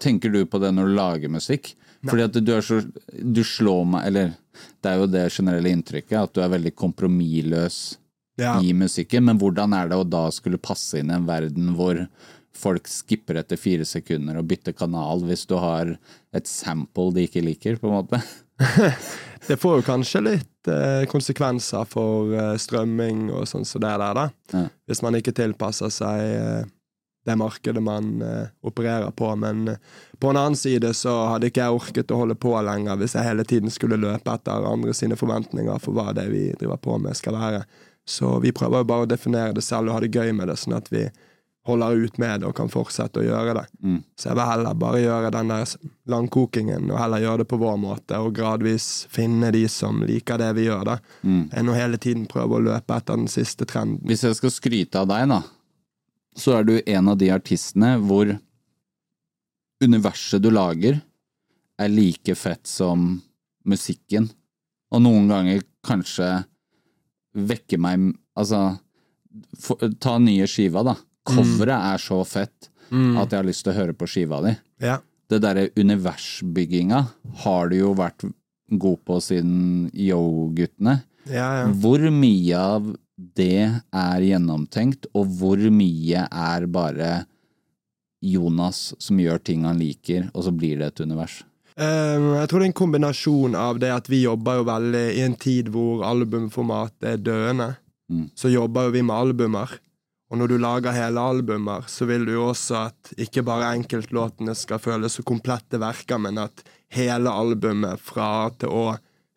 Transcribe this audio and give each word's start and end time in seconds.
Tenker 0.00 0.32
du 0.32 0.42
på 0.48 0.58
det 0.62 0.72
når 0.76 0.90
du 0.90 0.96
lager 0.96 1.32
musikk? 1.32 1.74
Fordi 2.08 2.24
at 2.24 2.36
du 2.40 2.52
er 2.56 2.64
så 2.64 2.78
Du 3.12 3.42
slår 3.44 3.82
meg 3.92 4.06
Eller 4.08 4.30
det 4.80 4.88
er 4.90 4.96
jo 5.02 5.06
det 5.12 5.22
generelle 5.32 5.68
inntrykket, 5.72 6.16
at 6.16 6.32
du 6.34 6.40
er 6.42 6.48
veldig 6.52 6.72
kompromissløs 6.76 7.76
Ja. 8.40 8.54
i 8.64 8.72
musikken. 8.72 9.24
Men 9.24 9.38
hvordan 9.38 9.74
er 9.76 9.88
det 9.90 9.98
å 10.00 10.04
da 10.08 10.30
skulle 10.32 10.56
passe 10.60 10.98
inn 11.00 11.10
i 11.12 11.14
en 11.14 11.26
verden 11.28 11.74
hvor 11.76 12.00
folk 12.56 12.88
skipper 12.88 13.36
etter 13.40 13.56
fire 13.60 13.84
sekunder 13.84 14.38
og 14.40 14.48
bytter 14.50 14.72
kanal 14.76 15.20
hvis 15.28 15.46
du 15.48 15.54
har 15.60 15.92
et 16.34 16.48
sample 16.48 17.12
de 17.14 17.26
ikke 17.28 17.44
liker, 17.44 17.76
på 17.80 17.88
en 17.90 17.98
måte? 18.00 18.22
Det 19.48 19.56
får 19.56 19.78
jo 19.80 19.86
kanskje 19.86 20.20
litt 20.24 20.68
eh, 20.68 21.06
konsekvenser 21.08 21.86
for 21.88 22.32
eh, 22.36 22.56
strømming 22.60 23.30
og 23.32 23.46
sånn 23.48 23.64
som 23.64 23.80
det 23.80 23.92
der, 24.02 24.18
da. 24.18 24.26
Ja. 24.52 24.66
Hvis 24.88 25.00
man 25.04 25.16
ikke 25.16 25.32
tilpasser 25.36 25.88
seg 25.94 26.20
eh, 26.36 26.64
det 27.30 27.36
markedet 27.40 27.82
man 27.86 28.10
eh, 28.26 28.50
opererer 28.66 29.10
på. 29.16 29.30
Men 29.40 29.62
eh, 29.72 29.78
på 30.20 30.30
en 30.32 30.40
annen 30.42 30.58
side 30.58 30.90
så 30.98 31.14
hadde 31.30 31.48
ikke 31.48 31.62
jeg 31.64 31.78
orket 31.78 32.12
å 32.12 32.18
holde 32.24 32.36
på 32.36 32.52
lenger 32.66 32.98
hvis 33.00 33.14
jeg 33.16 33.28
hele 33.30 33.46
tiden 33.48 33.70
skulle 33.72 33.96
løpe 34.02 34.34
etter 34.34 34.66
andre 34.68 34.92
sine 34.98 35.16
forventninger 35.16 35.78
for 35.80 35.96
hva 35.96 36.10
det 36.16 36.26
vi 36.34 36.48
driver 36.60 36.82
på 36.82 36.98
med, 37.00 37.16
skal 37.16 37.38
være. 37.38 37.64
Så 38.10 38.36
vi 38.42 38.50
prøver 38.56 38.82
jo 38.82 38.90
bare 38.90 39.06
å 39.06 39.10
definere 39.10 39.54
det 39.54 39.62
selv 39.62 39.88
og 39.92 39.96
ha 39.96 40.04
det 40.04 40.10
gøy 40.16 40.32
med 40.34 40.50
det, 40.50 40.56
sånn 40.58 40.74
at 40.76 40.88
vi 40.90 41.06
holder 41.68 41.98
ut 42.06 42.16
med 42.18 42.40
det 42.40 42.48
og 42.48 42.54
kan 42.56 42.70
fortsette 42.72 43.20
å 43.20 43.24
gjøre 43.26 43.52
det. 43.58 43.64
Mm. 43.84 43.98
Så 44.18 44.30
jeg 44.30 44.38
vil 44.38 44.48
heller 44.48 44.78
bare 44.80 45.02
gjøre 45.02 45.30
den 45.34 45.50
der 45.52 45.74
langkokingen, 46.10 46.88
og 46.90 46.98
heller 46.98 47.22
gjøre 47.22 47.42
det 47.42 47.48
på 47.52 47.58
vår 47.60 47.76
måte, 47.80 48.18
og 48.18 48.34
gradvis 48.38 48.86
finne 49.12 49.52
de 49.54 49.66
som 49.70 50.00
liker 50.08 50.40
det 50.40 50.50
vi 50.58 50.66
gjør, 50.68 50.84
da, 50.88 50.96
Mm. 51.22 51.50
enn 51.52 51.68
å 51.68 51.76
hele 51.76 51.98
tiden 51.98 52.26
prøve 52.26 52.56
å 52.58 52.64
løpe 52.64 52.96
etter 52.96 53.16
den 53.16 53.28
siste 53.28 53.66
trenden. 53.68 54.00
Hvis 54.04 54.22
jeg 54.24 54.34
skal 54.40 54.50
skryte 54.50 54.96
av 55.04 55.08
deg, 55.08 55.28
da, 55.28 55.42
så 56.36 56.58
er 56.58 56.66
du 56.68 56.74
en 56.80 57.10
av 57.10 57.18
de 57.20 57.30
artistene 57.34 57.96
hvor 58.04 58.32
universet 59.82 60.42
du 60.44 60.50
lager, 60.52 61.00
er 61.80 61.88
like 61.88 62.34
fett 62.36 62.68
som 62.68 63.14
musikken. 63.68 64.28
Og 64.92 65.02
noen 65.04 65.30
ganger 65.30 65.62
kanskje 65.86 66.32
vekker 67.36 67.80
meg 67.80 68.10
Altså, 68.40 68.78
for, 69.60 69.76
ta 70.00 70.14
nye 70.22 70.46
skiva, 70.48 70.80
da. 70.86 70.94
Coveret 71.28 71.74
er 71.92 72.00
så 72.00 72.22
fett 72.24 72.70
at 72.88 73.30
jeg 73.30 73.36
har 73.36 73.44
lyst 73.46 73.66
til 73.66 73.74
å 73.74 73.76
høre 73.76 73.94
på 73.98 74.06
skiva 74.08 74.38
di. 74.46 74.54
Ja. 74.80 74.96
Det 75.28 75.42
derre 75.44 75.66
universbygginga 75.76 77.02
har 77.42 77.68
du 77.68 77.76
jo 77.76 77.90
vært 77.98 78.24
god 78.80 79.02
på 79.04 79.18
siden 79.22 79.90
Yo-guttene. 79.92 81.02
Ja, 81.28 81.50
ja. 81.60 81.66
Hvor 81.82 82.06
mye 82.14 82.62
av 82.62 82.88
det 83.36 83.68
er 83.92 84.24
gjennomtenkt, 84.24 85.08
og 85.16 85.28
hvor 85.40 85.60
mye 85.74 86.24
er 86.26 86.66
bare 86.70 87.10
Jonas 88.20 88.90
som 89.00 89.20
gjør 89.20 89.40
ting 89.44 89.64
han 89.68 89.80
liker, 89.80 90.28
og 90.34 90.46
så 90.46 90.52
blir 90.54 90.80
det 90.80 90.90
et 90.90 91.04
univers? 91.04 91.40
Um, 91.80 92.34
jeg 92.36 92.48
tror 92.50 92.60
det 92.60 92.66
er 92.66 92.70
en 92.72 92.80
kombinasjon 92.80 93.54
av 93.56 93.78
det 93.80 93.92
at 93.94 94.08
vi 94.10 94.24
jobber 94.26 94.58
jo 94.58 94.66
veldig 94.68 95.04
i 95.16 95.22
en 95.24 95.36
tid 95.40 95.70
hvor 95.72 96.02
albumformatet 96.04 97.06
er 97.14 97.22
døende. 97.24 97.70
Mm. 98.10 98.26
Så 98.36 98.50
jobber 98.52 98.88
jo 98.88 98.96
vi 98.98 99.04
med 99.06 99.16
albumer. 99.16 99.78
Og 100.30 100.38
når 100.38 100.52
du 100.52 100.58
lager 100.62 100.94
hele 100.94 101.22
albumer, 101.32 101.86
så 101.90 102.06
vil 102.06 102.26
du 102.26 102.36
jo 102.36 102.50
også 102.52 102.84
at 102.84 103.14
ikke 103.18 103.42
bare 103.46 103.72
enkeltlåtene 103.74 104.54
skal 104.58 104.82
føles 104.82 105.16
som 105.18 105.26
komplette 105.26 105.80
verker, 105.82 106.20
men 106.22 106.38
at 106.38 106.62
hele 106.94 107.32
albumet 107.32 108.02
fra 108.02 108.28
A 108.44 108.50
til 108.54 108.70
Å 108.70 108.84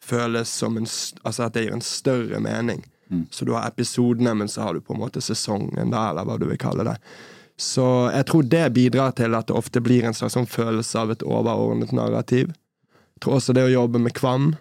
føles 0.03 0.51
som 0.51 0.77
en 0.77 0.89
Altså 1.23 1.47
at 1.47 1.55
det 1.55 1.65
gir 1.65 1.77
en 1.77 1.85
større 1.85 2.41
mening. 2.43 2.83
Mm. 3.13 3.21
Så 3.31 3.45
du 3.45 3.53
har 3.53 3.69
episodene, 3.69 4.33
men 4.39 4.49
så 4.49 4.65
har 4.65 4.73
du 4.73 4.81
på 4.81 4.95
en 4.95 5.03
måte 5.03 5.21
sesongen, 5.21 5.93
da, 5.93 6.09
eller 6.09 6.27
hva 6.27 6.39
du 6.41 6.47
vil 6.49 6.59
kalle 6.61 6.87
det. 6.87 6.97
Så 7.59 7.85
jeg 8.09 8.25
tror 8.29 8.49
det 8.49 8.65
bidrar 8.73 9.13
til 9.17 9.37
at 9.37 9.47
det 9.47 9.55
ofte 9.55 9.81
blir 9.85 10.07
en 10.07 10.17
slags 10.17 10.35
sånn 10.37 10.49
følelse 10.49 10.99
av 10.99 11.13
et 11.13 11.23
overordnet 11.23 11.93
narrativ. 11.93 12.51
Jeg 13.13 13.25
tror 13.25 13.37
også 13.37 13.55
det 13.55 13.67
å 13.67 13.73
jobbe 13.75 14.01
med 14.01 14.15
Kvam, 14.17 14.53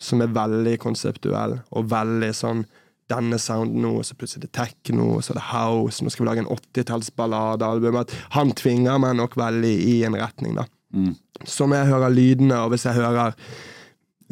som 0.00 0.22
er 0.24 0.32
veldig 0.32 0.78
konseptuell, 0.80 1.58
og 1.74 1.90
veldig 1.92 2.32
sånn 2.34 2.64
denne 3.08 3.38
sounden 3.40 3.82
nå, 3.84 3.94
og 4.00 4.04
så 4.04 4.16
plutselig 4.18 4.46
det 4.46 4.54
techno, 4.56 5.14
og 5.16 5.24
så 5.24 5.32
er 5.32 5.38
det 5.38 5.46
house, 5.48 6.04
nå 6.04 6.12
skal 6.12 6.24
vi 6.24 6.28
lage 6.28 6.44
en 6.44 6.50
80-tallsballadealbum. 6.52 7.96
At 8.00 8.12
han 8.36 8.52
tvinger 8.56 9.00
meg 9.00 9.16
nok 9.20 9.36
veldig 9.40 9.72
i 9.88 9.96
en 10.08 10.16
retning, 10.18 10.58
da. 10.58 10.66
Mm. 10.92 11.14
Som 11.48 11.72
jeg 11.76 11.88
hører 11.88 12.12
lydene, 12.12 12.62
og 12.64 12.72
hvis 12.72 12.86
jeg 12.88 12.96
hører 12.96 13.34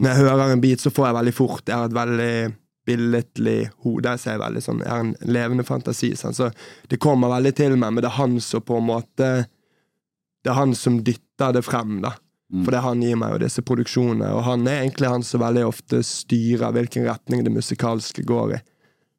Når 0.01 0.09
jeg 0.11 0.25
hører 0.25 0.53
en 0.53 0.61
beat, 0.61 0.81
så 0.81 0.91
får 0.91 1.07
jeg 1.07 1.17
veldig 1.17 1.33
fort 1.37 1.69
Jeg 1.69 1.77
har 1.77 1.91
et 1.91 1.97
veldig 1.97 2.33
billedlig 2.87 3.71
hode. 3.85 4.13
Så 4.17 4.31
jeg, 4.31 4.37
ser 4.37 4.43
veldig 4.43 4.63
sånn, 4.65 4.85
jeg 4.85 4.93
har 4.93 5.05
en 5.05 5.17
levende 5.27 5.67
fantasi. 5.67 6.13
Sånn. 6.19 6.37
Så 6.37 6.51
det 6.91 7.01
kommer 7.03 7.33
veldig 7.35 7.55
til 7.59 7.77
meg, 7.77 7.93
men 7.93 8.05
det 8.05 8.11
er 8.13 8.21
han 8.21 8.39
som 8.43 8.65
på 8.65 8.81
en 8.81 8.89
måte 8.93 9.31
Det 10.47 10.53
er 10.53 10.61
han 10.61 10.77
som 10.79 11.01
dytter 11.03 11.57
det 11.57 11.65
frem, 11.67 11.99
da. 12.05 12.13
Mm. 12.55 12.61
For 12.63 12.71
det 12.71 12.81
han 12.85 13.01
gir 13.03 13.17
meg 13.19 13.33
jo 13.35 13.41
disse 13.43 13.63
produksjonene, 13.67 14.29
og 14.31 14.45
han 14.47 14.69
er 14.71 14.85
egentlig 14.85 15.09
han 15.11 15.25
som 15.27 15.43
veldig 15.43 15.65
ofte 15.67 15.99
styrer 16.07 16.75
hvilken 16.77 17.09
retning 17.09 17.43
det 17.43 17.51
musikalske 17.51 18.23
går 18.23 18.53
i. 18.55 18.61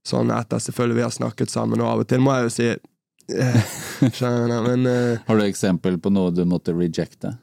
Sånn 0.07 0.31
etter 0.31 0.61
selvfølgelig 0.63 1.01
vi 1.01 1.03
har 1.03 1.11
snakket 1.11 1.51
sammen, 1.51 1.83
og 1.83 1.89
av 1.89 2.05
og 2.05 2.07
til 2.07 2.23
må 2.23 2.37
jeg 2.37 2.47
jo 2.47 2.53
si 2.55 2.69
eh, 2.71 3.75
Skjønner, 4.15 4.63
men 4.69 4.87
uh, 4.87 5.25
Har 5.27 5.35
du 5.35 5.43
eksempel 5.43 5.99
på 5.99 6.13
noe 6.15 6.31
du 6.31 6.45
måtte 6.47 6.71
rejecte? 6.71 7.35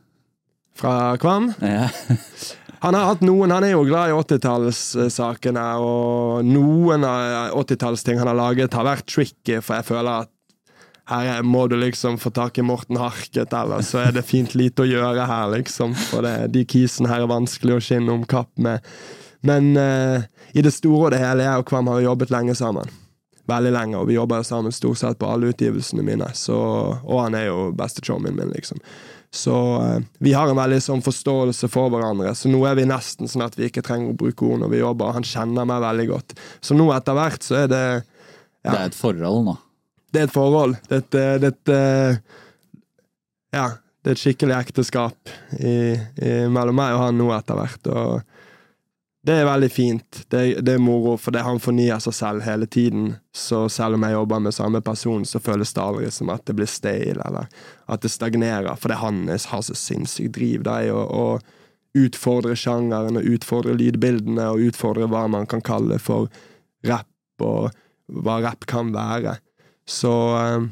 fra 0.74 1.16
Kvam 1.16 1.52
Ja. 1.60 1.88
Han 2.84 2.92
har 2.92 3.06
hatt 3.08 3.22
noen, 3.24 3.48
han 3.48 3.64
er 3.64 3.70
jo 3.72 3.86
glad 3.88 4.10
i 4.10 4.16
80-tallssakene, 4.18 5.62
og 5.80 6.44
noen 6.44 7.06
av 7.08 7.54
80-tallsting 7.62 8.18
han 8.20 8.28
har 8.28 8.36
laget, 8.36 8.76
har 8.76 8.84
vært 8.84 9.06
tricky, 9.08 9.56
for 9.64 9.78
jeg 9.78 9.86
føler 9.88 10.26
at 10.26 10.30
her 11.08 11.40
må 11.48 11.62
du 11.68 11.78
liksom 11.80 12.18
få 12.20 12.28
tak 12.36 12.60
i 12.60 12.64
Morten 12.64 13.00
Harket, 13.00 13.56
eller 13.56 13.80
så 13.84 14.02
er 14.02 14.12
det 14.16 14.26
fint 14.28 14.52
lite 14.52 14.84
å 14.84 14.88
gjøre 14.88 15.24
her, 15.30 15.48
liksom. 15.56 15.96
For 15.96 16.28
det, 16.28 16.50
de 16.52 16.66
kisene 16.68 17.08
her 17.08 17.24
er 17.24 17.32
vanskelig 17.32 17.78
å 17.78 17.80
skinne 17.88 18.12
om 18.12 18.28
kapp 18.28 18.52
med. 18.60 18.84
Men 19.44 19.72
uh, 19.80 20.20
i 20.52 20.64
det 20.64 20.72
store 20.76 21.06
og 21.06 21.16
det 21.16 21.22
hele, 21.24 21.48
jeg 21.48 21.64
og 21.64 21.68
Kvam 21.72 21.88
har 21.88 22.04
jobbet 22.04 22.36
lenge 22.36 22.56
sammen. 22.56 22.92
Veldig 23.48 23.72
lenge, 23.78 24.00
og 24.00 24.12
vi 24.12 24.16
jobber 24.16 24.44
jo 24.44 24.48
sammen 24.48 24.76
stort 24.76 25.00
sett 25.00 25.20
på 25.20 25.28
alle 25.28 25.52
utgivelsene 25.52 26.04
mine. 26.04 26.28
Så, 26.36 26.60
og 27.00 27.16
han 27.20 27.36
er 27.36 27.48
jo 27.48 27.70
bestechommien 27.76 28.36
min, 28.36 28.52
liksom. 28.52 28.80
Så 29.34 29.82
eh, 29.82 30.00
vi 30.18 30.32
har 30.32 30.48
en 30.48 30.58
veldig 30.58 30.78
sånn 30.82 31.02
forståelse 31.02 31.68
for 31.72 31.90
hverandre. 31.90 32.30
Så 32.38 32.50
nå 32.52 32.60
er 32.68 32.78
vi 32.78 32.86
nesten 32.86 33.30
sånn 33.30 33.42
at 33.46 33.56
vi 33.58 33.66
ikke 33.66 33.82
trenger 33.82 34.12
å 34.12 34.18
bruke 34.18 34.46
ord 34.46 34.62
når 34.62 34.70
vi 34.70 34.82
jobber. 34.82 35.14
Han 35.16 35.26
kjenner 35.26 35.66
meg 35.66 35.82
veldig 35.82 36.08
godt. 36.12 36.36
Så 36.62 36.76
nå 36.78 36.86
etter 36.94 37.18
hvert 37.18 37.46
så 37.46 37.64
er 37.64 37.70
det 37.72 37.86
Det 38.62 38.76
er 38.76 38.84
et 38.86 38.98
forhold 38.98 39.48
nå. 39.48 39.56
Det 40.14 40.22
er 40.22 40.28
et 40.28 40.36
forhold. 40.36 40.76
Det 40.86 41.00
er 41.00 41.02
et, 41.02 41.18
eh, 41.18 41.32
det 41.42 41.50
er 41.50 41.56
et 41.56 41.74
eh, 41.74 42.20
Ja, 43.54 43.66
det 44.04 44.12
er 44.12 44.16
et 44.18 44.22
skikkelig 44.22 44.54
ekteskap 44.60 45.34
i, 45.58 45.74
i, 45.96 46.30
mellom 46.52 46.78
meg 46.78 46.94
og 46.94 47.04
han 47.06 47.18
nå 47.18 47.28
etter 47.34 47.58
hvert. 47.58 47.90
Og 47.90 48.33
det 49.24 49.34
er 49.40 49.46
veldig 49.48 49.70
fint. 49.72 50.18
Det, 50.28 50.40
det 50.60 50.74
er 50.76 50.82
moro, 50.82 51.14
for 51.16 51.32
det 51.32 51.46
han 51.46 51.60
fornyer 51.62 52.00
seg 52.04 52.12
selv 52.12 52.44
hele 52.44 52.66
tiden. 52.68 53.14
Så 53.32 53.62
selv 53.72 53.96
om 53.96 54.04
jeg 54.04 54.12
jobber 54.12 54.42
med 54.44 54.52
samme 54.52 54.82
person, 54.84 55.24
så 55.24 55.40
føles 55.40 55.72
det 55.72 55.80
aldri 55.80 56.10
som 56.12 56.32
at 56.34 56.44
det 56.44 56.56
blir 56.58 56.68
stale, 56.68 57.24
eller 57.24 57.48
at 57.88 58.04
det 58.04 58.12
stagnerer. 58.12 58.74
For 58.76 58.92
det 58.92 59.00
han 59.00 59.22
har 59.32 59.64
så 59.64 59.76
sinnssykt 59.78 60.34
driv 60.36 60.66
da, 60.68 60.76
i 60.84 60.92
å, 60.92 61.38
utfordre 61.94 62.56
sjangeren, 62.58 63.16
og 63.20 63.28
utfordre 63.36 63.76
lydbildene, 63.78 64.48
og 64.50 64.68
utfordre 64.68 65.06
hva 65.08 65.24
man 65.30 65.48
kan 65.48 65.62
kalle 65.64 66.00
for 66.02 66.28
rapp, 66.84 67.08
og 67.40 67.70
hva 68.10 68.40
rapp 68.44 68.66
kan 68.68 68.90
være. 68.92 69.38
Så, 69.88 70.12
eh, 70.40 70.66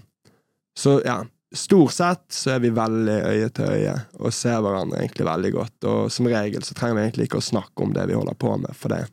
så 0.76 0.98
ja, 1.06 1.22
stort 1.54 1.92
sett 1.92 2.24
så 2.32 2.54
er 2.54 2.62
vi 2.64 2.70
veldig 2.74 3.18
øye 3.28 3.48
til 3.54 3.68
øye 3.68 3.94
og 4.18 4.34
ser 4.34 4.60
hverandre 4.64 5.00
egentlig 5.02 5.26
veldig 5.28 5.52
godt. 5.56 5.88
Og 5.90 6.12
som 6.12 6.28
regel 6.30 6.64
så 6.64 6.76
trenger 6.78 6.98
vi 6.98 7.04
egentlig 7.06 7.28
ikke 7.28 7.42
å 7.42 7.50
snakke 7.52 7.84
om 7.84 7.92
det 7.96 8.06
vi 8.10 8.16
holder 8.18 8.38
på 8.38 8.54
med, 8.62 8.76
for 8.78 8.94
det 8.94 9.04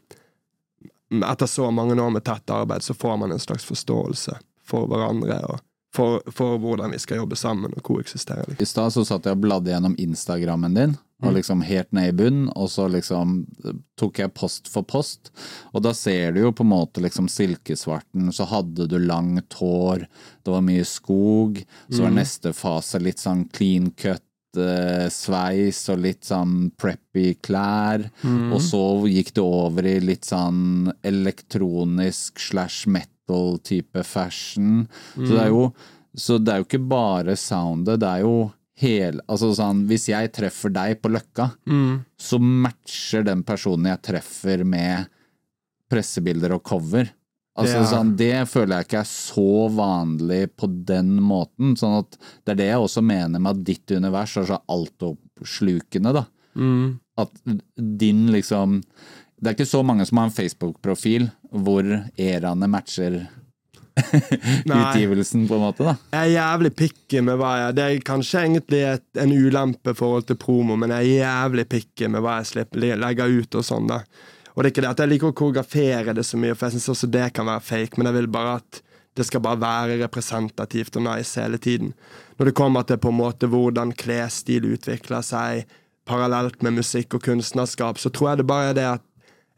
etter 1.25 1.49
så 1.49 1.71
mange 1.73 1.97
år 1.97 2.11
med 2.13 2.23
tett 2.23 2.49
arbeid 2.53 2.85
så 2.85 2.93
får 2.93 3.17
man 3.17 3.31
en 3.33 3.41
slags 3.41 3.65
forståelse 3.65 4.35
for 4.69 4.85
hverandre 4.91 5.39
og 5.49 5.63
for, 5.95 6.21
for 6.29 6.59
hvordan 6.61 6.91
vi 6.93 6.99
skal 7.01 7.23
jobbe 7.23 7.35
sammen 7.39 7.73
og 7.73 7.81
koeksistere. 7.83 8.59
I 8.61 8.65
stad 8.69 8.93
så 8.93 9.01
satt 9.07 9.25
jeg 9.25 9.33
og 9.33 9.41
bladde 9.41 9.71
gjennom 9.71 9.95
Instagrammen 9.97 10.77
din, 10.77 10.93
og 11.19 11.33
liksom 11.35 11.61
helt 11.67 11.91
ned 11.95 12.13
i 12.13 12.15
bunn, 12.15 12.45
og 12.55 12.69
så 12.71 12.87
liksom 12.91 13.41
tok 13.99 14.21
jeg 14.21 14.33
post 14.37 14.69
for 14.71 14.87
post, 14.87 15.33
og 15.73 15.83
da 15.83 15.91
ser 15.97 16.31
du 16.35 16.41
jo 16.45 16.53
på 16.55 16.63
en 16.63 16.71
måte 16.71 17.03
liksom 17.03 17.27
silkesvarten, 17.31 18.31
så 18.35 18.47
hadde 18.47 18.87
du 18.87 18.95
langt 19.03 19.57
hår, 19.59 20.07
det 20.43 20.55
var 20.55 20.63
mye 20.65 20.87
skog, 20.87 21.59
så 21.91 22.05
var 22.05 22.15
neste 22.15 22.53
fase 22.55 23.01
litt 23.03 23.19
sånn 23.19 23.43
clean 23.51 23.91
cut, 23.99 24.23
eh, 24.55 25.09
sveis 25.11 25.83
og 25.91 26.01
litt 26.07 26.23
sånn 26.29 26.71
preppy 26.79 27.35
klær, 27.43 28.07
og 28.55 28.59
så 28.63 28.83
gikk 29.11 29.35
det 29.35 29.43
over 29.43 29.91
i 29.91 29.99
litt 29.99 30.31
sånn 30.31 30.91
elektronisk 31.03 32.39
slash 32.39 32.87
metal-type 32.87 34.03
fashion. 34.07 34.87
Så 35.15 35.33
det 35.35 35.43
er 35.49 35.51
jo 35.51 35.71
så 36.17 36.39
det 36.41 36.51
er 36.51 36.61
jo 36.63 36.65
ikke 36.65 36.87
bare 36.89 37.35
soundet, 37.37 37.99
det 38.01 38.07
er 38.09 38.23
jo 38.25 38.51
hele 38.79 39.21
Altså 39.29 39.51
sånn, 39.57 39.85
hvis 39.89 40.07
jeg 40.11 40.31
treffer 40.35 40.71
deg 40.73 41.01
på 41.01 41.11
Løkka, 41.11 41.49
så 42.17 42.39
matcher 42.39 43.23
den 43.27 43.43
personen 43.43 43.89
jeg 43.91 44.01
treffer 44.09 44.63
med 44.65 45.07
pressebilder 45.89 46.53
og 46.55 46.63
cover. 46.63 47.09
Altså 47.59 47.73
Det 47.79 47.81
er- 47.81 47.93
sånn, 47.93 48.15
Det 48.15 48.47
føler 48.47 48.77
jeg 48.77 48.87
ikke 48.87 48.99
er 48.99 49.09
så 49.09 49.69
vanlig 49.75 50.47
på 50.55 50.67
den 50.85 51.19
måten. 51.19 51.75
Sånn 51.75 51.99
at 51.99 52.17
Det 52.45 52.51
er 52.53 52.55
det 52.55 52.67
jeg 52.69 52.77
også 52.79 53.03
mener 53.03 53.39
med 53.39 53.57
at 53.57 53.63
ditt 53.65 53.91
univers 53.91 54.37
er 54.37 54.45
så 54.45 54.61
altoppslukende, 54.69 56.13
da. 56.13 56.25
At 57.17 57.31
din 57.75 58.27
liksom 58.31 58.83
Det 59.41 59.47
er 59.47 59.55
ikke 59.55 59.69
så 59.71 59.83
mange 59.85 60.05
som 60.05 60.17
har 60.17 60.25
en 60.25 60.31
Facebook-profil 60.31 61.31
hvor 61.53 61.83
eraene 62.17 62.67
matcher 62.69 63.27
utgivelsen, 64.79 65.45
på 65.49 65.57
en 65.57 65.63
måte, 65.63 65.85
da. 65.87 65.95
Jeg 66.13 66.31
er 66.31 66.33
jævlig 66.35 66.73
picky 66.79 67.23
med 67.25 67.39
hva 67.39 67.53
jeg 67.63 67.77
Det 67.77 67.85
er 67.85 68.03
kanskje 68.09 68.43
egentlig 68.45 68.81
et, 68.89 69.07
en 69.23 69.31
ulempe 69.33 69.93
i 69.93 69.97
forhold 69.97 70.27
til 70.29 70.39
promo, 70.41 70.77
men 70.79 70.93
jeg 70.95 71.15
er 71.15 71.23
jævlig 71.23 71.65
picky 71.71 72.11
med 72.11 72.25
hva 72.25 72.39
jeg 72.39 72.51
slipper, 72.53 72.99
legger 72.99 73.39
ut 73.39 73.59
og 73.59 73.65
sånn, 73.65 73.89
da. 73.89 74.03
Og 74.53 74.63
det 74.63 74.69
er 74.69 74.73
ikke 74.73 74.83
det 74.83 74.91
at 74.91 75.01
jeg 75.03 75.13
liker 75.13 75.31
å 75.31 75.39
koreografere 75.39 76.13
det 76.17 76.25
så 76.27 76.39
mye, 76.39 76.55
for 76.55 76.67
jeg 76.67 76.77
syns 76.77 76.93
også 76.95 77.11
det 77.13 77.27
kan 77.37 77.47
være 77.47 77.63
fake, 77.63 77.99
men 77.99 78.09
jeg 78.09 78.17
vil 78.19 78.31
bare 78.33 78.57
at 78.59 78.81
det 79.17 79.25
skal 79.27 79.43
bare 79.43 79.59
være 79.59 79.99
representativt 80.03 80.97
og 80.99 81.05
nice 81.05 81.39
hele 81.41 81.57
tiden. 81.57 81.93
Når 82.37 82.49
det 82.49 82.55
kommer 82.55 82.85
til 82.87 82.99
på 83.01 83.11
en 83.11 83.19
måte 83.19 83.49
hvordan 83.51 83.93
klesstil 83.97 84.67
utvikler 84.73 85.23
seg 85.25 85.69
parallelt 86.09 86.63
med 86.65 86.77
musikk 86.79 87.17
og 87.17 87.25
kunstnerskap, 87.25 87.99
så 87.99 88.11
tror 88.13 88.31
jeg 88.31 88.41
det 88.41 88.49
bare 88.49 88.71
er 88.71 88.77
det 88.77 88.87
at 88.95 89.05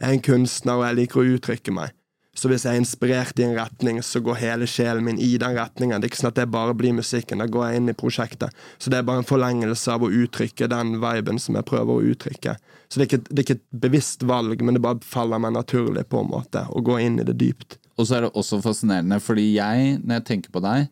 jeg 0.02 0.10
er 0.10 0.18
en 0.18 0.24
kunstner, 0.26 0.80
og 0.80 0.88
jeg 0.88 0.98
liker 0.98 1.22
å 1.22 1.36
uttrykke 1.36 1.74
meg. 1.76 1.94
Så 2.32 2.48
hvis 2.48 2.64
jeg 2.64 2.78
er 2.78 2.80
inspirert 2.80 3.40
i 3.42 3.44
en 3.44 3.58
retning, 3.58 3.98
så 4.06 4.22
går 4.24 4.40
hele 4.40 4.68
sjelen 4.70 5.04
min 5.04 5.20
i 5.20 5.34
den 5.42 5.58
retningen. 5.58 6.00
Det 6.00 6.08
er 6.08 6.12
ikke 6.14 6.22
sånn 6.22 6.32
at 6.32 6.40
det 6.40 6.48
bare 6.54 6.76
blir 6.80 6.96
musikken, 6.96 7.44
da 7.44 7.48
går 7.52 7.66
jeg 7.68 7.82
inn 7.82 7.92
i 7.92 7.98
prosjektet. 7.98 8.56
Så 8.80 8.92
det 8.92 9.02
er 9.02 9.08
bare 9.08 9.24
en 9.24 9.28
forlengelse 9.28 9.92
av 9.92 10.06
å 10.08 10.12
uttrykke 10.24 10.70
den 10.72 10.96
viben 11.04 11.42
som 11.44 11.60
jeg 11.60 11.68
prøver 11.68 11.92
å 11.92 12.14
uttrykke. 12.14 12.56
Så 12.88 13.00
det 13.00 13.04
er 13.04 13.10
ikke, 13.10 13.24
det 13.28 13.38
er 13.38 13.46
ikke 13.46 13.60
et 13.60 13.82
bevisst 13.84 14.24
valg, 14.28 14.64
men 14.64 14.78
det 14.78 14.84
bare 14.84 15.04
faller 15.04 15.44
meg 15.44 15.58
naturlig 15.58 16.06
på 16.08 16.24
en 16.24 16.32
måte 16.32 16.64
å 16.72 16.84
gå 16.84 17.02
inn 17.04 17.20
i 17.20 17.28
det 17.28 17.36
dypt. 17.40 17.82
Og 18.00 18.08
så 18.08 18.18
er 18.18 18.26
det 18.26 18.36
også 18.40 18.62
fascinerende, 18.64 19.20
fordi 19.24 19.50
jeg, 19.58 19.98
når 20.00 20.22
jeg 20.22 20.28
tenker 20.32 20.56
på 20.56 20.64
deg, 20.64 20.88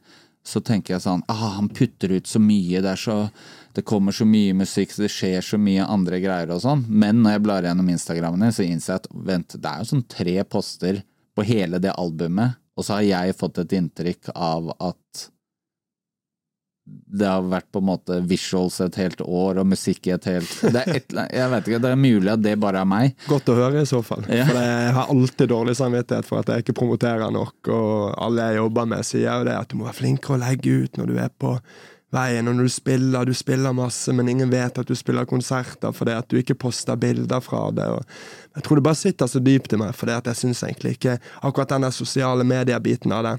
så 0.50 0.62
tenker 0.64 0.96
jeg 0.96 1.04
sånn 1.04 1.22
ah, 1.30 1.58
Han 1.58 1.68
putter 1.76 2.14
ut 2.16 2.28
så 2.28 2.40
mye, 2.42 2.80
det 2.82 2.96
så 2.98 3.18
Det 3.76 3.84
kommer 3.88 4.16
så 4.16 4.26
mye 4.26 4.56
musikk, 4.58 4.96
det 4.98 5.12
skjer 5.14 5.44
så 5.46 5.60
mye 5.62 5.86
andre 5.86 6.20
greier 6.24 6.52
og 6.56 6.64
sånn. 6.64 6.86
Men 6.90 7.22
når 7.24 7.36
jeg 7.36 7.44
blar 7.46 7.68
gjennom 7.68 7.92
Instagrammen 7.94 8.44
din, 8.44 8.56
så 8.56 8.66
innser 8.66 8.96
jeg 8.96 9.04
at 9.04 9.12
vent, 9.30 9.56
det 9.56 9.72
er 9.72 9.84
jo 9.84 9.90
sånn 9.92 10.08
tre 10.10 10.36
poster 10.50 11.04
på 11.40 11.48
hele 11.48 11.80
det 11.80 11.96
albumet, 11.96 12.60
og 12.76 12.84
så 12.84 12.98
har 12.98 13.06
jeg 13.08 13.36
fått 13.40 13.62
et 13.62 13.76
inntrykk 13.78 14.34
av 14.36 14.74
at 14.76 15.28
det 16.90 17.28
har 17.28 17.46
vært 17.46 17.68
på 17.72 17.82
en 17.84 17.86
måte 17.86 18.18
visuals 18.26 18.80
et 18.82 18.98
helt 19.00 19.22
år, 19.22 19.60
og 19.62 19.68
musikk 19.70 20.10
i 20.10 20.14
et 20.16 20.26
helt 20.26 20.50
det 20.74 20.82
er, 20.82 20.98
et, 20.98 21.16
Jeg 21.38 21.52
vet 21.54 21.70
ikke, 21.70 21.82
det 21.86 21.92
er 21.94 22.02
mulig 22.02 22.32
at 22.34 22.42
det 22.44 22.56
bare 22.60 22.82
er 22.82 22.90
meg. 22.90 23.14
Godt 23.30 23.52
å 23.54 23.58
høre, 23.60 23.84
i 23.84 23.90
så 23.90 24.02
fall. 24.06 24.26
Ja. 24.28 24.48
For 24.50 24.58
jeg 24.58 24.96
har 24.98 25.14
alltid 25.14 25.52
dårlig 25.54 25.78
samvittighet 25.80 26.28
for 26.28 26.42
at 26.42 26.52
jeg 26.52 26.66
ikke 26.66 26.76
promoterer 26.82 27.32
nok, 27.36 27.72
og 27.72 27.94
alle 28.18 28.50
jeg 28.50 28.60
jobber 28.60 28.90
med, 28.96 29.08
sier 29.08 29.30
jo 29.30 29.48
det 29.48 29.56
at 29.60 29.70
du 29.70 29.78
må 29.80 29.88
være 29.88 30.00
flinkere 30.02 30.36
å 30.36 30.42
legge 30.44 30.76
ut 30.84 31.00
når 31.00 31.14
du 31.14 31.22
er 31.22 31.32
på 31.46 31.56
veien, 32.16 32.48
og 32.50 32.58
når 32.58 32.70
du 32.70 32.74
spiller. 32.74 33.26
Du 33.26 33.34
spiller 33.38 33.76
masse, 33.76 34.14
men 34.16 34.30
ingen 34.32 34.52
vet 34.52 34.80
at 34.82 34.88
du 34.88 34.96
spiller 34.98 35.28
konserter 35.30 35.94
fordi 35.96 36.16
at 36.18 36.30
du 36.30 36.40
ikke 36.40 36.58
poster 36.58 36.98
bilder 37.00 37.44
fra 37.44 37.68
det. 37.76 37.86
Og 37.86 38.56
jeg 38.58 38.66
tror 38.66 38.80
det 38.80 38.88
bare 38.88 39.02
sitter 39.02 39.30
så 39.30 39.42
dypt 39.44 39.76
i 39.76 39.82
meg, 39.82 39.94
fordi 39.98 40.16
at 40.18 40.32
jeg 40.32 40.42
syns 40.44 40.64
egentlig 40.66 40.98
ikke 40.98 41.20
akkurat 41.42 41.76
den 41.76 41.86
der 41.88 41.96
sosiale 41.96 42.48
medier-biten 42.48 43.14
av 43.16 43.28
det 43.28 43.38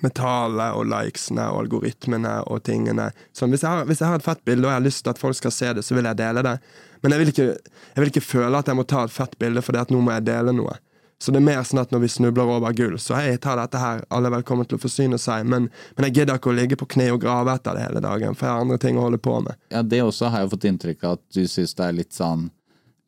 med 0.00 0.14
tallet 0.16 0.76
og 0.78 0.86
likesene 0.88 1.44
og 1.52 1.66
algoritmene 1.66 2.38
og 2.48 2.62
tingene. 2.64 3.10
Sånn, 3.36 3.52
hvis, 3.52 3.64
jeg 3.66 3.68
har, 3.68 3.88
hvis 3.88 4.00
jeg 4.00 4.08
har 4.08 4.20
et 4.20 4.24
fett 4.24 4.40
bilde 4.48 4.64
og 4.64 4.72
jeg 4.72 4.78
har 4.78 4.86
lyst 4.86 5.04
til 5.04 5.12
at 5.12 5.20
folk 5.20 5.36
skal 5.36 5.52
se 5.52 5.72
det, 5.76 5.84
så 5.84 5.96
vil 5.96 6.08
jeg 6.08 6.20
dele 6.20 6.44
det. 6.46 6.54
Men 7.02 7.14
jeg 7.14 7.22
vil 7.22 7.32
ikke, 7.34 7.48
jeg 7.58 8.02
vil 8.02 8.12
ikke 8.12 8.24
føle 8.24 8.62
at 8.62 8.70
jeg 8.70 8.78
må 8.78 8.86
ta 8.88 9.04
et 9.04 9.12
fett 9.12 9.36
bilde 9.40 9.64
fordi 9.64 9.82
at 9.82 9.92
nå 9.92 10.00
må 10.04 10.14
jeg 10.16 10.26
dele 10.30 10.56
noe. 10.56 10.78
Så 11.20 11.34
det 11.34 11.42
er 11.42 11.44
mer 11.44 11.64
sånn 11.68 11.82
at 11.82 11.90
når 11.92 12.00
vi 12.06 12.08
snubler 12.08 12.48
over 12.48 12.72
gull, 12.72 12.94
så 12.98 13.18
hei, 13.18 13.34
ta 13.36 13.52
dette 13.58 13.80
her, 13.80 13.98
alle 14.08 14.30
er 14.30 14.38
velkommen 14.38 14.68
til 14.68 14.78
å 14.78 14.80
forsyne 14.80 15.18
seg, 15.20 15.44
men, 15.44 15.66
men 15.96 16.06
jeg 16.08 16.22
gidder 16.22 16.40
ikke 16.40 16.48
å 16.48 16.56
ligge 16.56 16.78
på 16.80 16.88
kne 16.94 17.10
og 17.12 17.20
grave 17.20 17.52
etter 17.58 17.76
det 17.76 17.82
hele 17.84 18.00
dagen, 18.04 18.38
for 18.38 18.48
jeg 18.48 18.54
har 18.54 18.64
andre 18.64 18.78
ting 18.80 18.96
å 18.96 19.04
holde 19.04 19.20
på 19.20 19.34
med. 19.44 19.58
Ja, 19.74 19.82
det 19.84 20.00
også 20.00 20.30
har 20.32 20.46
jeg 20.46 20.52
fått 20.54 20.64
inntrykk 20.70 21.04
av 21.04 21.18
at 21.18 21.26
du 21.36 21.42
syns 21.44 21.76
det 21.76 21.84
er 21.86 21.98
litt 21.98 22.16
sånn 22.16 22.48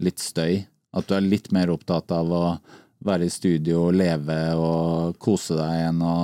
litt 0.02 0.20
støy. 0.20 0.66
At 0.92 1.08
du 1.08 1.16
er 1.16 1.24
litt 1.24 1.48
mer 1.56 1.72
opptatt 1.72 2.12
av 2.12 2.28
å 2.36 2.44
være 3.06 3.26
i 3.26 3.32
studio 3.32 3.86
og 3.88 3.96
leve 3.98 4.38
og 4.58 5.16
kose 5.22 5.56
deg 5.58 5.86
enn 5.88 6.02
å 6.04 6.16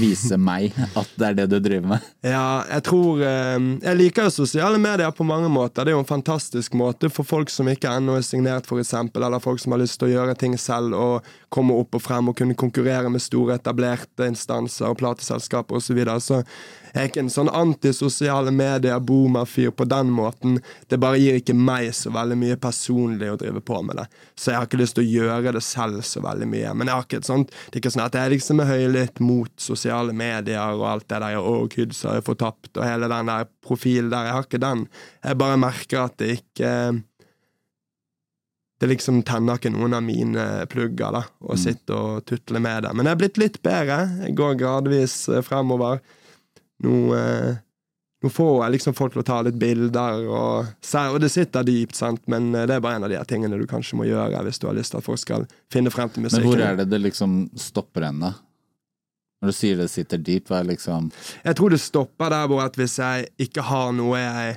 vise 0.00 0.38
meg 0.40 0.76
at 0.98 1.12
det 1.18 1.28
er 1.28 1.38
det 1.40 1.46
du 1.52 1.58
driver 1.62 1.94
med. 1.94 2.06
Ja, 2.26 2.64
jeg 2.70 2.84
tror 2.88 3.22
eh, 3.22 3.56
Jeg 3.82 3.98
liker 4.00 4.28
jo 4.28 4.34
sosiale 4.34 4.80
medier 4.82 5.12
på 5.14 5.26
mange 5.26 5.50
måter. 5.52 5.84
Det 5.84 5.92
er 5.92 5.96
jo 5.96 6.04
en 6.04 6.08
fantastisk 6.08 6.76
måte 6.78 7.10
for 7.12 7.28
folk 7.28 7.52
som 7.52 7.68
ikke 7.70 7.92
ennå 7.98 8.16
er 8.18 8.26
signert, 8.26 8.70
eksempel, 8.76 9.24
eller 9.24 9.42
folk 9.42 9.62
som 9.62 9.74
har 9.74 9.82
lyst 9.82 9.98
til 10.00 10.10
å 10.10 10.14
gjøre 10.14 10.38
ting 10.38 10.56
selv 10.60 10.96
og 10.96 11.28
komme 11.52 11.76
opp 11.78 11.96
og 11.96 12.02
frem 12.02 12.30
og 12.30 12.36
kunne 12.38 12.58
konkurrere 12.58 13.10
med 13.12 13.22
store, 13.24 13.56
etablerte 13.60 14.28
instanser 14.28 14.90
og 14.90 14.98
plateselskaper 15.00 15.78
osv. 15.78 15.86
Så, 15.86 15.94
videre. 15.96 16.20
så 16.20 16.42
jeg 16.96 17.02
er 17.02 17.10
ikke 17.10 17.20
en 17.26 17.32
sånn 17.32 17.50
antisosiale 17.52 18.52
medier-boomer-fyr 18.56 19.74
på 19.76 19.84
den 19.84 20.08
måten. 20.16 20.54
Det 20.88 20.96
bare 21.02 21.18
gir 21.20 21.36
ikke 21.36 21.52
meg 21.52 21.90
så 21.92 22.08
veldig 22.14 22.38
mye 22.40 22.56
personlig 22.56 23.28
å 23.28 23.36
drive 23.42 23.60
på 23.60 23.82
med 23.84 24.00
det. 24.00 24.06
Så 24.32 24.54
jeg 24.54 24.56
har 24.56 24.68
ikke 24.70 24.80
lyst 24.80 24.96
til 24.96 25.04
å 25.04 25.10
gjøre 25.26 25.52
det 25.58 25.62
selv 25.66 26.00
så 26.08 26.22
veldig 26.24 26.48
mye. 26.54 26.72
Men 26.72 26.88
jeg 26.88 26.96
har 26.96 27.04
ikke 27.04 27.20
et 27.20 27.28
sånt, 27.28 27.52
det 27.52 27.76
er 27.76 27.82
ikke 27.82 27.92
sånn 27.98 28.06
at 28.06 28.16
jeg 28.16 28.32
liksom 28.32 28.62
er 28.64 28.70
høylytt 28.72 29.20
mot 29.20 29.52
sosiale 29.60 30.16
medier 30.16 30.72
og 30.72 30.86
alt 30.88 31.08
det 31.12 31.20
der. 31.26 31.36
og 31.36 31.68
kids 31.76 32.00
har 32.08 32.16
jeg 32.16 32.28
fortapt, 32.30 32.72
og 32.78 32.88
hele 32.88 33.12
den 33.12 33.28
der 33.34 33.44
profilen 33.66 34.08
der. 34.14 34.30
Jeg 34.30 34.38
har 34.38 34.48
ikke 34.48 34.64
den. 34.64 34.88
Jeg 35.20 35.40
bare 35.44 35.60
merker 35.60 36.06
at 36.06 36.16
det 36.22 36.32
ikke 36.38 36.72
det 38.80 38.90
liksom 38.90 39.22
tenner 39.24 39.56
ikke 39.56 39.72
noen 39.72 39.96
av 39.96 40.04
mine 40.04 40.42
plugger, 40.68 41.12
da, 41.12 41.22
å 41.44 41.56
sitte 41.56 41.96
og 41.96 42.26
tutle 42.28 42.60
med 42.60 42.84
det. 42.84 42.92
Men 42.92 43.08
jeg 43.08 43.16
er 43.16 43.20
blitt 43.22 43.40
litt 43.40 43.62
bedre. 43.64 44.02
Jeg 44.24 44.36
går 44.36 44.58
gradvis 44.60 45.14
eh, 45.32 45.44
fremover. 45.44 46.02
Nå, 46.84 46.96
eh, 47.16 47.62
får 48.32 48.64
jeg 48.64 48.74
liksom 48.74 48.96
folk 48.98 49.14
til 49.14 49.22
å 49.22 49.26
ta 49.26 49.38
litt 49.46 49.58
bilder, 49.60 50.24
og, 50.26 50.72
og 50.96 51.18
det 51.22 51.30
sitter 51.30 51.66
dypt, 51.66 51.94
sant, 51.98 52.24
men 52.32 52.50
eh, 52.54 52.66
det 52.68 52.76
er 52.76 52.82
bare 52.84 53.00
en 53.00 53.06
av 53.06 53.12
de 53.12 53.20
tingene 53.28 53.58
du 53.60 53.66
kanskje 53.70 53.98
må 54.00 54.08
gjøre 54.08 54.42
hvis 54.46 54.60
du 54.62 54.66
har 54.68 54.76
lyst 54.76 54.94
til 54.94 55.00
at 55.00 55.06
folk 55.06 55.22
skal 55.22 55.46
finne 55.72 55.92
frem 55.94 56.10
til 56.12 56.26
musikken. 56.26 56.48
Men 56.48 56.52
hvor 56.52 56.66
er 56.66 56.80
det 56.82 56.88
det 56.90 57.02
liksom 57.04 57.38
stopper 57.60 58.08
hen, 58.08 58.22
da? 58.24 58.34
Når 59.42 59.52
du 59.52 59.56
sier 59.56 59.76
det 59.78 59.90
sitter 59.92 60.20
dypt, 60.24 60.48
hva 60.48 60.62
er 60.62 60.70
liksom 60.70 61.10
Jeg 61.44 61.56
tror 61.58 61.74
det 61.74 61.82
stopper 61.82 62.32
der 62.32 62.46
hvor 62.48 62.62
at 62.64 62.78
hvis 62.80 62.96
jeg 63.02 63.26
ikke 63.46 63.66
har 63.68 63.92
noe 63.92 64.20
jeg 64.20 64.54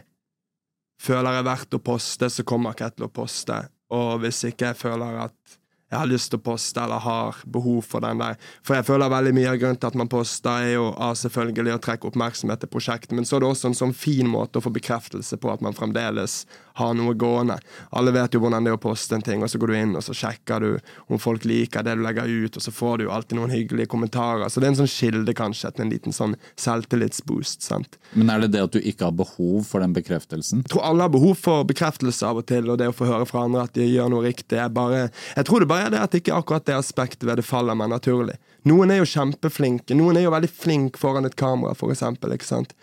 føler 1.04 1.40
er 1.40 1.48
verdt 1.48 1.76
å 1.76 1.82
poste, 1.84 2.30
så 2.32 2.46
kommer 2.48 2.76
ikke 2.76 2.94
til 2.96 3.08
å 3.08 3.12
poste. 3.12 3.60
Og 3.96 4.22
hvis 4.24 4.42
ikke 4.48 4.72
jeg 4.72 4.80
føler 4.80 5.20
at 5.26 5.59
jeg 5.90 5.98
har 5.98 6.10
lyst 6.10 6.30
til 6.30 6.38
å 6.38 6.46
poste 6.46 6.82
eller 6.84 7.02
har 7.02 7.40
behov 7.50 7.82
for 7.90 8.06
den 8.06 8.22
der. 8.22 8.38
For 8.66 8.78
jeg 8.78 8.86
føler 8.86 9.10
veldig 9.10 9.34
mye 9.34 9.50
av 9.50 9.60
grunnen 9.62 9.80
til 9.82 9.90
at 9.90 9.98
man 9.98 10.12
poster, 10.12 10.66
er 10.68 10.76
jo 10.76 10.90
ah, 11.02 11.16
selvfølgelig 11.18 11.76
å 11.76 11.82
trekke 11.82 12.12
oppmerksomhet 12.12 12.62
til 12.62 12.72
prosjektet, 12.72 13.16
men 13.18 13.26
så 13.26 13.38
er 13.38 13.44
det 13.44 13.50
også 13.50 13.72
en 13.72 13.80
sånn 13.82 13.96
fin 13.98 14.30
måte 14.30 14.62
å 14.62 14.66
få 14.66 14.74
bekreftelse 14.76 15.40
på 15.42 15.50
at 15.50 15.66
man 15.66 15.78
fremdeles 15.78 16.44
har 16.80 16.96
noe 16.98 17.16
gående. 17.20 17.60
Alle 17.96 18.14
vet 18.16 18.36
jo 18.36 18.42
hvordan 18.44 18.66
det 18.66 18.74
er 18.74 18.80
å 18.80 18.82
poste 18.82 19.18
en 19.18 19.26
ting, 19.26 19.44
og 19.44 19.52
så 19.52 19.60
går 19.62 19.72
du 19.72 19.78
inn 19.78 19.96
og 20.00 20.06
så 20.06 20.16
sjekker 20.16 20.64
du 20.64 20.70
om 21.12 21.22
folk 21.22 21.46
liker 21.48 21.86
det 21.86 21.98
du 22.00 22.04
legger 22.06 22.30
ut, 22.30 22.58
og 22.58 22.64
så 22.64 22.74
får 22.74 22.98
du 23.00 23.06
jo 23.08 23.14
alltid 23.16 23.40
noen 23.40 23.54
hyggelige 23.54 23.92
kommentarer. 23.92 24.48
Så 24.50 24.62
det 24.62 24.70
er 24.70 24.74
en 24.74 24.82
sånn 24.82 24.92
kilde 24.92 25.36
kanskje 25.38 25.74
til 25.76 25.86
en 25.86 25.94
liten 25.94 26.16
sånn 26.16 26.36
selvtillitsboost. 26.60 27.66
sant? 27.66 28.00
Men 28.14 28.32
er 28.34 28.46
det 28.46 28.54
det 28.56 28.66
at 28.66 28.76
du 28.76 28.80
ikke 28.80 29.10
har 29.10 29.18
behov 29.18 29.68
for 29.70 29.84
den 29.84 29.96
bekreftelsen? 29.96 30.64
Jeg 30.66 30.74
tror 30.74 30.88
alle 30.90 31.08
har 31.08 31.14
behov 31.14 31.36
for 31.40 31.68
bekreftelse 31.70 32.28
av 32.28 32.42
og 32.42 32.48
til, 32.50 32.70
og 32.70 32.80
det 32.82 32.92
å 32.92 32.96
få 32.96 33.10
høre 33.10 33.28
fra 33.30 33.46
andre 33.48 33.68
at 33.68 33.76
de 33.78 33.88
gjør 33.88 34.14
noe 34.14 34.26
riktig. 34.26 34.58
Jeg, 34.60 34.74
bare, 34.76 35.10
jeg 35.36 35.50
tror 35.50 35.64
det 35.64 35.72
bare 35.72 35.90
er 35.90 35.96
det 35.96 36.06
at 36.06 36.20
ikke 36.22 36.38
akkurat 36.38 36.68
det 36.70 36.78
aspektet 36.78 37.28
ved 37.28 37.42
det 37.42 37.48
faller 37.48 37.78
meg 37.78 37.92
naturlig. 37.94 38.38
Noen 38.68 38.92
er 38.92 39.00
jo 39.00 39.06
kjempeflinke. 39.08 39.96
Noen 39.96 40.18
er 40.20 40.26
jo 40.26 40.32
veldig 40.34 40.50
flinke 40.52 41.00
foran 41.00 41.28
et 41.28 41.36
kamera, 41.40 41.72
for 41.78 41.94
eksempel. 41.94 42.34
Ikke 42.36 42.48
sant? 42.48 42.74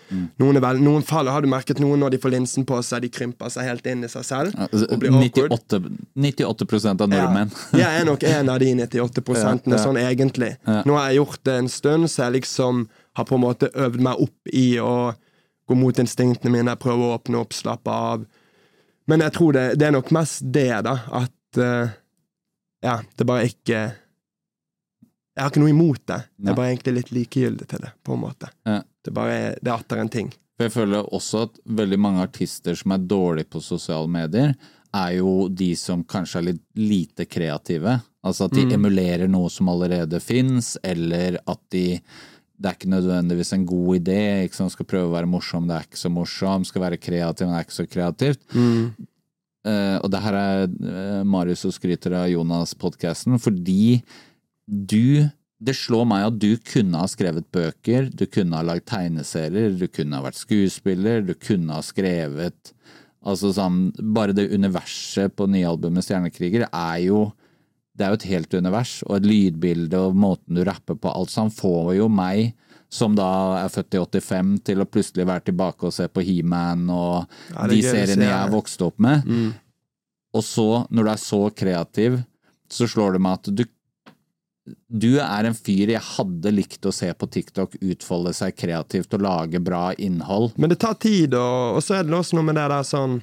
Noen, 0.41 0.57
er 0.57 0.63
vel, 0.65 0.81
noen 0.81 1.05
faller, 1.05 1.35
Har 1.35 1.45
du 1.45 1.51
merket 1.53 1.81
noen 1.83 2.01
når 2.01 2.15
de 2.15 2.21
får 2.23 2.33
linsen 2.33 2.65
på 2.69 2.79
seg, 2.87 3.05
de 3.05 3.11
krymper 3.13 3.53
seg 3.53 3.69
helt 3.69 3.87
inn 3.91 4.07
i 4.07 4.09
seg 4.09 4.25
selv? 4.25 4.57
Altså, 4.67 4.89
blir 4.97 5.13
awkward? 5.13 5.53
98, 5.53 5.83
98% 6.17 7.05
av 7.05 7.13
nordmenn. 7.13 7.53
Ja, 7.77 7.91
jeg 7.91 8.05
er 8.05 8.09
nok 8.09 8.25
en 8.31 8.53
av 8.55 8.63
de 8.63 8.73
98 8.81 9.25
prosentene, 9.27 9.75
Ja, 9.77 9.83
ja. 9.83 9.85
sånn 9.85 10.01
egentlig. 10.01 10.55
Nå 10.65 10.97
har 10.97 11.11
jeg 11.11 11.21
gjort 11.21 11.45
det 11.45 11.59
en 11.61 11.71
stund, 11.73 12.09
så 12.13 12.27
jeg 12.27 12.39
liksom 12.41 12.87
har 13.17 13.29
på 13.29 13.37
en 13.37 13.45
måte 13.45 13.71
øvd 13.75 14.01
meg 14.05 14.25
opp 14.27 14.53
i 14.53 14.67
å 14.81 15.13
gå 15.67 15.75
mot 15.77 15.99
instinktene 15.99 16.53
mine, 16.55 16.77
prøve 16.81 17.05
å 17.05 17.15
åpne 17.19 17.41
opp, 17.43 17.55
slappe 17.57 17.91
av. 17.93 18.25
Men 19.11 19.23
jeg 19.25 19.35
tror 19.37 19.55
det, 19.57 19.65
det 19.81 19.89
er 19.89 19.95
nok 19.97 20.11
mest 20.15 20.45
det, 20.55 20.71
da, 20.87 20.99
at 21.21 21.61
uh, 21.61 21.95
Ja, 22.85 23.01
det 23.19 23.27
bare 23.27 23.49
ikke 23.49 23.81
Jeg 25.37 25.45
har 25.45 25.53
ikke 25.53 25.63
noe 25.63 25.75
imot 25.75 26.03
det. 26.09 26.21
Jeg 26.41 26.51
er 26.51 26.57
bare 26.57 26.73
egentlig 26.73 26.97
litt 26.97 27.13
likegyldig 27.13 27.69
til 27.69 27.83
det, 27.85 27.93
på 28.07 28.17
en 28.17 28.23
måte. 28.23 28.49
Ja. 28.65 28.81
Det 29.05 29.13
bare 29.15 29.35
er, 29.37 29.59
det 29.61 29.71
er 29.71 29.77
atter 29.77 30.01
en 30.01 30.13
ting. 30.13 30.31
For 30.57 30.65
jeg 30.65 30.73
føler 30.73 31.11
også 31.15 31.43
at 31.45 31.59
veldig 31.79 31.99
mange 32.01 32.25
artister 32.25 32.79
som 32.79 32.95
er 32.97 33.05
dårlige 33.05 33.51
på 33.53 33.61
sosiale 33.61 34.09
medier, 34.09 34.55
er 34.97 35.11
jo 35.19 35.51
de 35.53 35.75
som 35.77 36.07
kanskje 36.09 36.41
er 36.41 36.47
litt 36.49 36.63
lite 36.81 37.27
kreative. 37.29 37.99
Altså 38.27 38.47
at 38.49 38.57
de 38.57 38.65
emulerer 38.75 39.29
noe 39.29 39.51
som 39.53 39.69
allerede 39.69 40.23
fins, 40.25 40.75
eller 40.83 41.37
at 41.45 41.61
de 41.75 42.01
det 42.57 42.71
er 42.71 42.77
ikke 42.79 42.89
nødvendigvis 42.89 43.53
en 43.53 43.67
god 43.69 43.99
idé. 43.99 44.23
Ikke 44.47 44.57
sant? 44.57 44.73
Skal 44.73 44.89
prøve 44.89 45.11
å 45.11 45.13
være 45.13 45.29
morsom, 45.29 45.67
det 45.69 45.77
er 45.77 45.85
ikke 45.85 46.01
så 46.01 46.11
morsom. 46.13 46.65
Skal 46.65 46.87
være 46.87 47.01
kreativ, 47.01 47.45
men 47.45 47.53
det 47.53 47.59
er 47.61 47.67
ikke 47.67 47.77
så 47.77 47.87
kreativt. 47.91 48.47
Eh, 49.67 49.97
og 50.01 50.09
det 50.13 50.23
her 50.25 50.39
er 50.41 50.65
uh, 50.71 51.21
Marius 51.27 51.67
og 51.69 51.75
skryter 51.77 52.15
av 52.17 52.31
Jonas-podkasten, 52.31 53.37
fordi 53.43 53.99
du 54.67 55.29
Det 55.57 55.73
slår 55.73 56.05
meg 56.05 56.27
at 56.27 56.39
du 56.43 56.59
kunne 56.61 57.01
ha 57.01 57.09
skrevet 57.09 57.47
bøker, 57.55 58.11
du 58.13 58.27
kunne 58.29 58.59
ha 58.59 58.67
lagd 58.67 58.85
tegneserier, 58.91 59.73
du 59.73 59.87
kunne 59.89 60.19
ha 60.19 60.27
vært 60.27 60.37
skuespiller, 60.43 61.23
du 61.25 61.33
kunne 61.33 61.79
ha 61.79 61.85
skrevet 61.87 62.75
Altså 63.27 63.55
sånn 63.57 63.91
Bare 64.15 64.37
det 64.37 64.51
universet 64.53 65.33
på 65.37 65.49
nyalbumet 65.51 66.05
Stjernekriger 66.05 66.69
er 66.69 67.01
jo 67.07 67.27
det 67.97 68.05
er 68.05 68.13
jo 68.13 68.19
et 68.19 68.29
helt 68.29 68.55
univers, 68.59 68.99
og 69.07 69.15
et 69.17 69.27
lydbilde 69.27 69.97
og 69.97 70.17
måten 70.21 70.59
du 70.59 70.61
rapper 70.69 70.99
på, 71.01 71.09
alt 71.09 71.33
sånn 71.33 71.49
får 71.49 71.95
jo 71.97 72.11
meg, 72.13 72.51
som 72.93 73.15
da 73.17 73.29
er 73.63 73.73
født 73.73 73.97
i 73.97 74.03
85, 74.03 74.51
til 74.69 74.83
å 74.85 74.89
plutselig 74.89 75.25
være 75.31 75.47
tilbake 75.49 75.89
og 75.89 75.95
se 75.97 76.05
på 76.13 76.25
He-Man 76.27 76.85
og 76.93 77.25
de 77.73 77.79
seriene 77.81 78.29
jeg 78.29 78.35
jeg 78.35 78.53
vokste 78.53 78.91
opp 78.91 79.01
med. 79.01 79.25
Og 80.37 80.45
så, 80.45 80.69
når 80.93 81.09
du 81.09 81.13
er 81.15 81.23
så 81.25 81.41
kreativ, 81.57 82.19
så 82.69 82.89
slår 82.91 83.17
det 83.17 83.23
meg 83.25 83.41
at 83.41 83.51
du 83.57 83.65
du 84.91 85.13
er 85.23 85.47
en 85.47 85.55
fyr 85.55 85.93
jeg 85.95 86.03
hadde 86.03 86.51
likt 86.51 86.87
å 86.89 86.93
se 86.95 87.07
på 87.15 87.29
TikTok 87.31 87.77
utfolde 87.81 88.33
seg 88.35 88.57
kreativt 88.59 89.15
og 89.15 89.23
lage 89.23 89.61
bra 89.63 89.93
innhold. 89.95 90.57
Men 90.59 90.73
det 90.73 90.81
tar 90.83 90.97
tid, 90.99 91.35
og, 91.39 91.77
og 91.79 91.85
så 91.87 92.01
er 92.01 92.07
det 92.09 92.17
også 92.19 92.39
noe 92.39 92.49
med 92.49 92.59
det 92.59 92.67
der 92.73 92.87
sånn 92.87 93.21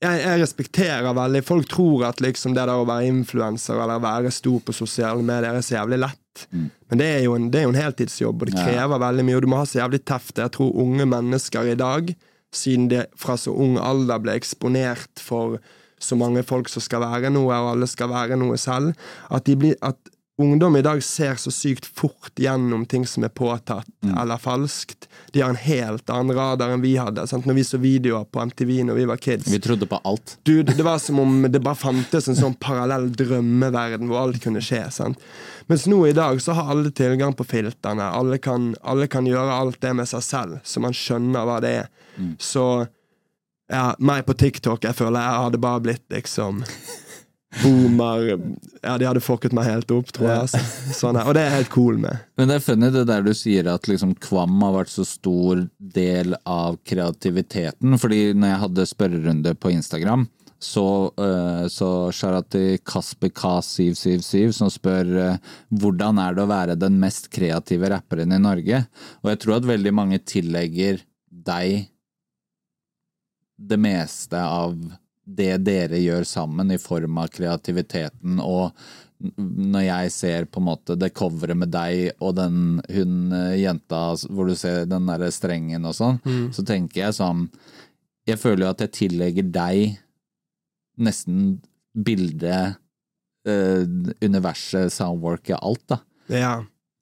jeg, 0.00 0.20
jeg 0.24 0.40
respekterer 0.40 1.12
veldig 1.16 1.42
Folk 1.44 1.68
tror 1.68 2.06
at 2.08 2.22
liksom 2.24 2.54
det 2.56 2.62
der 2.64 2.72
å 2.80 2.86
være 2.88 3.10
influenser 3.10 3.76
eller 3.82 4.00
være 4.00 4.30
stor 4.32 4.62
på 4.64 4.72
sosiale 4.76 5.20
medier 5.24 5.58
er 5.58 5.64
så 5.64 5.76
jævlig 5.76 5.98
lett. 6.06 6.46
Men 6.88 7.00
det 7.02 7.08
er, 7.18 7.18
jo 7.26 7.34
en, 7.36 7.50
det 7.52 7.60
er 7.60 7.66
jo 7.66 7.72
en 7.74 7.80
heltidsjobb, 7.82 8.40
og 8.40 8.48
det 8.48 8.56
Ja. 8.56 8.64
krever 8.64 9.02
veldig 9.02 9.26
mye, 9.26 9.36
og 9.36 9.44
du 9.44 9.50
må 9.52 9.58
ha 9.60 9.66
så 9.68 9.82
jævlig 9.82 10.00
teft. 10.08 10.38
Jeg 10.40 10.54
tror 10.56 10.72
unge 10.84 11.04
mennesker 11.10 11.68
i 11.68 11.76
dag, 11.76 12.14
siden 12.54 12.88
de 12.88 13.02
fra 13.18 13.36
så 13.36 13.52
ung 13.52 13.76
alder 13.78 14.22
ble 14.24 14.38
eksponert 14.40 15.20
for 15.20 15.58
så 16.00 16.16
mange 16.18 16.42
folk 16.46 16.70
som 16.72 16.82
skal 16.84 17.04
være 17.04 17.32
noe, 17.32 17.52
og 17.52 17.74
alle 17.74 17.90
skal 17.90 18.10
være 18.12 18.38
noe 18.40 18.56
selv, 18.60 18.96
at, 19.28 19.44
de 19.46 19.56
blir, 19.60 19.76
at 19.84 19.98
ungdom 20.40 20.76
i 20.76 20.82
dag 20.82 21.02
ser 21.04 21.34
så 21.36 21.52
sykt 21.52 21.86
fort 21.86 22.32
gjennom 22.40 22.86
ting 22.88 23.04
som 23.06 23.24
er 23.26 23.32
påtatt 23.34 23.88
eller 24.08 24.40
falskt. 24.40 25.08
De 25.34 25.42
har 25.42 25.52
en 25.52 25.60
helt 25.60 26.10
annen 26.10 26.36
radar 26.36 26.72
enn 26.72 26.84
vi 26.84 26.94
hadde. 26.96 27.26
Sant? 27.28 27.46
Når 27.48 27.58
vi 27.58 27.64
så 27.66 27.80
videoer 27.82 28.24
på 28.24 28.40
MTV 28.48 28.72
når 28.88 28.98
vi 28.98 29.06
var 29.10 29.20
kids. 29.20 29.50
Vi 29.52 29.60
trodde 29.62 29.88
på 29.90 30.00
alt. 30.08 30.38
Du, 30.48 30.62
det 30.62 30.80
var 30.86 30.98
som 31.02 31.20
om 31.20 31.42
det 31.48 31.60
bare 31.60 31.78
fantes 31.78 32.28
en 32.28 32.38
sånn 32.38 32.56
parallell 32.62 33.10
drømmeverden 33.12 34.08
hvor 34.10 34.24
alt 34.24 34.40
kunne 34.42 34.64
skje. 34.64 34.86
Sant? 34.94 35.20
Mens 35.70 35.84
nå 35.90 36.00
i 36.08 36.16
dag 36.16 36.40
så 36.42 36.56
har 36.56 36.72
alle 36.72 36.90
tilgang 36.90 37.36
på 37.36 37.46
filterne. 37.46 38.08
Alle 38.08 38.40
kan, 38.42 38.72
alle 38.80 39.10
kan 39.12 39.28
gjøre 39.28 39.60
alt 39.60 39.80
det 39.84 39.92
med 39.98 40.08
seg 40.10 40.24
selv, 40.24 40.64
så 40.64 40.82
man 40.82 40.96
skjønner 40.96 41.46
hva 41.46 41.60
det 41.62 41.74
er. 41.84 41.92
Så 42.42 42.64
ja, 43.70 43.84
meg 44.02 44.26
på 44.26 44.34
TikTok, 44.34 44.84
jeg 44.84 44.98
føler 44.98 45.22
jeg 45.22 45.44
hadde 45.46 45.62
bare 45.62 45.84
blitt 45.84 46.04
liksom 46.12 46.64
Boomer 47.62 48.28
Ja, 48.82 48.96
de 48.98 49.06
hadde 49.08 49.22
fucket 49.22 49.54
meg 49.56 49.66
helt 49.66 49.90
opp, 49.94 50.12
tror 50.14 50.28
jeg. 50.28 50.42
Altså. 50.46 50.60
Sånn, 50.94 51.18
og 51.18 51.34
det 51.34 51.42
er 51.42 51.48
jeg 51.48 51.58
helt 51.58 51.72
cool 51.74 51.98
med. 51.98 52.22
Men 52.38 52.50
det 52.50 52.58
er 52.58 52.64
funny 52.64 52.90
det 52.94 53.06
der 53.10 53.24
du 53.26 53.32
sier 53.36 53.66
at 53.72 53.88
liksom 53.90 54.14
Kvam 54.22 54.60
har 54.62 54.76
vært 54.78 54.92
så 54.92 55.06
stor 55.08 55.64
del 55.98 56.36
av 56.46 56.78
kreativiteten. 56.86 57.98
Fordi 58.00 58.20
når 58.38 58.52
jeg 58.52 58.62
hadde 58.64 58.86
spørrerunde 58.92 59.56
på 59.58 59.74
Instagram, 59.74 60.28
så, 60.60 60.86
uh, 61.16 61.66
så 61.72 61.90
til 62.52 62.78
Kasper 62.84 63.32
K777 63.32 64.52
som 64.58 64.70
spør 64.70 65.14
uh, 65.16 65.54
hvordan 65.72 66.20
er 66.20 66.36
det 66.36 66.44
å 66.44 66.50
være 66.50 66.76
den 66.78 66.98
mest 67.00 67.30
kreative 67.32 67.90
rapperen 67.90 68.36
i 68.36 68.42
Norge. 68.42 68.84
Og 69.24 69.32
jeg 69.32 69.40
tror 69.42 69.56
at 69.56 69.70
veldig 69.70 69.94
mange 69.96 70.20
tillegger 70.22 71.00
deg 71.30 71.88
det 73.60 73.78
meste 73.80 74.40
av 74.40 74.74
det 75.30 75.52
dere 75.62 76.00
gjør 76.00 76.24
sammen 76.26 76.72
i 76.72 76.80
form 76.80 77.20
av 77.22 77.30
kreativiteten 77.34 78.40
og 78.42 78.72
når 79.20 79.82
jeg 79.84 80.12
ser 80.14 80.46
på 80.48 80.62
en 80.62 80.68
måte 80.70 80.96
det 80.96 81.12
coveret 81.16 81.58
med 81.60 81.68
deg 81.74 82.22
og 82.24 82.38
den 82.38 82.80
hun 82.88 83.34
eh, 83.36 83.58
jenta 83.60 84.14
hvor 84.30 84.48
du 84.48 84.54
ser 84.56 84.88
den 84.88 85.10
derre 85.10 85.28
strengen 85.34 85.84
og 85.84 85.92
sånn, 85.98 86.20
så 86.56 86.64
tenker 86.64 87.04
jeg 87.04 87.18
sånn 87.18 87.48
Jeg 88.28 88.40
føler 88.40 88.64
jo 88.64 88.70
at 88.70 88.84
jeg 88.84 88.94
tillegger 88.96 89.50
deg 89.52 89.98
nesten 91.00 91.60
bildet, 91.96 92.76
eh, 93.48 93.84
universet, 94.20 94.92
soundworket, 94.92 95.56
alt, 95.60 95.82
da. 95.88 95.98
Ja. 96.30 96.54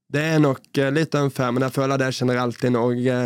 Det 0.09 0.23
er 0.25 0.39
nok 0.41 0.79
eh, 0.79 0.93
litt 0.95 1.15
unfair, 1.19 1.53
men 1.53 1.67
jeg 1.67 1.75
føler 1.75 2.01
det 2.01 2.13
generelt 2.17 2.63
i 2.65 2.71
Norge 2.73 3.17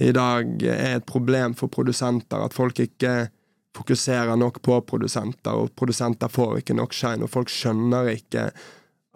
i 0.00 0.10
dag 0.16 0.62
er 0.64 0.96
et 0.96 1.06
problem 1.08 1.54
for 1.58 1.72
produsenter. 1.72 2.40
At 2.40 2.56
folk 2.56 2.80
ikke 2.80 3.28
fokuserer 3.76 4.38
nok 4.40 4.60
på 4.66 4.80
produsenter, 4.88 5.54
og 5.54 5.74
produsenter 5.78 6.30
får 6.32 6.60
ikke 6.60 6.76
nok 6.78 6.94
shine. 6.96 7.26
Og 7.26 7.32
folk 7.32 7.52
skjønner 7.52 8.12
ikke 8.14 8.48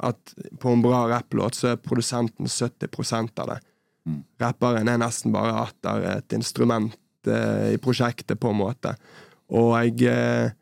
at 0.04 0.34
på 0.60 0.74
en 0.74 0.82
bra 0.82 1.04
rapplåt 1.10 1.56
så 1.58 1.72
er 1.72 1.80
produsenten 1.82 2.50
70 2.50 3.40
av 3.40 3.54
det. 3.54 3.60
Rapperen 4.42 4.90
er 4.90 5.00
nesten 5.00 5.32
bare 5.32 5.54
atter 5.62 6.04
et 6.18 6.36
instrument 6.36 6.92
eh, 7.26 7.72
i 7.72 7.78
prosjektet, 7.80 8.36
på 8.40 8.50
en 8.52 8.60
måte. 8.60 8.92
Og 9.54 10.02
eh, 10.04 10.52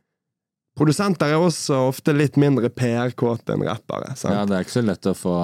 Produsenter 0.73 1.35
er 1.35 1.43
også 1.43 1.77
ofte 1.91 2.15
litt 2.17 2.39
mindre 2.41 2.71
PR-kåte 2.73 3.53
enn 3.53 3.65
rappere. 3.67 4.15
Sant? 4.17 4.33
Ja, 4.33 4.45
det 4.49 4.57
er 4.57 4.65
ikke 4.65 4.79
så 4.79 4.85
lett 4.87 5.09
å 5.09 5.13
få 5.17 5.35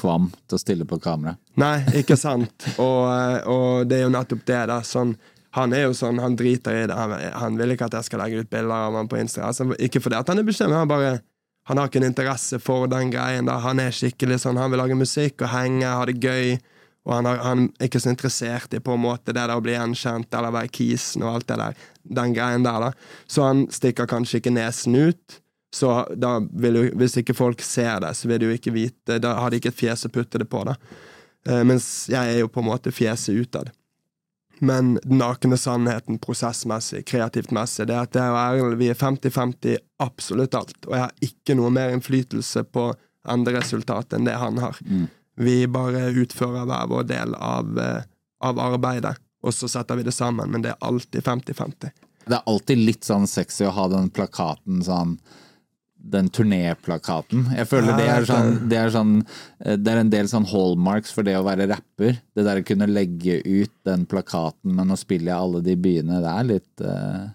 Kvam 0.00 0.30
til 0.48 0.56
å 0.56 0.62
stille 0.62 0.86
på 0.88 0.98
kamera. 1.02 1.36
Nei, 1.60 1.76
ikke 2.00 2.16
sant. 2.18 2.70
Og, 2.76 3.04
eh, 3.12 3.50
og 3.50 3.90
det 3.90 4.00
er 4.00 4.06
jo 4.06 4.14
nettopp 4.14 4.46
det. 4.48 4.62
da 4.72 4.80
sånn, 4.86 5.16
Han 5.52 5.72
er 5.74 5.88
jo 5.88 5.94
sånn, 5.98 6.20
han 6.22 6.36
driter 6.38 6.76
i 6.78 6.86
det. 6.86 6.94
Han, 6.94 7.12
han 7.42 7.56
vil 7.58 7.74
ikke 7.74 7.88
at 7.90 7.98
jeg 7.98 8.06
skal 8.06 8.20
legge 8.22 8.44
ut 8.44 8.50
bilder 8.50 8.86
av 8.86 8.94
ham 8.94 9.08
på 9.10 9.18
Insta. 9.18 9.48
Altså, 9.48 9.66
ikke 9.82 10.00
fordi 10.00 10.20
han 10.22 10.38
er 10.38 10.46
bekymret, 10.46 10.78
han 10.78 10.88
bare 10.88 11.20
Han 11.68 11.76
har 11.76 11.86
ikke 11.86 12.00
en 12.00 12.08
interesse 12.08 12.58
for 12.58 12.88
den 12.88 13.10
greien. 13.12 13.46
da 13.46 13.58
Han 13.60 13.78
er 13.78 13.92
skikkelig 13.94 14.40
sånn, 14.40 14.56
han 14.56 14.70
vil 14.72 14.80
lage 14.80 14.96
musikk 14.96 15.42
og 15.42 15.52
henge, 15.52 15.86
ha 15.86 16.04
det 16.08 16.16
gøy. 16.18 16.58
Og 17.06 17.14
han, 17.14 17.26
har, 17.28 17.36
han 17.44 17.68
er 17.78 17.88
ikke 17.88 18.00
så 18.02 18.12
interessert 18.12 18.74
i 18.76 18.80
på 18.80 18.94
en 18.96 19.04
måte 19.04 19.32
det 19.32 19.40
der 19.40 19.54
å 19.54 19.62
bli 19.64 19.72
gjenkjent 19.72 20.34
eller 20.36 20.52
være 20.52 20.72
kisen 20.72 21.24
og 21.24 21.38
alt 21.38 21.46
det 21.48 21.58
der. 21.60 21.78
Den 22.20 22.34
greien 22.36 22.66
der, 22.66 22.88
da. 22.88 22.90
Så 23.26 23.46
han 23.46 23.64
stikker 23.72 24.08
kanskje 24.10 24.40
ikke 24.40 24.52
nesen 24.52 24.98
ut. 24.98 25.40
Så 25.74 25.90
da 26.18 26.38
vil 26.40 26.78
jo, 26.80 26.86
hvis 26.98 27.14
ikke 27.20 27.36
folk 27.36 27.62
ser 27.62 28.00
det, 28.02 28.14
så 28.18 28.28
vil 28.28 28.40
de 28.42 28.48
jo 28.48 28.56
ikke 28.56 28.72
vite 28.74 29.20
Da 29.22 29.36
har 29.38 29.52
de 29.52 29.60
ikke 29.60 29.70
et 29.70 29.78
fjes 29.78 30.02
å 30.08 30.10
putte 30.10 30.40
det 30.42 30.48
på, 30.50 30.64
da. 30.66 30.74
Eh, 31.48 31.62
mens 31.64 32.08
jeg 32.10 32.32
er 32.32 32.42
jo 32.42 32.50
på 32.50 32.62
en 32.62 32.70
måte 32.72 32.92
fjeset 32.94 33.38
utad. 33.38 33.70
Men 34.60 34.98
den 35.04 35.22
nakne 35.22 35.56
sannheten 35.56 36.18
prosessmessig, 36.20 37.06
kreativt 37.08 37.52
messig, 37.54 37.86
det 37.88 37.94
er 37.96 38.02
at 38.04 38.18
jeg 38.18 38.32
og 38.34 38.40
Erlend 38.42 38.80
vi 38.82 38.90
er 38.92 38.98
50-50 38.98 39.78
absolutt 40.04 40.58
alt. 40.58 40.76
Og 40.84 40.96
jeg 40.96 41.04
har 41.06 41.24
ikke 41.24 41.56
noe 41.56 41.70
mer 41.72 41.94
innflytelse 41.94 42.66
på 42.68 42.90
enderesultatet 43.30 44.18
enn 44.18 44.28
det 44.28 44.36
han 44.42 44.60
har. 44.60 44.76
Vi 45.40 45.56
bare 45.72 46.10
utfører 46.12 46.68
hver 46.68 46.90
vår 46.90 47.08
del 47.08 47.34
av, 47.38 47.78
eh, 47.78 48.02
av 48.44 48.60
arbeidet, 48.60 49.16
og 49.40 49.54
så 49.56 49.68
setter 49.68 49.96
vi 49.96 50.04
det 50.04 50.12
sammen, 50.12 50.50
men 50.50 50.62
det 50.66 50.74
er 50.74 50.84
alltid 50.84 51.24
50-50. 51.24 51.94
Det 52.26 52.36
er 52.36 52.44
alltid 52.46 52.78
litt 52.78 53.04
sånn 53.08 53.26
sexy 53.26 53.64
å 53.64 53.72
ha 53.72 53.88
den 53.88 54.10
plakaten 54.12 54.84
sånn 54.84 55.16
den 56.00 56.30
turnéplakaten. 56.32 57.44
Jeg 57.56 57.68
føler 57.68 57.96
det, 57.98 58.06
er 58.08 58.26
sånn, 58.28 58.54
det. 58.70 58.78
er 58.78 58.92
sånn 58.94 59.12
eh, 59.64 59.76
Det 59.78 59.92
er 59.92 60.00
en 60.02 60.12
del 60.12 60.30
sånn 60.30 60.48
hallmarks 60.50 61.12
for 61.14 61.26
det 61.26 61.36
å 61.38 61.44
være 61.46 61.68
rapper. 61.70 62.20
Det 62.34 62.46
der 62.46 62.62
å 62.62 62.66
kunne 62.66 62.88
legge 62.90 63.40
ut 63.44 63.72
den 63.86 64.06
plakaten, 64.10 64.74
men 64.76 64.94
å 64.94 64.98
spille 64.98 65.30
i 65.30 65.36
alle 65.36 65.62
de 65.64 65.76
byene, 65.76 66.22
det 66.24 66.32
er 66.32 66.48
litt 66.48 66.84
eh, 66.84 67.28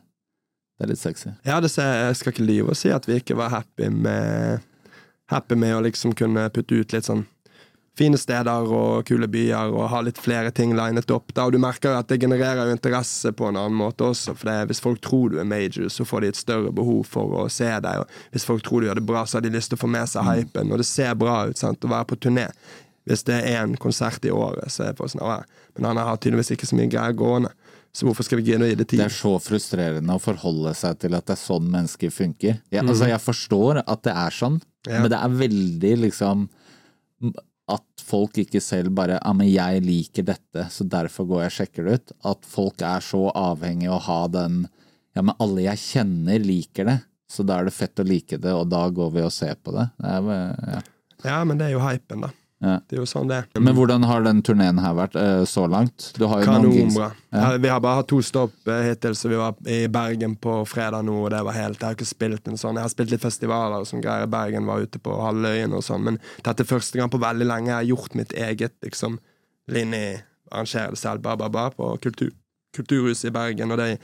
Det 0.75 0.87
er 0.87 0.91
litt 0.91 1.03
sexy. 1.03 1.35
Ja, 1.47 1.61
det 1.63 1.71
ser, 1.73 1.91
jeg 2.07 2.19
skal 2.19 2.35
ikke 2.35 2.47
lyve 2.49 2.73
og 2.73 2.79
si 2.79 2.91
at 2.91 3.07
vi 3.09 3.21
ikke 3.21 3.37
var 3.39 3.53
happy 3.53 3.91
med 3.93 4.65
Happy 5.31 5.55
med 5.57 5.73
å 5.73 5.81
liksom 5.81 6.11
kunne 6.13 6.43
putte 6.53 6.77
ut 6.77 6.91
litt 6.93 7.07
sånn 7.07 7.23
fine 7.95 8.17
steder 8.19 8.67
og 8.75 9.05
kule 9.07 9.27
byer 9.31 9.71
og 9.71 9.85
ha 9.93 10.01
litt 10.03 10.17
flere 10.19 10.51
ting 10.51 10.73
linet 10.75 11.11
opp. 11.15 11.31
Da. 11.33 11.45
Og 11.47 11.53
du 11.55 11.59
merker 11.63 11.93
jo 11.93 11.99
at 12.01 12.09
det 12.11 12.17
genererer 12.21 12.67
jo 12.67 12.75
interesse 12.75 13.31
på 13.31 13.47
en 13.47 13.55
annen 13.61 13.77
måte 13.79 14.03
også, 14.09 14.35
for 14.35 14.49
det, 14.51 14.57
hvis 14.71 14.81
folk 14.83 14.99
tror 15.05 15.31
du 15.31 15.39
er 15.39 15.47
major, 15.47 15.87
så 15.89 16.03
får 16.07 16.25
de 16.25 16.31
et 16.33 16.39
større 16.41 16.73
behov 16.75 17.05
for 17.07 17.37
å 17.39 17.45
se 17.51 17.69
deg. 17.71 18.01
Og 18.03 18.33
hvis 18.35 18.47
folk 18.47 18.65
tror 18.67 18.81
du 18.83 18.89
gjør 18.89 18.99
det 18.99 19.05
bra, 19.07 19.23
så 19.25 19.37
har 19.39 19.45
de 19.47 19.53
lyst 19.55 19.71
til 19.71 19.79
å 19.79 19.83
få 19.85 19.91
med 19.95 20.09
seg 20.11 20.27
hypen, 20.27 20.71
og 20.75 20.81
det 20.83 20.89
ser 20.89 21.15
bra 21.15 21.45
ut 21.47 21.57
sant, 21.61 21.83
å 21.87 21.93
være 21.95 22.09
på 22.11 22.19
turné. 22.27 22.49
Hvis 23.05 23.23
det 23.27 23.35
er 23.37 23.61
én 23.63 23.75
konsert 23.77 24.23
i 24.25 24.31
året, 24.33 24.67
så 24.73 24.83
er 24.87 24.91
det 24.91 24.97
for 24.99 25.11
sånn, 25.13 25.21
«Å, 25.23 25.39
men 25.77 25.87
han 25.91 25.99
har 26.01 26.17
tydeligvis 26.17 26.51
ikke 26.55 26.67
så 26.67 26.75
mye 26.79 26.89
greier 26.91 27.13
gående. 27.15 27.51
Så 27.95 28.03
hvorfor 28.09 28.25
skal 28.27 28.41
vi 28.41 28.49
gidde 28.49 28.65
å 28.65 28.67
gi 28.67 28.75
det 28.75 28.87
tid? 28.91 28.99
Det 28.99 29.05
er 29.07 29.13
så 29.15 29.37
frustrerende 29.39 30.17
å 30.17 30.19
forholde 30.19 30.73
seg 30.75 30.97
til 30.99 31.13
at 31.15 31.29
det 31.29 31.37
er 31.37 31.39
sånn 31.39 31.69
mennesker 31.71 32.11
funker. 32.11 32.57
Jeg, 32.73 32.81
altså, 32.83 33.07
jeg 33.07 33.21
forstår 33.23 33.79
at 33.85 34.01
det 34.03 34.15
er 34.19 34.35
sånn, 34.35 34.57
Ja. 34.89 34.99
men 34.99 35.07
det 35.13 35.17
er 35.21 35.37
veldig 35.39 35.93
liksom 36.01 36.49
At 37.71 38.03
folk 38.05 38.37
ikke 38.37 38.61
selv 38.61 38.93
bare 38.97 39.17
Ja, 39.17 39.33
men 39.33 39.49
jeg 39.49 39.81
liker 39.85 40.27
dette, 40.27 40.67
så 40.69 40.85
derfor 40.85 41.25
går 41.29 41.45
jeg 41.45 41.51
og 41.51 41.57
sjekker 41.57 41.87
det 41.87 41.97
ut. 41.97 42.15
At 42.33 42.45
folk 42.45 42.83
er 42.85 43.01
så 43.05 43.23
avhengig 43.33 43.89
av 43.89 43.97
å 43.97 44.05
ha 44.09 44.21
den 44.39 44.63
Ja, 45.15 45.23
men 45.23 45.35
alle 45.39 45.63
jeg 45.65 45.81
kjenner, 45.81 46.43
liker 46.43 46.89
det. 46.91 46.99
Så 47.31 47.45
da 47.47 47.57
er 47.57 47.69
det 47.69 47.73
fett 47.73 47.99
å 47.99 48.05
like 48.05 48.37
det, 48.37 48.51
og 48.53 48.67
da 48.69 48.83
går 48.93 49.13
vi 49.15 49.23
og 49.25 49.33
ser 49.33 49.55
på 49.63 49.73
det. 49.73 49.87
det 49.97 50.11
er, 50.11 50.27
ja. 50.75 50.81
Ja, 51.25 51.37
men 51.47 51.57
det 51.57 51.69
er 51.69 51.77
jo 51.77 51.81
hypen, 51.81 52.27
da. 52.27 52.29
Ja. 52.65 52.75
Det 52.81 52.97
er 52.97 53.01
jo 53.03 53.07
sånn 53.09 53.29
det 53.29 53.37
er. 53.37 53.61
Men 53.61 53.75
hvordan 53.77 54.05
har 54.09 54.23
den 54.25 54.41
turneen 54.45 54.79
her 54.81 54.95
vært 54.97 55.17
eh, 55.21 55.43
så 55.49 55.67
langt? 55.69 56.07
Du 56.17 56.25
har. 56.31 56.41
Kanonbra. 56.47 57.11
Ja. 57.35 57.51
Vi 57.61 57.69
har 57.69 57.81
bare 57.83 58.01
hatt 58.01 58.09
to 58.09 58.21
stopp 58.25 58.71
eh, 58.71 58.87
hittil, 58.89 59.13
så 59.17 59.29
vi 59.29 59.37
var 59.37 59.57
i 59.69 59.83
Bergen 59.91 60.33
på 60.41 60.57
fredag 60.69 61.05
nå, 61.05 61.19
og 61.27 61.33
det 61.33 61.43
var 61.45 61.57
helt 61.57 61.77
Jeg 61.77 61.85
har 61.85 61.97
ikke 61.97 62.09
spilt 62.09 62.49
en 62.49 62.57
sånn 62.59 62.79
Jeg 62.79 62.87
har 62.87 62.93
spilt 62.93 63.13
litt 63.13 63.25
festivaler 63.25 63.83
og 63.83 63.89
sånn 63.89 64.03
greier. 64.05 64.31
Bergen 64.31 64.65
var 64.69 64.81
ute 64.81 65.01
på 65.01 65.19
halvøyen 65.21 65.75
og 65.77 65.85
sånn, 65.85 66.07
men 66.09 66.19
dette 66.41 66.65
er 66.65 66.71
første 66.71 66.99
gang 66.99 67.11
på 67.13 67.21
veldig 67.21 67.49
lenge 67.51 67.71
jeg 67.71 67.77
har 67.77 67.91
gjort 67.91 68.17
mitt 68.17 68.33
eget, 68.33 68.75
liksom. 68.85 69.19
Linni 69.71 70.05
arrangerer 70.51 70.93
det 70.93 71.01
selv, 71.01 71.23
ba, 71.25 71.37
ba, 71.37 71.49
ba, 71.53 71.69
på 71.73 71.93
kultur, 72.01 72.33
Kulturhuset 72.75 73.29
i 73.29 73.35
Bergen, 73.35 73.71
og 73.71 73.79
det 73.79 73.85
er 73.93 74.01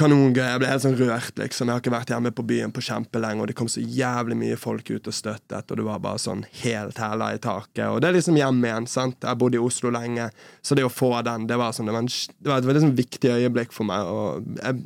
kanongøy. 0.00 0.40
Jeg 0.40 0.60
ble 0.62 0.70
helt 0.70 0.84
sånn 0.84 0.96
rørt, 0.98 1.34
liksom. 1.38 1.68
Jeg 1.68 1.76
har 1.76 1.82
ikke 1.82 1.92
vært 1.94 2.12
hjemme 2.14 2.32
på 2.34 2.44
byen 2.48 2.72
på 2.74 2.84
kjempelenge, 2.84 3.44
og 3.44 3.50
det 3.50 3.56
kom 3.58 3.68
så 3.70 3.82
jævlig 3.84 4.38
mye 4.40 4.58
folk 4.60 4.88
ut 4.90 5.10
og 5.10 5.16
støttet, 5.16 5.70
og 5.70 5.80
det 5.80 5.86
var 5.86 6.00
bare 6.04 6.22
sånn 6.22 6.46
helt 6.62 7.00
hæla 7.00 7.32
i 7.36 7.42
taket. 7.42 7.84
Og 7.88 8.00
det 8.02 8.10
er 8.10 8.16
liksom 8.18 8.38
hjem 8.40 8.64
igjen, 8.64 8.88
sant. 8.90 9.20
Jeg 9.26 9.40
bodde 9.40 9.60
i 9.60 9.62
Oslo 9.62 9.92
lenge, 9.94 10.30
så 10.64 10.78
det 10.78 10.86
å 10.86 10.92
få 10.92 11.12
den, 11.26 11.46
det 11.50 11.60
var 11.60 11.76
sånn 11.76 11.90
Det 11.90 11.96
var, 11.96 12.06
en, 12.06 12.10
det 12.40 12.52
var 12.52 12.62
et 12.62 12.70
veldig 12.70 12.84
sånn 12.86 12.98
viktig 12.98 13.34
øyeblikk 13.36 13.76
for 13.76 13.88
meg, 13.90 14.08
og 14.08 14.58
jeg, 14.62 14.82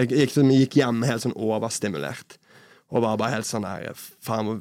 jeg, 0.00 0.10
gikk, 0.14 0.36
jeg, 0.40 0.60
gikk 0.64 0.80
hjem 0.80 1.06
helt 1.08 1.26
sånn 1.26 1.36
overstimulert. 1.36 2.38
Og 2.94 3.02
var 3.02 3.18
bare 3.18 3.38
helt 3.38 3.48
sånn 3.48 3.66
der 3.66 3.96
Faen, 4.22 4.60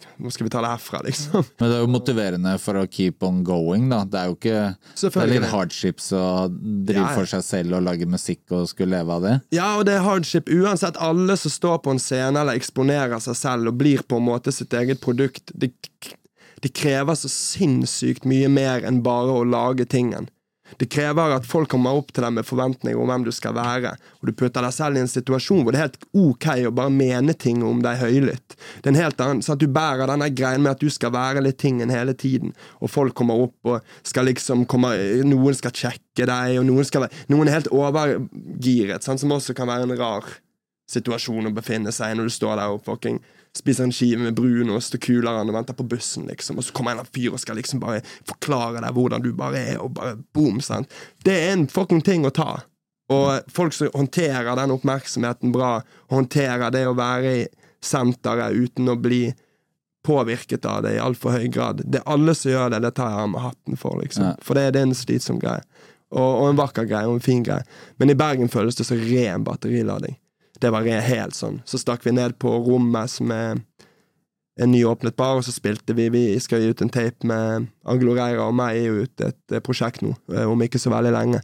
hva 0.00 0.32
skal, 0.32 0.46
vi 0.46 0.52
ta 0.54 0.62
det 0.64 0.70
herfra, 0.72 1.00
liksom? 1.06 1.44
Men 1.60 1.70
det 1.70 1.76
er 1.76 1.82
jo 1.84 1.90
motiverende 1.92 2.54
for 2.62 2.80
å 2.80 2.86
keep 2.90 3.24
on 3.26 3.42
going, 3.46 3.88
da. 3.92 4.02
Det 4.08 4.20
er 4.20 4.30
jo 4.30 4.36
ikke 4.38 4.62
Det 5.02 5.22
er 5.24 5.32
litt 5.34 5.48
hardships 5.52 6.10
å 6.16 6.24
drive 6.50 6.98
Ja, 6.98 7.08
ja. 7.10 7.14
for 7.16 7.30
seg 7.34 7.44
selv 7.46 7.78
og 7.78 7.86
lage 7.88 8.08
musikk 8.08 8.54
og 8.56 8.68
skulle 8.70 8.98
leve 8.98 9.18
av 9.18 9.26
det. 9.26 9.36
Ja, 9.56 9.68
og 9.78 9.86
det 9.88 9.96
er 9.98 10.06
hardship 10.06 10.50
uansett. 10.52 10.98
Alle 11.02 11.36
som 11.40 11.52
står 11.52 11.80
på 11.84 11.94
en 11.94 12.02
scene 12.02 12.40
eller 12.42 12.58
eksponerer 12.58 13.22
seg 13.22 13.38
selv 13.38 13.72
og 13.72 13.78
blir 13.80 14.02
på 14.06 14.18
en 14.20 14.28
måte 14.28 14.54
sitt 14.54 14.74
eget 14.76 15.02
produkt, 15.04 15.52
det, 15.54 15.72
de 16.62 16.70
krever 16.70 17.18
så 17.18 17.30
sinnssykt 17.32 18.26
mye 18.28 18.50
mer 18.52 18.86
enn 18.86 19.02
bare 19.04 19.40
å 19.40 19.46
lage 19.48 19.88
tingen. 19.90 20.28
Det 20.80 20.88
krever 20.92 21.34
at 21.36 21.46
folk 21.48 21.70
kommer 21.72 21.98
opp 21.98 22.12
til 22.12 22.24
deg 22.24 22.34
med 22.36 22.46
forventninger 22.48 22.98
om 22.98 23.10
hvem 23.10 23.26
du 23.26 23.32
skal 23.34 23.54
være, 23.56 23.94
og 24.20 24.28
du 24.28 24.34
putter 24.36 24.64
deg 24.64 24.74
selv 24.76 24.98
i 24.98 25.02
en 25.02 25.10
situasjon 25.10 25.62
hvor 25.62 25.74
det 25.74 25.80
er 25.80 25.86
helt 25.88 26.06
ok 26.12 26.48
å 26.68 26.74
bare 26.74 26.94
mene 26.94 27.34
ting 27.34 27.62
om 27.66 27.82
deg 27.84 28.00
høylytt. 28.02 28.56
Det 28.80 28.90
er 28.90 28.94
en 28.94 29.02
helt 29.02 29.24
annen, 29.24 29.42
sånn 29.44 29.58
at 29.58 29.62
Du 29.62 29.68
bærer 29.70 30.10
denne 30.10 30.30
greien 30.34 30.62
med 30.64 30.74
at 30.74 30.82
du 30.82 30.90
skal 30.90 31.12
være 31.14 31.42
litt 31.44 31.60
tingen 31.62 31.92
hele 31.92 32.14
tiden, 32.18 32.54
og 32.80 32.90
folk 32.90 33.14
kommer 33.18 33.46
opp 33.46 33.74
og 33.74 33.92
skal 34.06 34.26
liksom 34.30 34.66
komme 34.70 34.94
Noen 35.26 35.56
skal 35.56 35.74
sjekke 35.76 36.26
deg, 36.28 36.56
og 36.60 36.66
noen, 36.68 36.86
skal, 36.86 37.06
noen 37.32 37.48
er 37.48 37.60
helt 37.60 37.70
overgiret, 37.72 39.04
sånn, 39.04 39.20
som 39.20 39.34
også 39.34 39.54
kan 39.56 39.70
være 39.70 39.86
en 39.86 39.98
rar 40.00 40.26
situasjon 40.92 41.48
å 41.48 41.54
befinne 41.54 41.92
seg 41.94 42.12
i 42.12 42.18
når 42.18 42.28
du 42.28 42.34
står 42.34 42.58
der 42.58 42.74
og 42.74 42.82
fucking 42.86 43.20
spiser 43.56 43.84
en 43.84 43.92
skive 43.92 44.22
med 44.22 44.36
brunost 44.36 44.96
og 44.96 45.02
kuler 45.04 45.42
og 45.42 45.52
venter 45.52 45.76
på 45.76 45.86
bussen, 45.88 46.26
liksom, 46.30 46.58
og 46.58 46.64
så 46.64 46.74
kommer 46.76 46.96
en 46.96 47.08
fyr 47.08 47.34
og 47.34 47.40
skal 47.42 47.58
liksom 47.60 47.82
bare 47.82 48.00
forklare 48.28 48.80
deg 48.80 48.96
hvordan 48.96 49.24
du 49.24 49.32
bare 49.36 49.60
er, 49.74 49.80
og 49.82 49.92
bare 49.98 50.16
boom, 50.32 50.60
sant. 50.64 50.90
Det 51.24 51.34
er 51.36 51.52
en 51.52 51.68
fucking 51.68 52.00
ting 52.04 52.24
å 52.28 52.32
ta. 52.32 52.62
Og 53.12 53.52
folk 53.52 53.76
som 53.76 53.92
håndterer 53.92 54.56
den 54.56 54.72
oppmerksomheten 54.72 55.52
bra, 55.52 55.80
håndterer 56.12 56.72
det 56.72 56.86
å 56.88 56.96
være 56.96 57.34
i 57.42 57.46
senteret 57.82 58.54
uten 58.56 58.88
å 58.88 58.96
bli 58.96 59.26
påvirket 60.06 60.64
av 60.66 60.82
det 60.86 60.96
i 60.96 61.02
altfor 61.02 61.36
høy 61.36 61.46
grad. 61.52 61.82
Det 61.84 62.00
er 62.00 62.10
alle 62.10 62.34
som 62.34 62.50
gjør 62.50 62.72
det, 62.72 62.82
det 62.86 62.94
tar 62.96 63.10
jeg 63.12 63.26
av 63.26 63.30
meg 63.34 63.44
hatten 63.44 63.78
for, 63.78 64.00
liksom. 64.02 64.30
Ja. 64.30 64.34
For 64.42 64.58
det, 64.58 64.72
det 64.74 64.82
er 64.82 64.88
en 64.88 64.98
slitsom 64.98 65.38
greie. 65.42 65.62
Og, 66.12 66.26
og 66.26 66.48
en 66.50 66.58
vakker 66.58 66.88
greie, 66.88 67.08
og 67.08 67.18
en 67.18 67.24
fin 67.24 67.44
greie. 67.46 67.64
Men 68.00 68.12
i 68.12 68.18
Bergen 68.18 68.50
føles 68.52 68.76
det 68.78 68.88
så 68.88 68.98
ren 68.98 69.46
batterilading. 69.46 70.16
Det 70.60 70.70
var 70.72 70.84
helt 70.84 71.36
sånn. 71.36 71.60
Så 71.64 71.80
stakk 71.80 72.04
vi 72.06 72.12
ned 72.12 72.36
på 72.42 72.50
rommet 72.66 73.10
som 73.10 73.30
er 73.32 73.60
en 74.60 74.72
nyåpnet 74.72 75.16
bar, 75.16 75.38
og 75.38 75.46
så 75.46 75.52
spilte 75.54 75.94
vi 75.96 76.10
Vi 76.12 76.24
skal 76.40 76.60
gi 76.60 76.72
ut 76.72 76.82
en 76.84 76.92
tape 76.92 77.26
med 77.26 77.68
Anglo 77.88 78.14
Reira 78.16 78.46
og 78.48 78.56
meg, 78.56 78.76
er 78.76 78.90
jo 78.90 79.06
ut 79.06 79.24
et 79.24 79.54
eh, 79.54 79.62
prosjekt 79.64 80.02
nå, 80.04 80.12
eh, 80.34 80.44
om 80.48 80.60
ikke 80.60 80.80
så 80.80 80.92
veldig 80.92 81.12
lenge. 81.14 81.40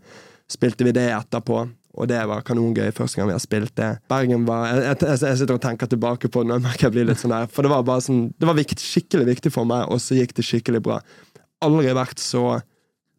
Spilte 0.49 0.85
vi 0.85 0.92
det 0.97 1.09
etterpå, 1.12 1.62
og 1.99 2.09
det 2.09 2.21
var 2.29 2.44
kanongøy 2.47 2.92
første 2.94 3.18
gang 3.18 3.31
vi 3.31 3.37
har 3.37 3.42
spilt 3.42 3.75
det. 3.81 3.90
Bergen 4.12 4.44
var 4.49 4.68
Jeg, 4.68 4.99
jeg, 5.01 5.21
jeg 5.25 5.40
sitter 5.40 5.57
og 5.57 5.64
tenker 5.64 5.90
tilbake 5.90 6.29
på 6.29 6.44
det 6.44 6.51
når 6.51 6.61
jeg 6.61 6.66
merker 6.68 6.88
jeg 6.88 6.97
blir 6.99 7.09
litt 7.09 7.23
sånn 7.23 7.35
der, 7.35 7.49
for 7.53 7.64
det 7.64 7.73
var 7.73 7.88
bare 7.88 8.05
sånn 8.05 8.29
Det 8.37 8.49
var 8.49 8.61
viktig, 8.61 8.79
skikkelig 8.85 9.31
viktig 9.33 9.55
for 9.55 9.68
meg, 9.68 9.88
og 9.88 10.03
så 10.05 10.18
gikk 10.18 10.37
det 10.37 10.47
skikkelig 10.47 10.85
bra. 10.85 11.01
Aldri 11.64 11.97
vært 11.97 12.21
så 12.23 12.61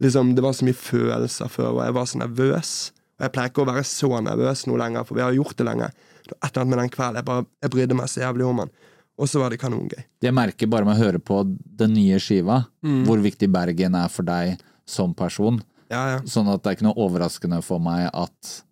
liksom, 0.04 0.36
Det 0.38 0.45
var 0.45 0.56
så 0.56 0.69
mye 0.69 0.78
følelser 0.78 1.52
før, 1.52 1.73
og 1.73 1.84
jeg 1.88 1.97
var 1.97 2.10
så 2.13 2.21
nervøs. 2.21 2.73
Og 3.19 3.25
jeg 3.27 3.34
pleier 3.36 3.51
ikke 3.51 3.63
å 3.65 3.67
være 3.67 3.84
så 3.84 4.10
nervøs 4.23 4.62
nå 4.69 4.77
lenger, 4.79 5.03
for 5.05 5.19
vi 5.19 5.21
har 5.25 5.36
gjort 5.36 5.58
det 5.60 5.65
lenge. 5.67 5.89
Det 6.23 6.32
var 6.32 6.39
et 6.39 6.53
eller 6.53 6.62
annet 6.63 6.71
med 6.75 6.79
den 6.79 6.93
kvelden. 6.93 7.19
Jeg, 7.19 7.25
bare, 7.27 7.45
jeg 7.65 7.71
brydde 7.75 7.97
meg 7.99 8.08
så 8.12 8.21
jævlig 8.23 8.45
om 8.47 8.62
den. 8.63 8.71
Og 9.19 9.27
så 9.27 9.41
var 9.41 9.51
det 9.51 9.60
kanongøy. 9.60 10.03
Jeg 10.23 10.34
merker 10.38 10.69
bare 10.71 10.88
med 10.88 10.95
å 10.95 11.01
høre 11.03 11.19
på 11.19 11.41
den 11.82 11.93
nye 11.97 12.19
skiva, 12.23 12.62
Mm. 12.86 13.03
hvor 13.05 13.19
viktig 13.19 13.49
Bergen 13.51 13.95
er 13.99 14.08
for 14.08 14.23
deg 14.23 14.62
som 14.88 15.12
person. 15.13 15.60
Ja, 15.91 16.05
ja. 16.15 16.19
Sånn 16.23 16.47
at 16.47 16.63
det 16.63 16.69
er 16.71 16.75
ikke 16.77 16.88
noe 16.88 17.03
overraskende 17.03 17.60
for 17.65 17.79
meg 17.84 18.10
at 18.13 18.63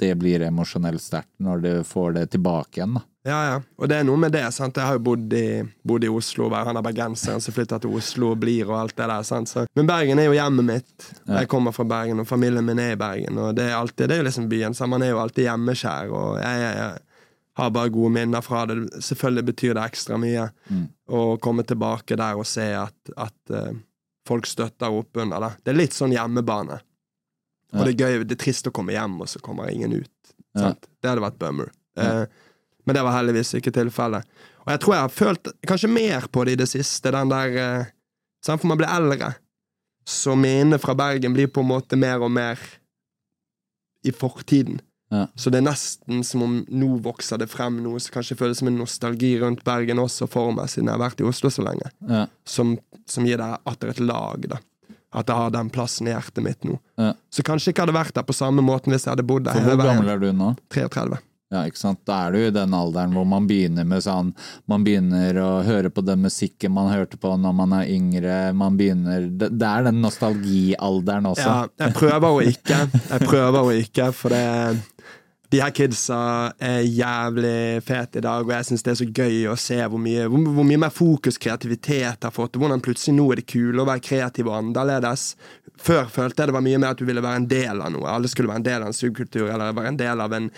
det 0.00 0.14
blir 0.20 0.40
emosjonelt 0.46 1.00
sterkt 1.00 1.32
når 1.40 1.62
du 1.64 1.70
får 1.88 2.14
det 2.18 2.24
tilbake 2.36 2.80
igjen, 2.80 2.94
da. 2.98 3.04
Ja, 3.26 3.38
ja. 3.50 3.54
Og 3.82 3.88
det 3.90 3.96
er 3.98 4.04
noe 4.06 4.20
med 4.22 4.30
det. 4.36 4.44
sant? 4.54 4.76
Jeg 4.78 4.86
har 4.86 4.94
jo 4.98 5.02
bodd 5.08 5.32
i, 5.34 5.62
bodd 5.82 6.04
i 6.06 6.10
Oslo, 6.12 6.46
var 6.52 6.68
han 6.68 6.78
er 6.78 6.84
bergenseren 6.86 7.40
som 7.42 7.54
flytter 7.56 7.80
til 7.82 7.96
Oslo 7.98 8.28
og 8.34 8.38
blir 8.44 8.68
og 8.70 8.76
alt 8.78 8.94
det 8.96 9.08
der. 9.10 9.24
sant? 9.26 9.50
Så, 9.50 9.64
men 9.74 9.88
Bergen 9.88 10.20
er 10.22 10.28
jo 10.28 10.36
hjemmet 10.36 10.68
mitt. 10.68 11.08
Jeg 11.26 11.48
kommer 11.50 11.74
fra 11.74 11.84
Bergen, 11.90 12.22
og 12.22 12.28
familien 12.30 12.64
min 12.68 12.78
er 12.78 12.92
i 12.94 13.00
Bergen. 13.00 13.40
Og 13.42 13.56
det 13.58 13.66
er 13.66 13.74
alltid, 13.80 14.06
det 14.08 14.14
er 14.18 14.22
jo 14.22 14.28
liksom 14.28 14.46
byen, 14.52 14.76
så 14.78 14.86
man 14.86 15.02
er 15.02 15.10
jo 15.10 15.18
alltid 15.24 15.48
hjemmeskjær. 15.48 16.14
Og 16.14 16.38
jeg, 16.38 16.62
jeg, 16.62 16.78
jeg 16.84 17.60
har 17.62 17.74
bare 17.74 17.92
gode 17.98 18.12
minner 18.14 18.46
fra 18.46 18.62
det. 18.70 18.78
Selvfølgelig 19.08 19.46
betyr 19.50 19.74
det 19.80 19.88
ekstra 19.90 20.18
mye 20.22 20.46
Mm. 20.70 20.86
å 21.10 21.24
komme 21.42 21.62
tilbake 21.66 22.16
der 22.18 22.34
og 22.38 22.46
se 22.50 22.64
at, 22.74 23.10
at 23.16 23.52
uh, 23.54 23.74
folk 24.26 24.46
støtter 24.50 24.90
opp 24.90 25.16
under 25.22 25.40
det. 25.44 25.50
Det 25.64 25.70
er 25.74 25.78
litt 25.82 25.94
sånn 25.94 26.14
hjemmebane. 26.14 26.78
Og 27.74 27.84
det 27.86 27.92
er 27.92 28.00
gøy, 28.06 28.24
det 28.26 28.34
er 28.38 28.40
trist 28.46 28.66
å 28.66 28.72
komme 28.74 28.94
hjem, 28.94 29.18
og 29.22 29.28
så 29.30 29.38
kommer 29.42 29.70
ingen 29.70 29.92
ut. 29.98 30.34
Sant? 30.58 30.86
Det 31.02 31.10
hadde 31.10 31.22
vært 31.26 31.38
bummer. 31.42 31.70
Ja. 31.98 32.26
Men 32.86 32.96
det 32.96 33.02
var 33.02 33.16
heldigvis 33.18 33.56
ikke 33.58 33.74
tilfellet. 33.74 34.26
Og 34.66 34.72
jeg 34.72 34.82
tror 34.82 34.94
jeg 34.94 35.04
har 35.04 35.14
følt 35.14 35.52
kanskje 35.66 35.90
mer 35.90 36.26
på 36.32 36.44
det 36.46 36.56
i 36.56 36.60
det 36.62 36.70
siste, 36.70 37.12
den 37.14 37.30
der 37.32 37.60
eh? 37.62 37.92
For 38.46 38.68
man 38.70 38.78
blir 38.78 38.90
eldre. 38.90 39.32
Så 40.06 40.36
minnene 40.38 40.78
fra 40.78 40.94
Bergen 40.94 41.34
blir 41.34 41.48
på 41.50 41.64
en 41.64 41.70
måte 41.72 41.98
mer 41.98 42.22
og 42.22 42.30
mer 42.30 42.60
i 44.06 44.12
fortiden. 44.14 44.78
Ja. 45.10 45.26
Så 45.38 45.50
det 45.50 45.60
er 45.60 45.66
nesten 45.68 46.22
som 46.26 46.42
om 46.42 46.54
nå 46.66 46.96
vokser 47.02 47.38
det 47.38 47.48
frem 47.50 47.78
noe 47.82 47.98
som 48.02 48.14
kanskje 48.16 48.36
føles 48.38 48.58
som 48.62 48.70
en 48.70 48.78
nostalgi 48.80 49.32
rundt 49.42 49.62
Bergen 49.66 50.02
også 50.02 50.26
for 50.30 50.54
meg, 50.54 50.70
siden 50.70 50.90
jeg 50.90 50.98
har 50.98 51.02
vært 51.02 51.22
i 51.22 51.26
Oslo 51.26 51.50
så 51.50 51.66
lenge. 51.66 51.90
Ja. 52.06 52.24
Som, 52.46 52.76
som 53.06 53.26
gir 53.26 53.38
deg 53.42 53.70
atter 53.70 53.92
et 53.94 54.02
lag, 54.02 54.48
da. 54.54 54.62
At 55.16 55.30
jeg 55.30 55.38
har 55.38 55.52
den 55.54 55.70
plassen 55.72 56.10
i 56.10 56.12
hjertet 56.12 56.42
mitt 56.44 56.66
nå. 56.66 56.78
Ja. 57.00 57.12
Så 57.30 57.42
kanskje 57.46 57.72
ikke 57.72 57.86
hadde 57.86 57.96
vært 57.96 58.14
der 58.18 58.26
på 58.26 58.34
samme 58.36 58.64
måten 58.66 58.94
hvis 58.94 59.06
jeg 59.06 59.14
hadde 59.14 59.26
bodd 59.26 59.46
der 59.46 59.58
For 59.58 59.74
hvor 59.74 59.86
gammel 59.90 60.10
er 60.12 60.22
du 60.22 60.30
nå? 60.34 60.52
33. 60.74 61.20
Ja, 61.54 61.60
ikke 61.68 61.78
sant? 61.78 62.00
Da 62.08 62.24
er 62.26 62.34
du 62.34 62.40
i 62.40 62.54
den 62.54 62.72
alderen 62.74 63.12
hvor 63.14 63.26
man 63.28 63.44
begynner 63.46 63.86
med 63.86 64.02
sånn 64.02 64.32
Man 64.66 64.82
begynner 64.82 65.36
å 65.38 65.50
høre 65.62 65.92
på 65.94 66.02
den 66.02 66.24
musikken 66.24 66.74
man 66.74 66.90
hørte 66.90 67.20
på 67.22 67.36
når 67.38 67.54
man 67.54 67.76
er 67.76 67.92
yngre. 67.92 68.38
Man 68.58 68.78
begynner 68.78 69.28
Det, 69.30 69.52
det 69.54 69.68
er 69.68 69.86
den 69.86 70.02
nostalgialderen 70.02 71.30
også. 71.30 71.46
Ja, 71.46 71.86
jeg 71.86 71.94
prøver 72.00 72.26
å 72.34 72.42
ikke. 72.42 72.80
Jeg 73.12 73.30
prøver 73.30 73.60
å 73.60 73.76
ikke, 73.78 74.10
for 74.16 74.34
det 74.34 74.42
de 75.52 75.60
her 75.62 75.70
kidsa 75.74 76.18
er 76.58 76.80
jævlig 76.82 77.82
fete 77.86 78.18
i 78.18 78.24
dag, 78.24 78.42
og 78.42 78.50
jeg 78.50 78.66
syns 78.68 78.82
det 78.82 78.92
er 78.92 78.98
så 78.98 79.06
gøy 79.06 79.36
å 79.50 79.56
se 79.60 79.78
hvor 79.78 80.00
mye, 80.02 80.24
hvor, 80.30 80.42
hvor 80.56 80.66
mye 80.66 80.80
mer 80.82 80.94
fokus 80.94 81.38
kreativitet 81.42 82.26
har 82.26 82.34
fått, 82.34 82.56
og 82.56 82.64
hvordan 82.64 82.82
plutselig 82.82 83.14
nå 83.14 83.28
er 83.30 83.40
det 83.40 83.46
kult 83.52 83.82
å 83.82 83.86
være 83.86 84.04
kreativ 84.04 84.50
og 84.50 84.56
annerledes. 84.58 85.28
Før 85.78 86.10
følte 86.10 86.42
jeg 86.42 86.50
det 86.50 86.56
var 86.56 86.66
mye 86.66 86.80
mer 86.82 86.96
at 86.96 87.02
du 87.02 87.06
ville 87.06 87.22
være 87.22 87.42
en 87.42 87.50
del 87.50 87.84
av 87.84 87.94
noe. 87.94 88.08
Alle 88.10 88.32
skulle 88.32 88.50
være 88.50 88.64
en 88.64 88.66
del 88.70 88.80
av 88.80 88.90
en 88.90 88.98
subkultur, 88.98 89.46
eller 89.46 89.76
være 89.76 89.94
en 89.94 90.00
del 90.02 90.24
av 90.26 90.34
en, 90.40 90.50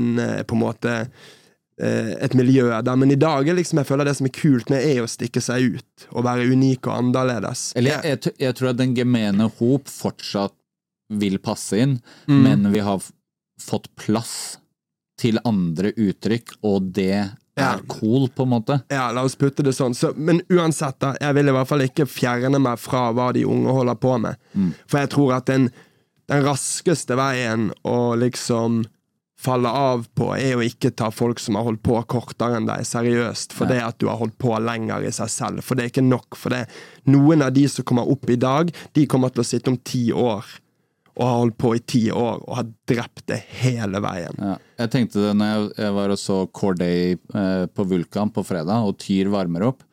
en 0.00 0.10
eh, 0.26 0.42
på 0.48 0.58
en 0.58 0.62
måte 0.64 0.96
eh, 0.98 2.12
et 2.18 2.36
miljø 2.38 2.66
der. 2.72 2.98
Men 2.98 3.14
i 3.14 3.20
dag 3.20 3.46
er 3.46 3.60
liksom, 3.60 3.82
jeg 3.82 3.90
føler 3.92 4.10
det 4.10 4.18
som 4.18 4.26
er 4.26 4.36
kult 4.40 4.74
med, 4.74 4.82
er 4.82 5.04
å 5.04 5.10
stikke 5.10 5.44
seg 5.44 5.78
ut 5.78 6.10
og 6.10 6.26
være 6.26 6.50
unik 6.50 6.90
og 6.90 6.98
annerledes. 6.98 7.68
Eller 7.78 8.00
jeg, 8.00 8.16
jeg, 8.16 8.36
jeg 8.48 8.58
tror 8.58 8.74
at 8.74 8.82
den 8.82 8.98
gemene 8.98 9.50
hop 9.60 9.92
fortsatt 9.92 10.58
vil 11.12 11.36
passe 11.44 11.76
inn, 11.76 11.98
men 12.24 12.70
vi 12.72 12.80
har 12.80 13.02
fått 13.62 13.88
plass 14.00 14.34
til 15.20 15.38
andre 15.46 15.92
uttrykk, 15.94 16.56
og 16.66 16.90
det 16.96 17.12
Ja. 17.56 17.74
er 17.76 17.82
cool, 17.86 18.28
på 18.32 18.42
en 18.46 18.48
måte. 18.54 18.78
Ja, 18.90 19.10
la 19.12 19.22
oss 19.28 19.34
putte 19.36 19.62
det 19.62 19.74
sånn. 19.76 19.94
Så, 19.94 20.14
men 20.16 20.40
uansett, 20.48 20.98
da, 21.04 21.12
jeg 21.20 21.34
vil 21.36 21.48
i 21.50 21.52
hvert 21.52 21.68
fall 21.68 21.84
ikke 21.84 22.06
fjerne 22.08 22.58
meg 22.58 22.78
fra 22.80 23.10
hva 23.12 23.30
de 23.36 23.44
unge 23.44 23.68
holder 23.76 23.98
på 24.00 24.14
med. 24.22 24.36
For 24.88 24.98
jeg 25.02 25.10
tror 25.12 25.34
at 25.36 25.46
den, 25.52 25.68
den 26.32 26.42
raskeste 26.46 27.14
veien 27.20 27.68
å 27.84 28.14
liksom 28.16 28.86
falle 29.42 29.68
av 29.68 30.06
på, 30.14 30.30
er 30.38 30.54
å 30.56 30.62
ikke 30.64 30.92
ta 30.96 31.10
folk 31.10 31.40
som 31.42 31.56
har 31.58 31.64
holdt 31.66 31.82
på 31.82 31.98
kortere 32.06 32.56
enn 32.60 32.66
deg, 32.70 32.86
seriøst. 32.86 33.52
For 33.52 33.66
det 33.66 33.80
at 33.82 33.98
du 33.98 34.06
har 34.08 34.16
holdt 34.20 34.38
på 34.38 34.54
lenger 34.62 35.02
i 35.04 35.10
seg 35.12 35.28
selv. 35.34 35.62
For 35.66 35.74
det 35.76 35.84
er 35.84 35.90
ikke 35.92 36.04
nok. 36.08 36.36
For 36.38 36.54
det 36.54 36.68
noen 37.10 37.42
av 37.42 37.52
de 37.52 37.66
som 37.68 37.84
kommer 37.84 38.08
opp 38.08 38.30
i 38.30 38.36
dag, 38.38 38.70
de 38.94 39.06
kommer 39.10 39.28
til 39.34 39.42
å 39.42 39.48
sitte 39.48 39.68
om 39.74 39.76
ti 39.82 40.06
år. 40.14 40.46
Og 41.12 41.26
har 41.28 41.40
holdt 41.42 41.58
på 41.60 41.74
i 41.76 41.80
ti 41.84 42.06
år 42.10 42.38
og 42.46 42.54
har 42.56 42.68
drept 42.88 43.26
det 43.28 43.40
hele 43.60 44.00
veien. 44.00 44.38
Ja. 44.40 44.54
Jeg 44.80 44.92
tenkte 44.94 45.20
det 45.26 45.32
når 45.36 45.66
jeg, 45.76 45.92
var 45.98 46.14
og 46.14 46.20
så 46.20 46.38
Corday 46.56 47.12
eh, 47.16 47.66
på 47.68 47.84
Vulkan 47.90 48.32
på 48.32 48.44
fredag, 48.48 48.86
og 48.86 48.96
Tyr 49.02 49.28
varmer 49.32 49.66
opp. 49.68 49.84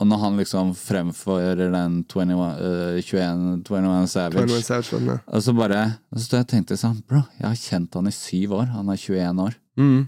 Og 0.00 0.08
når 0.08 0.22
han 0.22 0.38
liksom 0.40 0.70
fremfører 0.80 1.60
den 1.74 1.98
21, 2.08 2.32
eh, 2.32 3.02
21, 3.04 3.42
21 3.68 4.06
Savage 4.08 4.46
21 4.48 4.62
Savage, 4.64 5.02
ja. 5.04 5.18
Og 5.28 5.44
så 5.44 5.52
bare 5.52 5.82
Og 6.08 6.22
så 6.24 6.40
jeg 6.40 6.48
tenkte 6.54 6.72
jeg 6.72 6.80
sånn 6.80 7.02
Bro, 7.04 7.20
jeg 7.36 7.44
har 7.50 7.60
kjent 7.60 7.98
han 8.00 8.08
i 8.08 8.14
syv 8.16 8.54
år. 8.62 8.70
Han 8.78 8.88
er 8.88 8.96
21 8.96 9.44
år. 9.44 9.58
Mm, 9.76 10.00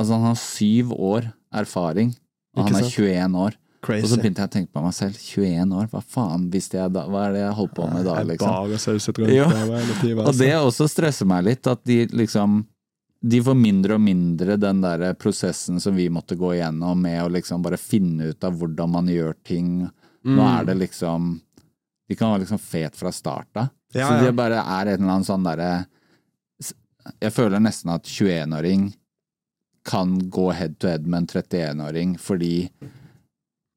Altså, 0.00 0.16
han 0.16 0.28
har 0.30 0.38
syv 0.40 0.92
år 0.96 1.26
erfaring, 1.52 2.14
og 2.56 2.62
Ikke 2.62 2.72
han 2.72 2.78
er 2.78 2.86
sant? 2.86 2.94
21 3.04 3.34
år. 3.36 3.56
Og 3.80 4.08
så 4.10 4.16
begynte 4.20 4.42
jeg 4.42 4.48
å 4.50 4.52
tenke 4.52 4.72
på 4.76 4.82
meg 4.84 4.92
selv. 4.92 5.14
21 5.16 5.72
år, 5.72 5.86
hva 5.88 6.02
faen 6.04 6.50
visste 6.52 6.76
jeg 6.76 6.92
da? 6.92 7.06
Hva 7.08 7.22
er 7.28 7.32
det 7.32 7.40
jeg 7.40 7.54
holdt 7.56 7.74
på 7.74 7.86
med 7.92 8.04
da, 8.04 8.16
Jeg 8.20 8.26
liksom? 8.26 8.50
bare 8.50 8.78
sauset 8.78 9.18
rundt 9.18 9.32
Ja. 9.32 9.46
motivet, 9.48 10.18
Og 10.18 10.26
altså? 10.26 10.38
det 10.38 10.52
også 10.52 10.88
stresser 10.88 11.26
meg 11.26 11.44
litt, 11.44 11.66
at 11.66 11.84
de 11.84 12.06
liksom 12.08 12.66
De 13.22 13.40
får 13.42 13.54
mindre 13.56 13.94
og 13.94 14.00
mindre 14.00 14.56
den 14.58 14.80
der 14.80 15.12
prosessen 15.12 15.78
som 15.80 15.94
vi 15.94 16.08
måtte 16.08 16.36
gå 16.38 16.54
igjennom 16.56 16.96
med 17.02 17.20
å 17.22 17.28
liksom 17.30 17.60
bare 17.62 17.76
finne 17.76 18.30
ut 18.30 18.44
av 18.44 18.54
hvordan 18.56 18.88
man 18.90 19.06
gjør 19.06 19.34
ting. 19.44 19.90
Nå 20.24 20.36
Mm. 20.40 20.60
er 20.60 20.64
det 20.64 20.76
liksom 20.88 21.40
De 22.08 22.16
kan 22.16 22.32
være 22.32 22.40
liksom 22.46 22.58
fet 22.60 22.96
fra 22.96 23.10
start 23.12 23.46
av. 23.56 23.68
Ja, 23.94 24.08
Så 24.08 24.24
det 24.24 24.34
bare 24.36 24.54
er 24.64 24.86
en 24.94 25.02
eller 25.02 25.12
annen 25.12 25.24
sånn 25.24 25.44
derre 25.44 25.86
Jeg 27.20 27.32
føler 27.32 27.58
nesten 27.60 27.90
at 27.94 28.04
21-åring 28.04 28.94
kan 29.84 30.18
gå 30.30 30.52
head 30.52 30.78
to 30.78 30.88
head 30.88 31.06
med 31.06 31.22
en 31.22 31.26
31-åring 31.26 32.18
fordi 32.20 32.68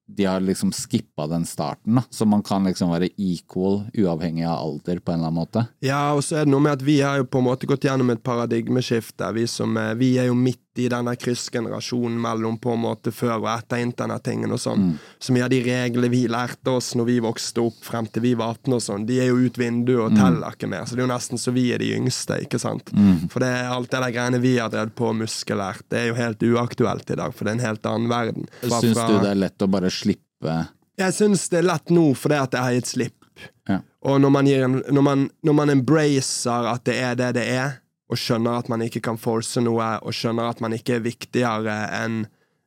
de 0.06 0.24
har 0.28 0.40
liksom 0.44 0.72
skippa 0.76 1.26
den 1.30 1.46
starten, 1.48 1.94
da. 1.96 2.02
Så 2.10 2.26
man 2.28 2.42
kan 2.44 2.64
liksom 2.68 2.90
være 2.92 3.08
equal 3.16 3.86
uavhengig 3.96 4.44
av 4.44 4.58
alder, 4.66 4.98
på 5.00 5.12
en 5.12 5.18
eller 5.22 5.30
annen 5.30 5.40
måte. 5.40 5.66
Ja, 5.84 6.12
og 6.12 6.20
så 6.26 6.36
er 6.40 6.44
det 6.44 6.52
noe 6.52 6.60
med 6.66 6.72
at 6.76 6.82
vi 6.84 6.98
har 7.00 7.22
jo 7.22 7.24
på 7.24 7.40
en 7.40 7.46
måte 7.48 7.66
gått 7.70 7.86
gjennom 7.88 8.10
et 8.12 8.22
paradigmeskifte. 8.22 9.32
Vi, 9.36 9.46
som, 9.48 9.76
er- 9.80 9.94
vi 10.00 10.16
er 10.20 10.28
jo 10.28 10.34
midt 10.36 10.60
i 10.82 10.88
denne 10.90 11.12
kryssgenerasjonen 11.16 12.16
mellom 12.20 12.56
på 12.58 12.72
en 12.74 12.80
måte 12.82 13.12
før 13.14 13.36
og 13.44 13.48
etter 13.52 13.78
internettingen 13.84 14.50
og 14.54 14.58
sånn. 14.58 14.86
Så 15.22 15.32
mye 15.34 15.44
av 15.46 15.50
de 15.52 15.60
reglene 15.62 16.10
vi 16.10 16.24
lærte 16.28 16.72
oss 16.74 16.92
når 16.98 17.06
vi 17.12 17.18
vokste 17.22 17.62
opp 17.62 17.78
frem 17.86 18.08
til 18.10 18.24
vi 18.24 18.32
var 18.34 18.56
18 18.56 18.74
og 18.74 18.82
sånn, 18.82 19.06
de 19.06 19.20
er 19.22 19.30
jo 19.30 19.36
ut 19.46 19.58
vinduet 19.60 20.02
og 20.08 20.16
teller 20.18 20.56
ikke 20.56 20.66
mer. 20.72 20.84
Så 20.86 20.96
det 20.96 21.04
er 21.04 21.06
jo 21.06 21.12
nesten 21.14 21.38
så 21.38 21.54
vi 21.54 21.68
er 21.74 21.78
de 21.78 21.92
yngste, 21.94 22.40
ikke 22.46 22.58
sant. 22.58 22.90
For 23.30 23.38
det 23.44 23.52
er 23.54 23.70
alt 23.70 23.90
det 23.92 24.00
der 24.02 24.14
greiene 24.16 24.40
vi 24.42 24.56
har 24.58 24.72
drevet 24.74 24.94
på 24.98 25.12
muskelært, 25.14 25.84
det 25.90 26.00
er 26.02 26.06
jo 26.10 26.18
helt 26.18 26.42
uaktuelt 26.42 27.10
i 27.10 27.18
dag, 27.22 27.34
for 27.34 27.44
det 27.44 27.54
er 27.54 27.58
en 27.60 27.66
helt 27.68 27.86
annen 27.86 28.08
verden. 28.10 28.48
Fra- 28.64 28.80
Syns 28.82 28.98
du 28.98 29.18
det 29.22 29.30
er 29.30 29.42
lett 29.46 29.62
å 29.62 29.70
bare 29.70 29.90
slippe 29.94 30.58
Jeg 30.98 31.12
syns 31.14 31.48
det 31.50 31.58
er 31.62 31.68
lett 31.70 31.90
nå 31.90 32.08
fordi 32.14 32.34
at 32.38 32.52
jeg 32.54 32.62
har 32.62 32.72
gitt 32.80 32.90
slipp. 32.90 33.20
Ja. 33.68 33.78
Og 34.04 34.20
når 34.20 34.30
man, 34.30 34.46
gir 34.46 34.62
en, 34.66 34.74
når, 34.92 35.02
man, 35.02 35.22
når 35.42 35.54
man 35.58 35.70
embracer 35.72 36.66
at 36.70 36.84
det 36.86 36.98
er 37.02 37.14
det 37.18 37.30
det 37.38 37.46
er, 37.50 37.78
og 38.10 38.20
skjønner 38.20 38.60
at 38.60 38.70
man 38.72 38.84
ikke 38.84 39.02
kan 39.04 39.18
force 39.20 39.62
noe, 39.64 39.86
og 40.04 40.14
skjønner 40.14 40.50
at 40.52 40.60
man 40.64 40.76
ikke 40.76 40.98
er 40.98 41.04
viktigere 41.04 41.76
enn 42.02 42.24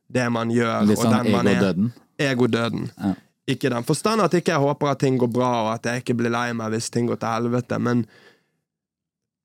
det 0.08 0.26
man 0.32 0.50
gjør, 0.52 0.86
Litt 0.88 0.98
og 0.98 1.04
sånn 1.04 1.16
den 1.18 1.34
man 1.34 1.48
er 1.48 1.58
egodøden? 1.58 1.90
Egodøden. 2.18 2.86
Ja. 2.96 3.14
Ikke 3.48 3.68
i 3.68 3.72
den 3.72 3.86
forstand 3.88 4.20
at 4.24 4.34
ikke 4.36 4.52
jeg 4.52 4.64
håper 4.64 4.90
at 4.90 5.00
ting 5.00 5.16
går 5.20 5.30
bra, 5.32 5.52
og 5.66 5.70
at 5.76 5.86
jeg 5.88 6.02
ikke 6.02 6.18
blir 6.18 6.32
lei 6.34 6.50
meg 6.56 6.72
hvis 6.74 6.90
ting 6.92 7.08
går 7.08 7.20
til 7.20 7.32
helvete, 7.32 7.80
men 7.80 8.06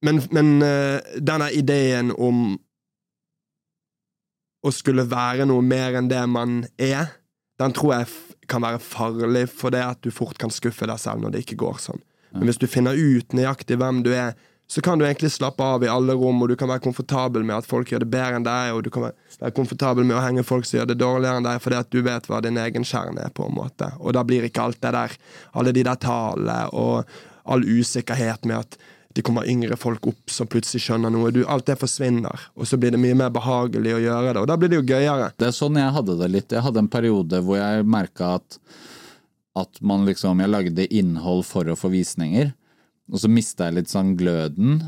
men, 0.04 0.20
men 0.36 0.58
eh, 0.68 1.00
denne 1.24 1.48
ideen 1.56 2.10
om 2.12 2.58
å 4.64 4.72
skulle 4.76 5.06
være 5.08 5.46
noe 5.48 5.64
mer 5.64 5.96
enn 5.96 6.10
det 6.12 6.24
man 6.28 6.66
er, 6.76 7.14
den 7.60 7.76
tror 7.76 7.94
jeg 7.96 8.10
kan 8.52 8.64
være 8.66 8.82
farlig, 8.84 9.46
for 9.52 9.72
det 9.72 9.84
at 9.86 10.02
du 10.04 10.12
fort 10.12 10.40
kan 10.42 10.52
skuffe 10.52 10.88
deg 10.90 11.00
selv 11.00 11.24
når 11.24 11.36
det 11.36 11.46
ikke 11.46 11.62
går 11.64 11.80
sånn. 11.80 12.04
Men 12.34 12.50
hvis 12.50 12.60
du 12.60 12.66
finner 12.68 12.98
ut 12.98 13.36
nøyaktig 13.38 13.78
hvem 13.80 14.02
du 14.04 14.10
er, 14.16 14.34
så 14.74 14.82
kan 14.82 14.98
du 14.98 15.06
egentlig 15.06 15.30
slappe 15.30 15.62
av 15.62 15.84
i 15.86 15.90
alle 15.92 16.16
rom, 16.18 16.40
og 16.42 16.50
du 16.50 16.56
kan 16.58 16.72
være 16.72 16.82
komfortabel 16.82 17.44
med 17.46 17.60
at 17.60 17.68
folk 17.70 17.92
gjør 17.92 18.02
det 18.02 18.10
bedre 18.10 18.40
enn 18.40 18.46
deg, 18.48 18.72
og 18.74 18.80
du 18.82 18.90
kan 18.90 19.04
være- 19.06 19.52
komfortabel 19.54 20.08
med 20.10 20.18
å 20.18 20.24
henge 20.24 20.44
folk 20.44 20.66
som 20.66 20.80
gjør 20.80 20.88
det 20.90 20.98
dårligere 20.98 21.38
enn 21.38 21.46
deg, 21.46 21.60
fordi 21.62 21.78
at 21.78 21.92
du 21.94 22.02
vet 22.02 22.26
hva 22.26 22.40
din 22.42 22.58
egen 22.58 22.82
kjerne 22.82 23.22
er, 23.22 23.30
på 23.30 23.46
en 23.46 23.54
måte. 23.54 23.92
Og 24.00 24.16
da 24.18 24.24
blir 24.26 24.48
ikke 24.48 24.64
alt 24.64 24.82
det 24.82 24.94
der, 24.96 25.14
alle 25.54 25.74
de 25.78 25.84
der 25.86 26.00
talene 26.02 26.74
og 26.74 27.06
all 27.46 27.62
usikkerhet 27.62 28.50
med 28.50 28.64
at 28.64 28.78
det 29.14 29.22
kommer 29.22 29.46
yngre 29.46 29.78
folk 29.78 30.08
opp 30.10 30.34
som 30.34 30.50
plutselig 30.50 30.82
skjønner 30.88 31.14
noe. 31.14 31.30
Du, 31.30 31.44
alt 31.46 31.68
det 31.70 31.78
forsvinner, 31.78 32.48
og 32.58 32.66
så 32.66 32.80
blir 32.82 32.96
det 32.96 33.04
mye 33.04 33.14
mer 33.14 33.30
behagelig 33.30 33.94
å 33.94 34.02
gjøre 34.02 34.34
det, 34.34 34.42
og 34.42 34.50
da 34.50 34.58
blir 34.58 34.74
det 34.74 34.80
jo 34.82 34.88
gøyere. 34.90 35.30
Det 35.38 35.52
er 35.52 35.54
sånn 35.54 35.78
jeg 35.78 35.94
hadde 36.00 36.18
det 36.18 36.32
litt. 36.34 36.50
Jeg 36.50 36.66
hadde 36.66 36.82
en 36.82 36.90
periode 36.90 37.44
hvor 37.46 37.62
jeg 37.62 37.86
merka 37.86 38.40
at, 38.40 38.58
at 39.56 39.82
man 39.86 40.08
liksom 40.10 40.42
Jeg 40.42 40.50
lagde 40.50 40.90
innhold 40.90 41.46
for 41.46 41.70
å 41.70 41.78
få 41.78 41.94
visninger, 41.94 42.56
og 43.12 43.20
så 43.20 43.30
mista 43.32 43.68
jeg 43.68 43.80
litt 43.80 43.92
sånn 43.92 44.14
gløden. 44.20 44.80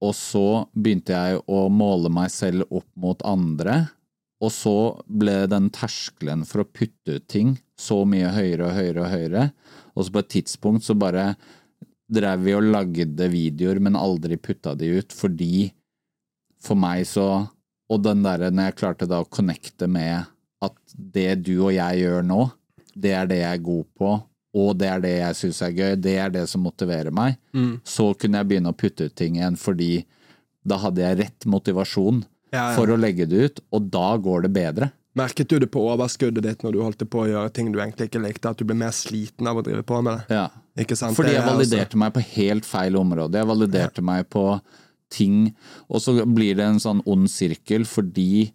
Og 0.00 0.14
så 0.16 0.64
begynte 0.72 1.12
jeg 1.12 1.40
å 1.44 1.66
måle 1.72 2.08
meg 2.12 2.32
selv 2.32 2.64
opp 2.72 2.88
mot 2.96 3.20
andre, 3.28 3.82
og 4.40 4.48
så 4.54 4.76
ble 5.04 5.42
den 5.52 5.68
terskelen 5.74 6.46
for 6.48 6.62
å 6.62 6.68
putte 6.68 7.18
ut 7.18 7.26
ting 7.28 7.58
så 7.76 7.98
mye 8.08 8.30
høyere 8.32 8.70
og 8.70 8.76
høyere 8.78 9.02
og 9.04 9.10
høyere, 9.12 9.42
og 9.92 10.06
så 10.06 10.14
på 10.14 10.22
et 10.22 10.30
tidspunkt 10.38 10.86
så 10.86 10.96
bare 10.96 11.34
drev 12.10 12.46
vi 12.46 12.54
og 12.56 12.64
lagde 12.72 13.28
videoer, 13.30 13.78
men 13.84 13.98
aldri 13.98 14.40
putta 14.40 14.72
de 14.74 14.88
ut, 14.98 15.12
fordi 15.12 15.68
for 16.60 16.76
meg 16.80 17.06
så 17.08 17.48
Og 17.90 17.98
den 18.04 18.20
derre 18.22 18.52
når 18.54 18.68
jeg 18.68 18.74
klarte 18.78 19.06
da 19.10 19.16
å 19.18 19.26
connecte 19.26 19.88
med 19.90 20.28
at 20.62 20.76
det 20.94 21.40
du 21.42 21.56
og 21.56 21.72
jeg 21.74 22.04
gjør 22.04 22.20
nå, 22.22 22.44
det 22.94 23.16
er 23.18 23.26
det 23.26 23.40
jeg 23.40 23.56
er 23.56 23.64
god 23.66 23.88
på, 23.98 24.10
og 24.54 24.76
det 24.78 24.88
er 24.90 25.00
det 25.04 25.12
jeg 25.18 25.36
syns 25.38 25.60
er 25.62 25.72
gøy, 25.76 25.96
det 26.02 26.14
er 26.18 26.30
det 26.34 26.48
som 26.50 26.62
motiverer 26.66 27.12
meg, 27.14 27.36
så 27.86 28.10
kunne 28.18 28.40
jeg 28.40 28.48
begynne 28.50 28.72
å 28.72 28.76
putte 28.76 29.06
ut 29.06 29.14
ting 29.14 29.36
igjen, 29.38 29.56
fordi 29.60 30.04
da 30.66 30.76
hadde 30.82 31.00
jeg 31.04 31.18
rett 31.22 31.46
motivasjon 31.46 32.24
Ja, 32.52 32.70
ja. 32.70 32.74
for 32.74 32.90
å 32.90 32.96
legge 32.98 33.28
det 33.30 33.44
ut, 33.46 33.60
og 33.72 33.90
da 33.94 34.16
går 34.18 34.42
det 34.48 34.52
bedre. 34.56 34.90
Merket 35.18 35.48
du 35.50 35.58
det 35.58 35.68
på 35.70 35.82
overskuddet 35.90 36.42
ditt 36.42 36.62
når 36.62 36.72
du 36.72 36.80
holdt 36.82 37.04
på 37.10 37.22
å 37.24 37.28
gjøre 37.30 37.52
ting 37.54 37.70
du 37.72 37.78
egentlig 37.80 38.08
ikke 38.10 38.22
likte, 38.22 38.50
at 38.50 38.58
du 38.58 38.64
ble 38.66 38.74
mer 38.78 38.90
sliten 38.94 39.46
av 39.50 39.58
å 39.58 39.62
drive 39.66 39.82
på 39.86 40.00
med 40.02 40.18
det? 40.20 40.36
Ja. 40.38 40.48
Fordi 41.14 41.32
jeg 41.34 41.46
validerte 41.46 41.98
meg 41.98 42.12
på 42.14 42.22
helt 42.34 42.64
feil 42.66 42.96
område. 42.96 43.38
Jeg 43.38 43.46
validerte 43.50 44.02
meg 44.06 44.28
på 44.30 44.44
ting, 45.10 45.54
og 45.90 45.98
så 46.02 46.14
blir 46.26 46.54
det 46.58 46.66
en 46.66 46.78
sånn 46.82 47.02
ond 47.10 47.26
sirkel, 47.30 47.82
fordi 47.90 48.52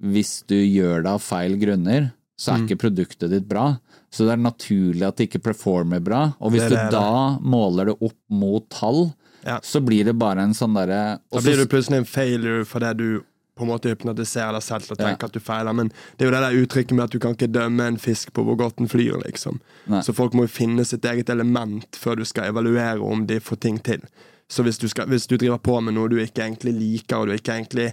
hvis 0.00 0.42
du 0.48 0.56
gjør 0.56 1.02
det 1.04 1.12
av 1.12 1.20
feil 1.24 1.56
grunner, 1.60 2.12
så 2.38 2.52
Mm. 2.52 2.56
er 2.56 2.66
ikke 2.68 2.80
produktet 2.84 3.30
ditt 3.30 3.48
bra. 3.48 3.78
Så 4.10 4.24
det 4.24 4.32
er 4.38 4.42
naturlig 4.42 5.02
at 5.06 5.16
det 5.16 5.28
ikke 5.28 5.42
performer 5.50 6.00
bra. 6.00 6.34
Og 6.40 6.52
hvis 6.54 6.62
Det 6.68 6.70
det, 6.76 6.84
du 6.90 6.96
da 6.96 7.38
måler 7.40 7.90
det 7.92 7.96
opp 8.00 8.16
mot 8.30 8.68
tall, 8.72 9.12
Ja. 9.44 9.60
så 9.62 9.80
blir 9.84 10.04
det 10.04 10.16
bare 10.18 10.40
en 10.42 10.52
sånn 10.54 10.74
derre 10.74 11.20
Da 11.32 11.40
blir 11.40 11.56
du 11.56 11.66
plutselig 11.66 11.98
en 11.98 12.04
failure 12.04 12.64
fordi 12.64 12.96
du 12.96 13.22
på 13.58 13.62
en 13.66 13.70
måte 13.72 13.90
hypnotiserer 13.90 14.52
deg 14.54 14.62
selv 14.62 14.82
til 14.86 14.94
å 14.94 14.98
tenke 14.98 15.22
Ja. 15.22 15.26
at 15.26 15.32
du 15.32 15.40
feiler. 15.40 15.74
Men 15.74 15.88
det 16.16 16.24
er 16.26 16.30
jo 16.30 16.30
det 16.30 16.40
der 16.46 16.58
uttrykket 16.66 16.92
med 16.94 17.04
at 17.04 17.10
du 17.10 17.18
kan 17.18 17.34
ikke 17.34 17.50
dømme 17.52 17.80
en 17.86 17.96
fisk 17.98 18.32
på 18.32 18.44
hvor 18.44 18.56
godt 18.56 18.76
den 18.76 18.86
flyr, 18.88 19.20
liksom. 19.26 19.60
Nei. 19.88 20.00
Så 20.00 20.14
folk 20.14 20.32
må 20.32 20.42
jo 20.46 20.52
finne 20.52 20.84
sitt 20.86 21.02
eget 21.04 21.28
element 21.28 21.84
før 21.92 22.16
du 22.16 22.24
skal 22.24 22.52
evaluere 22.52 23.00
om 23.02 23.26
de 23.26 23.40
får 23.40 23.60
ting 23.60 23.78
til. 23.82 24.00
Så 24.48 24.62
hvis 24.64 24.78
du, 24.78 24.86
skal, 24.88 25.06
hvis 25.06 25.26
du 25.26 25.36
driver 25.36 25.58
på 25.58 25.82
med 25.82 25.94
noe 25.94 26.08
du 26.08 26.16
ikke 26.16 26.40
egentlig 26.46 26.72
liker, 26.78 27.16
og 27.18 27.26
du 27.26 27.32
ikke 27.34 27.52
egentlig 27.58 27.92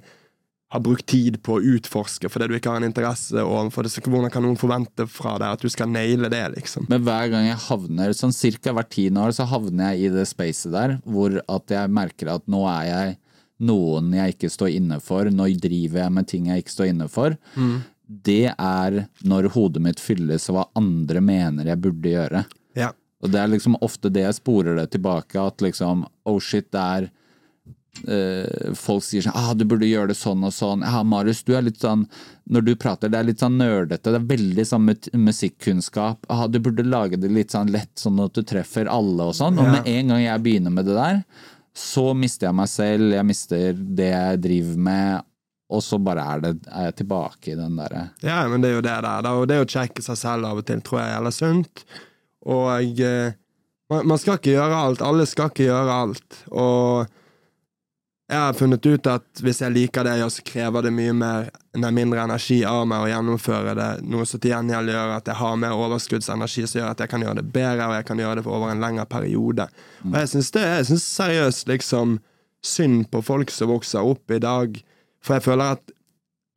har 0.74 0.82
brukt 0.82 1.06
tid 1.06 1.38
på 1.46 1.58
å 1.58 1.64
utforske 1.76 2.30
fordi 2.32 2.48
du 2.50 2.56
ikke 2.58 2.72
har 2.72 2.82
en 2.82 2.88
interesse 2.88 3.38
overfor 3.42 3.86
det, 3.86 3.92
så 3.94 4.02
hvordan 4.04 4.32
kan 4.34 4.44
noen 4.44 4.60
forvente 4.60 5.06
fra 5.10 5.36
deg 5.42 5.54
at 5.56 5.66
du 5.66 5.70
skal 5.72 5.92
naile 5.92 6.30
det, 6.34 6.44
liksom? 6.56 6.88
Men 6.92 7.04
hver 7.06 7.30
gang 7.34 7.46
jeg 7.48 7.62
havner, 7.68 8.16
sånn 8.18 8.34
cirka 8.36 8.74
hvert 8.76 8.90
tiende 8.94 9.22
år, 9.28 9.36
så 9.38 9.46
havner 9.50 9.94
jeg 9.94 10.08
i 10.08 10.16
det 10.16 10.26
spacet 10.30 10.74
der, 10.74 10.98
hvor 11.06 11.38
at 11.46 11.76
jeg 11.76 11.94
merker 11.94 12.34
at 12.34 12.48
nå 12.52 12.66
er 12.72 12.90
jeg 12.90 13.16
noen 13.66 14.10
jeg 14.18 14.36
ikke 14.36 14.52
står 14.52 14.74
inne 14.76 15.00
for, 15.04 15.30
når 15.32 15.54
driver 15.64 16.02
jeg 16.02 16.16
med 16.18 16.28
ting 16.28 16.50
jeg 16.52 16.64
ikke 16.64 16.74
står 16.74 16.92
inne 16.92 17.08
for, 17.12 17.38
det 18.06 18.52
er 18.52 18.98
når 19.26 19.50
hodet 19.56 19.82
mitt 19.82 20.02
fylles 20.02 20.50
av 20.52 20.60
hva 20.60 20.66
andre 20.78 21.22
mener 21.24 21.72
jeg 21.72 21.82
burde 21.82 22.12
gjøre. 22.12 22.44
Ja. 22.78 22.92
Og 23.24 23.32
det 23.34 23.40
er 23.42 23.54
liksom 23.54 23.78
ofte 23.86 24.12
det 24.14 24.26
jeg 24.26 24.38
sporer 24.38 24.76
det 24.78 24.90
tilbake, 24.94 25.40
at 25.42 25.64
liksom 25.64 26.04
oh 26.30 26.42
shit, 26.44 26.68
det 26.74 26.82
er 26.82 27.08
Folk 28.76 29.04
sier 29.08 29.24
sånn 29.24 29.34
ah, 29.40 29.54
'du 29.56 29.64
burde 29.66 29.88
gjøre 29.88 30.12
det 30.12 30.18
sånn 30.20 30.44
og 30.44 30.52
sånn'. 30.54 30.84
Ja, 30.86 31.02
Marius, 31.08 31.44
du 31.48 31.54
er 31.56 31.62
litt 31.66 31.80
sånn 31.82 32.06
Når 32.50 32.66
du 32.66 32.76
prater, 32.76 33.10
det 33.10 33.18
er 33.18 33.24
litt 33.30 33.40
sånn 33.42 33.58
nerdete. 33.58 34.12
Det 34.12 34.20
er 34.20 34.28
veldig 34.30 34.66
sånn 34.70 34.84
mu- 34.86 35.12
musikkunnskap. 35.18 36.26
Ah, 36.30 36.46
'Du 36.48 36.60
burde 36.60 36.84
lage 36.86 37.18
det 37.20 37.32
litt 37.32 37.52
sånn 37.56 37.72
lett, 37.72 37.96
sånn 37.98 38.20
at 38.24 38.34
du 38.34 38.44
treffer 38.44 38.86
alle' 38.86 39.30
og 39.32 39.34
sånn. 39.34 39.58
Og 39.58 39.72
med 39.72 39.88
en 39.88 40.08
gang 40.14 40.22
jeg 40.22 40.44
begynner 40.44 40.72
med 40.72 40.86
det 40.86 40.94
der, 40.96 41.24
så 41.74 42.14
mister 42.16 42.48
jeg 42.48 42.56
meg 42.56 42.68
selv, 42.70 43.12
jeg 43.14 43.26
mister 43.26 43.74
det 43.74 44.12
jeg 44.12 44.42
driver 44.42 44.78
med, 44.78 45.24
og 45.70 45.82
så 45.82 45.98
bare 45.98 46.22
er, 46.22 46.40
det, 46.42 46.52
er 46.70 46.84
jeg 46.92 46.96
tilbake 47.02 47.52
i 47.52 47.56
den 47.58 47.76
derre 47.76 48.12
Ja, 48.22 48.48
men 48.48 48.62
det 48.62 48.70
er 48.70 48.76
jo 48.76 48.82
det 48.86 49.02
der. 49.02 49.26
Og 49.34 49.48
det 49.50 49.58
å 49.64 49.66
sjekke 49.66 50.04
seg 50.06 50.16
selv 50.18 50.46
av 50.46 50.58
og 50.62 50.66
til 50.66 50.80
tror 50.86 51.00
jeg 51.02 51.10
er 51.10 51.16
jævla 51.18 51.32
sunt. 51.34 51.84
Og 52.46 53.00
eh, 53.02 53.34
man, 53.90 54.06
man 54.08 54.18
skal 54.22 54.38
ikke 54.38 54.54
gjøre 54.54 54.76
alt. 54.86 55.02
Alle 55.02 55.26
skal 55.26 55.50
ikke 55.50 55.66
gjøre 55.66 55.92
alt. 56.04 56.38
Og 56.54 57.08
jeg 58.26 58.42
har 58.42 58.56
funnet 58.58 58.86
ut 58.86 59.08
at 59.10 59.42
hvis 59.46 59.60
jeg 59.62 59.74
liker 59.74 60.06
det 60.06 60.16
jeg 60.16 60.24
gjør, 60.24 60.32
så 60.34 60.44
krever 60.48 60.86
det 60.88 60.92
mye 60.98 61.14
mer, 61.14 61.50
mindre 61.94 62.24
energi 62.26 62.64
av 62.66 62.88
meg 62.90 63.04
å 63.04 63.10
gjennomføre 63.12 63.76
det. 63.78 63.90
Noe 64.10 64.26
som 64.26 64.42
til 64.42 64.56
gjengjeld 64.56 64.94
gjør 64.96 65.14
at 65.20 65.30
jeg 65.30 65.38
har 65.44 65.60
mer 65.62 65.76
overskuddsenergi, 65.78 66.66
som 66.66 66.82
gjør 66.82 66.96
at 66.96 67.04
jeg 67.04 67.12
kan 67.12 67.26
gjøre 67.26 67.44
det 67.44 67.52
bedre, 67.54 67.92
og 67.92 67.98
jeg 68.00 68.08
kan 68.10 68.24
gjøre 68.24 68.40
det 68.40 68.46
for 68.48 68.58
over 68.58 68.74
en 68.74 68.82
lengre 68.82 69.06
periode. 69.12 69.70
Og 70.08 70.18
jeg 70.18 70.34
syns 70.34 70.52
er 70.58 70.82
seriøst 70.90 71.70
liksom 71.70 72.18
synd 72.66 73.06
på 73.14 73.22
folk 73.22 73.54
som 73.54 73.70
vokser 73.70 74.02
opp 74.02 74.34
i 74.34 74.42
dag, 74.42 74.82
for 75.22 75.38
jeg 75.38 75.46
føler 75.46 75.78
at 75.78 75.96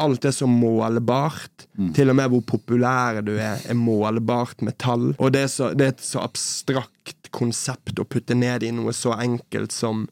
alt 0.00 0.24
er 0.24 0.32
så 0.32 0.48
målbart. 0.48 1.68
Til 1.92 2.08
og 2.08 2.16
med 2.16 2.32
hvor 2.32 2.44
populær 2.48 3.20
du 3.26 3.34
er, 3.34 3.60
er 3.60 3.76
målbart 3.76 4.62
med 4.64 4.78
tall. 4.80 5.10
Og 5.18 5.34
det 5.34 5.44
er, 5.44 5.50
så, 5.52 5.72
det 5.76 5.84
er 5.84 5.96
et 5.98 6.04
så 6.06 6.22
abstrakt 6.24 7.28
konsept 7.34 7.98
å 8.00 8.06
putte 8.08 8.36
ned 8.38 8.64
i 8.64 8.72
noe 8.72 8.94
så 8.96 9.18
enkelt 9.18 9.74
som 9.74 10.06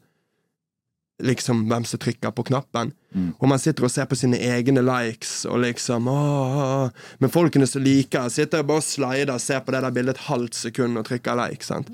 liksom 1.23 1.63
hvem 1.69 1.85
som 1.87 1.99
trykker 1.99 2.31
på 2.31 2.43
knappen. 2.49 2.91
Og 3.39 3.47
man 3.49 3.57
sitter 3.59 3.87
og 3.87 3.89
ser 3.91 4.05
på 4.05 4.15
sine 4.15 4.37
egne 4.37 4.83
likes 4.85 5.45
og 5.49 5.63
liksom 5.63 6.07
åh. 6.11 6.89
Men 7.17 7.31
folkene 7.33 7.65
som 7.67 7.81
liker, 7.81 8.29
sitter 8.29 8.61
bare 8.67 8.83
og 8.83 8.85
slider 8.85 9.33
og 9.33 9.41
ser 9.41 9.63
på 9.65 9.73
det 9.73 9.81
der 9.81 9.95
bildet 9.95 10.17
et 10.17 10.27
halvt 10.27 10.53
sekund 10.59 10.97
og 11.01 11.07
trykker 11.09 11.39
like. 11.39 11.65
sant? 11.65 11.89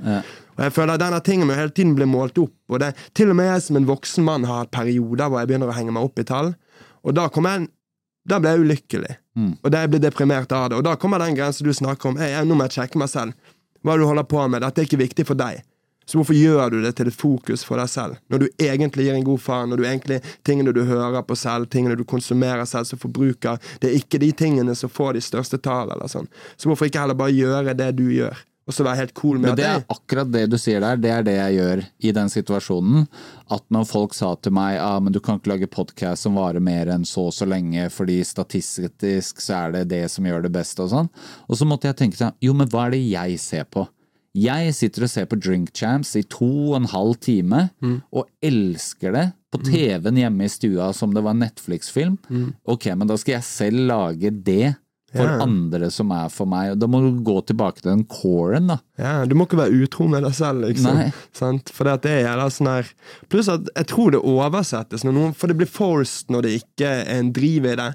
Og 0.57 0.63
jeg 0.65 0.73
føler 0.75 0.93
at 0.97 0.99
denne 1.05 1.21
tingen 1.23 1.47
må 1.47 1.55
hele 1.55 1.71
tiden 1.71 1.95
bli 1.95 2.05
målt 2.05 2.37
opp. 2.37 2.55
Og 2.69 2.79
det, 2.83 2.93
til 3.15 3.31
og 3.31 3.39
med 3.39 3.47
jeg 3.47 3.61
som 3.61 3.79
en 3.79 3.87
voksen 3.87 4.27
mann 4.27 4.43
har 4.49 4.67
perioder 4.67 5.29
hvor 5.31 5.39
jeg 5.39 5.47
begynner 5.53 5.71
å 5.71 5.77
henge 5.77 5.95
meg 5.95 6.03
opp 6.03 6.19
i 6.19 6.27
tall. 6.27 6.53
Og 7.03 7.15
da 7.15 7.29
kommer 7.31 7.57
jeg 7.57 7.71
da 8.23 8.37
blir 8.39 8.53
jeg 8.55 8.63
ulykkelig. 8.63 9.15
Og 9.63 9.71
da 9.71 9.81
jeg 9.83 9.89
blir 9.91 9.99
deprimert 10.03 10.51
av 10.55 10.69
det. 10.69 10.77
Og 10.77 10.83
da 10.85 10.95
kommer 10.95 11.19
den 11.19 11.35
grensen 11.35 11.67
du 11.67 11.73
snakker 11.75 12.11
om. 12.11 12.19
Hey, 12.19 12.35
nå 12.47 12.55
må 12.55 12.67
jeg 12.69 12.77
sjekke 12.77 12.99
meg 13.01 13.09
selv. 13.11 13.33
Hva 13.83 13.97
du 13.99 14.05
holder 14.07 14.23
på 14.23 14.45
med? 14.47 14.63
Dette 14.63 14.79
er 14.79 14.87
ikke 14.87 15.01
viktig 15.01 15.25
for 15.27 15.35
deg. 15.35 15.59
Så 16.05 16.19
hvorfor 16.19 16.37
gjør 16.37 16.73
du 16.73 16.79
det 16.83 16.95
til 16.97 17.09
et 17.09 17.17
fokus 17.17 17.63
for 17.67 17.79
deg 17.79 17.91
selv? 17.91 18.19
Når 18.31 18.43
du 18.43 18.47
egentlig 18.57 19.07
gir 19.07 19.17
en 19.17 19.27
god 19.27 19.43
faen, 19.43 19.71
når 19.71 19.81
du 19.81 19.85
egentlig 19.87 20.21
tingene 20.45 20.75
du 20.75 20.83
hører 20.87 21.23
på 21.27 21.37
selv, 21.39 21.69
tingene 21.71 21.97
du 21.99 22.05
konsumerer 22.07 22.65
selv 22.69 22.89
som 22.89 23.01
forbruker, 23.01 23.61
det 23.81 23.91
er 23.91 23.99
ikke 23.99 24.21
de 24.23 24.31
tingene 24.35 24.75
som 24.75 24.91
får 24.91 25.17
de 25.17 25.23
største 25.23 25.61
tallene, 25.63 25.97
eller 25.97 26.11
sånn. 26.11 26.31
Så 26.57 26.69
hvorfor 26.69 26.89
ikke 26.89 27.03
heller 27.03 27.17
bare 27.17 27.35
gjøre 27.35 27.77
det 27.77 27.93
du 27.99 28.07
gjør, 28.11 28.35
og 28.63 28.75
så 28.75 28.85
være 28.87 29.01
helt 29.01 29.13
cool 29.19 29.39
med 29.41 29.49
Men 29.49 29.57
det 29.59 29.65
er 29.67 29.81
akkurat 29.91 30.29
det 30.31 30.43
du 30.53 30.55
sier 30.61 30.79
der, 30.83 30.99
det 31.03 31.09
er 31.11 31.25
det 31.27 31.33
jeg 31.35 31.55
gjør 31.57 31.81
i 31.83 32.13
den 32.15 32.29
situasjonen. 32.31 33.07
At 33.51 33.65
når 33.75 33.89
folk 33.89 34.15
sa 34.15 34.29
til 34.39 34.55
meg 34.55 34.77
ah, 34.79 34.99
men 35.03 35.15
du 35.15 35.19
kan 35.23 35.39
ikke 35.39 35.51
lage 35.51 35.71
podkast 35.71 36.23
som 36.23 36.39
varer 36.39 36.63
mer 36.63 36.91
enn 36.93 37.03
så 37.07 37.27
og 37.27 37.35
så 37.35 37.47
lenge, 37.49 37.89
fordi 37.91 38.21
statistisk 38.27 39.43
så 39.43 39.65
er 39.65 39.75
det 39.75 39.83
det 39.91 40.05
som 40.11 40.27
gjør 40.27 40.47
det 40.47 40.53
best 40.55 40.79
og 40.83 40.93
sånn. 40.93 41.11
Og 41.49 41.59
så 41.59 41.67
måtte 41.67 41.91
jeg 41.91 41.99
tenke 41.99 42.19
sånn, 42.19 42.37
jo 42.43 42.55
men 42.55 42.71
hva 42.71 42.87
er 42.87 42.95
det 42.95 43.03
jeg 43.03 43.41
ser 43.43 43.67
på? 43.67 43.83
Jeg 44.33 44.73
sitter 44.73 45.03
og 45.05 45.09
ser 45.13 45.25
på 45.29 45.37
Drink 45.37 45.69
Champs 45.77 46.15
i 46.17 46.23
to 46.25 46.47
og 46.71 46.77
en 46.79 46.87
halv 46.89 47.15
time, 47.21 47.67
og 48.11 48.25
elsker 48.41 49.13
det 49.13 49.25
på 49.53 49.59
TV-en 49.67 50.17
hjemme 50.17 50.47
i 50.47 50.49
stua 50.49 50.87
som 50.97 51.13
det 51.13 51.21
var 51.23 51.35
en 51.35 51.43
Netflix-film. 51.45 52.15
Ok, 52.65 52.87
men 52.97 53.07
da 53.11 53.17
skal 53.21 53.35
jeg 53.37 53.43
selv 53.45 53.83
lage 53.91 54.31
det 54.43 54.75
for 55.13 55.29
Ja. 55.29 55.43
andre 55.45 55.91
som 55.93 56.09
er 56.09 56.27
for 56.33 56.47
meg. 56.49 56.79
Da 56.79 56.87
må 56.89 56.97
du 57.03 57.21
gå 57.21 57.35
tilbake 57.45 57.83
til 57.83 57.91
den 57.91 58.03
coren, 58.09 58.65
da. 58.71 58.79
Ja, 58.97 59.25
Du 59.29 59.35
må 59.35 59.45
ikke 59.45 59.59
være 59.61 59.83
utro 59.85 60.07
med 60.09 60.23
deg 60.23 60.33
selv, 60.33 60.65
liksom. 60.65 60.97
For 61.69 61.83
det, 61.85 62.03
er 62.09 62.23
jævla 62.25 62.49
sånn 62.49 62.71
her 62.73 62.89
Pluss 63.29 63.47
at 63.53 63.69
jeg 63.75 63.85
tror 63.85 64.09
det 64.15 64.21
oversettes 64.25 65.03
når 65.05 65.13
noen 65.13 65.35
For 65.35 65.45
det 65.47 65.57
blir 65.57 65.69
forced 65.69 66.31
når 66.33 66.41
det 66.41 66.63
ikke 66.63 66.87
er 66.89 67.19
en 67.19 67.31
driv 67.31 67.65
i 67.69 67.75
det. 67.75 67.91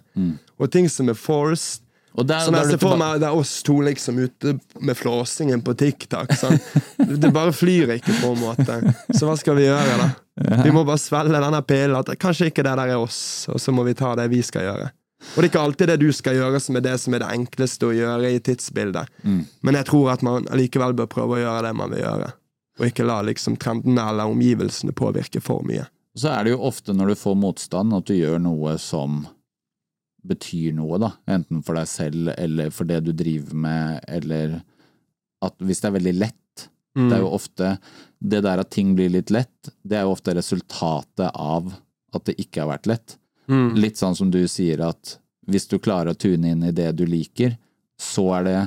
Og 0.61 0.71
ting 0.71 0.87
som 0.89 1.09
er 1.09 1.15
forced 1.19 1.83
der, 2.27 2.41
Sånn 2.43 2.57
jeg 2.59 2.73
ser 2.73 2.81
for 2.83 2.99
meg 2.99 3.21
det 3.23 3.29
er 3.29 3.37
oss 3.39 3.59
to 3.67 3.77
liksom 3.85 4.19
ute 4.19 4.55
med 4.83 4.97
flåsingen 4.99 5.61
på 5.63 5.75
TikTok. 5.79 6.33
Sant? 6.35 6.65
Det 6.99 7.31
bare 7.35 7.53
flyr 7.55 7.93
ikke, 7.99 8.17
på 8.23 8.33
en 8.35 8.41
måte. 8.43 8.79
Så 9.15 9.29
hva 9.29 9.37
skal 9.39 9.59
vi 9.59 9.69
gjøre, 9.69 9.99
da? 10.01 10.09
Vi 10.65 10.73
må 10.75 10.83
bare 10.89 10.99
svelge 11.03 11.39
denne 11.39 11.61
pillen. 11.67 11.99
At 12.01 12.11
kanskje 12.19 12.51
ikke 12.51 12.65
det 12.67 12.75
der 12.81 12.95
er 12.95 13.03
oss, 13.03 13.21
og 13.53 13.61
så 13.63 13.75
må 13.75 13.85
vi 13.87 13.95
ta 13.99 14.15
det 14.19 14.27
vi 14.33 14.41
skal 14.47 14.67
gjøre. 14.67 14.89
Og 15.35 15.37
det 15.37 15.45
er 15.49 15.51
ikke 15.51 15.63
alltid 15.67 15.91
det 15.91 15.97
du 16.01 16.09
skal 16.15 16.37
gjøre, 16.39 16.61
som 16.63 16.77
er 16.79 16.85
det 16.87 16.97
som 17.03 17.15
er 17.15 17.23
det 17.25 17.31
enkleste 17.35 17.89
å 17.89 17.95
gjøre 17.95 18.33
i 18.35 18.43
tidsbildet. 18.49 19.15
Men 19.67 19.79
jeg 19.81 19.89
tror 19.91 20.13
at 20.15 20.23
man 20.27 20.47
allikevel 20.51 20.95
bør 20.99 21.11
prøve 21.11 21.39
å 21.39 21.41
gjøre 21.43 21.65
det 21.67 21.73
man 21.79 21.95
vil 21.95 22.05
gjøre. 22.05 22.29
Og 22.79 22.87
ikke 22.87 23.07
la 23.07 23.21
liksom 23.27 23.57
trendene 23.59 24.05
eller 24.13 24.31
omgivelsene 24.31 24.95
påvirke 24.95 25.43
for 25.43 25.67
mye. 25.67 25.89
Så 26.19 26.31
er 26.31 26.47
det 26.47 26.55
jo 26.55 26.63
ofte 26.67 26.95
når 26.95 27.13
du 27.13 27.19
får 27.19 27.35
motstand, 27.39 27.95
at 27.95 28.07
du 28.07 28.15
gjør 28.15 28.39
noe 28.43 28.77
som 28.83 29.25
betyr 30.27 30.75
noe, 30.77 30.99
da. 30.99 31.13
Enten 31.31 31.63
for 31.63 31.79
deg 31.79 31.89
selv 31.91 32.33
eller 32.37 32.71
for 32.75 32.89
det 32.89 33.01
du 33.07 33.13
driver 33.17 33.55
med, 33.55 34.01
eller 34.09 34.59
at 35.45 35.55
hvis 35.63 35.81
det 35.81 35.89
er 35.91 35.97
veldig 36.01 36.15
lett 36.19 36.65
Det 36.99 37.15
er 37.15 37.21
jo 37.23 37.29
ofte 37.31 37.77
Det 38.19 38.41
der 38.43 38.59
at 38.59 38.71
ting 38.75 38.97
blir 38.99 39.13
litt 39.15 39.31
lett, 39.31 39.69
det 39.87 39.97
er 40.01 40.03
jo 40.03 40.17
ofte 40.17 40.35
resultatet 40.35 41.31
av 41.31 41.69
at 42.17 42.25
det 42.27 42.35
ikke 42.43 42.65
har 42.65 42.73
vært 42.73 42.89
lett. 42.91 43.19
Litt 43.79 43.97
sånn 44.01 44.17
som 44.17 44.31
du 44.33 44.41
sier 44.49 44.81
at 44.83 45.19
hvis 45.47 45.69
du 45.71 45.79
klarer 45.79 46.11
å 46.13 46.19
tune 46.19 46.51
inn 46.51 46.65
i 46.67 46.73
det 46.75 46.91
du 46.99 47.05
liker, 47.07 47.55
så 48.01 48.27
er 48.41 48.45
det 48.49 48.59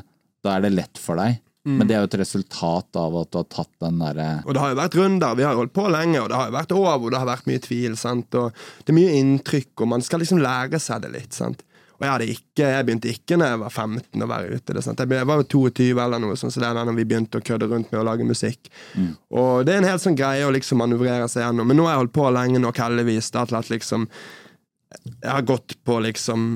Da 0.41 0.55
er 0.55 0.61
det 0.61 0.71
lett 0.73 0.97
for 0.97 1.19
deg. 1.19 1.41
Men 1.63 1.85
det 1.85 1.93
er 1.93 2.01
jo 2.01 2.09
et 2.09 2.21
resultat 2.23 2.97
av 2.97 3.15
at 3.19 3.29
du 3.29 3.37
har 3.37 3.49
tatt 3.53 3.73
den 3.83 3.99
derre 4.01 4.29
Og 4.47 4.55
det 4.55 4.61
har 4.63 4.71
jo 4.71 4.77
vært 4.79 4.95
runder, 4.97 5.35
vi 5.37 5.45
har 5.45 5.59
holdt 5.59 5.75
på 5.75 5.83
lenge, 5.93 6.17
og 6.23 6.31
det 6.31 6.39
har 6.39 6.47
jo 6.49 6.55
vært 6.55 6.71
år 6.73 6.95
hvor 6.95 7.13
det 7.13 7.19
har 7.21 7.29
vært 7.29 7.49
mye 7.51 7.61
tvil. 7.61 7.97
Sant? 7.99 8.37
Og 8.39 8.63
det 8.81 8.93
er 8.93 8.97
mye 8.97 9.19
inntrykk, 9.19 9.73
og 9.83 9.91
man 9.93 10.05
skal 10.05 10.23
liksom 10.23 10.41
lære 10.41 10.81
seg 10.81 11.03
det 11.05 11.11
litt. 11.13 11.37
Sant? 11.37 11.61
Og 12.01 12.07
jeg, 12.07 12.33
ikke, 12.33 12.65
jeg 12.65 12.85
begynte 12.87 13.09
ikke 13.11 13.37
når 13.37 13.51
jeg 13.51 13.59
var 13.61 13.73
15 13.75 14.23
å 14.25 14.27
være 14.31 14.55
ute. 14.55 14.73
Det, 14.73 14.81
sant? 14.81 15.01
Jeg, 15.05 15.25
var 15.29 15.43
jo 15.43 15.45
22 15.69 15.89
eller 16.01 16.21
noe 16.23 16.37
sånt, 16.39 16.55
så 16.55 16.63
det 16.63 16.71
er 16.71 16.79
da 16.79 16.95
vi 16.97 17.05
begynte 17.05 17.37
å 17.37 17.45
kødde 17.45 17.67
rundt 17.69 17.91
med 17.93 17.99
å 18.01 18.05
lage 18.07 18.25
musikk. 18.25 18.71
Og 19.29 19.67
det 19.67 19.75
er 19.75 19.83
en 19.83 19.89
helt 19.91 20.01
sånn 20.01 20.17
greie 20.17 20.47
å 20.47 20.53
liksom 20.55 20.81
manøvrere 20.81 21.27
seg 21.29 21.45
gjennom. 21.45 21.69
Men 21.69 21.77
nå 21.77 21.85
har 21.85 21.93
jeg 21.93 22.01
holdt 22.01 22.15
på 22.17 22.31
lenge 22.33 22.63
nok, 22.63 22.81
heldigvis. 22.81 23.29
da, 23.35 23.45
har 23.45 23.61
at 23.61 23.69
liksom 23.69 24.07
Jeg 25.21 25.29
har 25.29 25.45
gått 25.47 25.77
på 25.85 25.99
liksom 26.03 26.49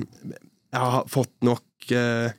Jeg 0.73 0.81
har 0.81 1.05
fått 1.07 1.35
nok 1.45 1.93
eh, 1.93 2.33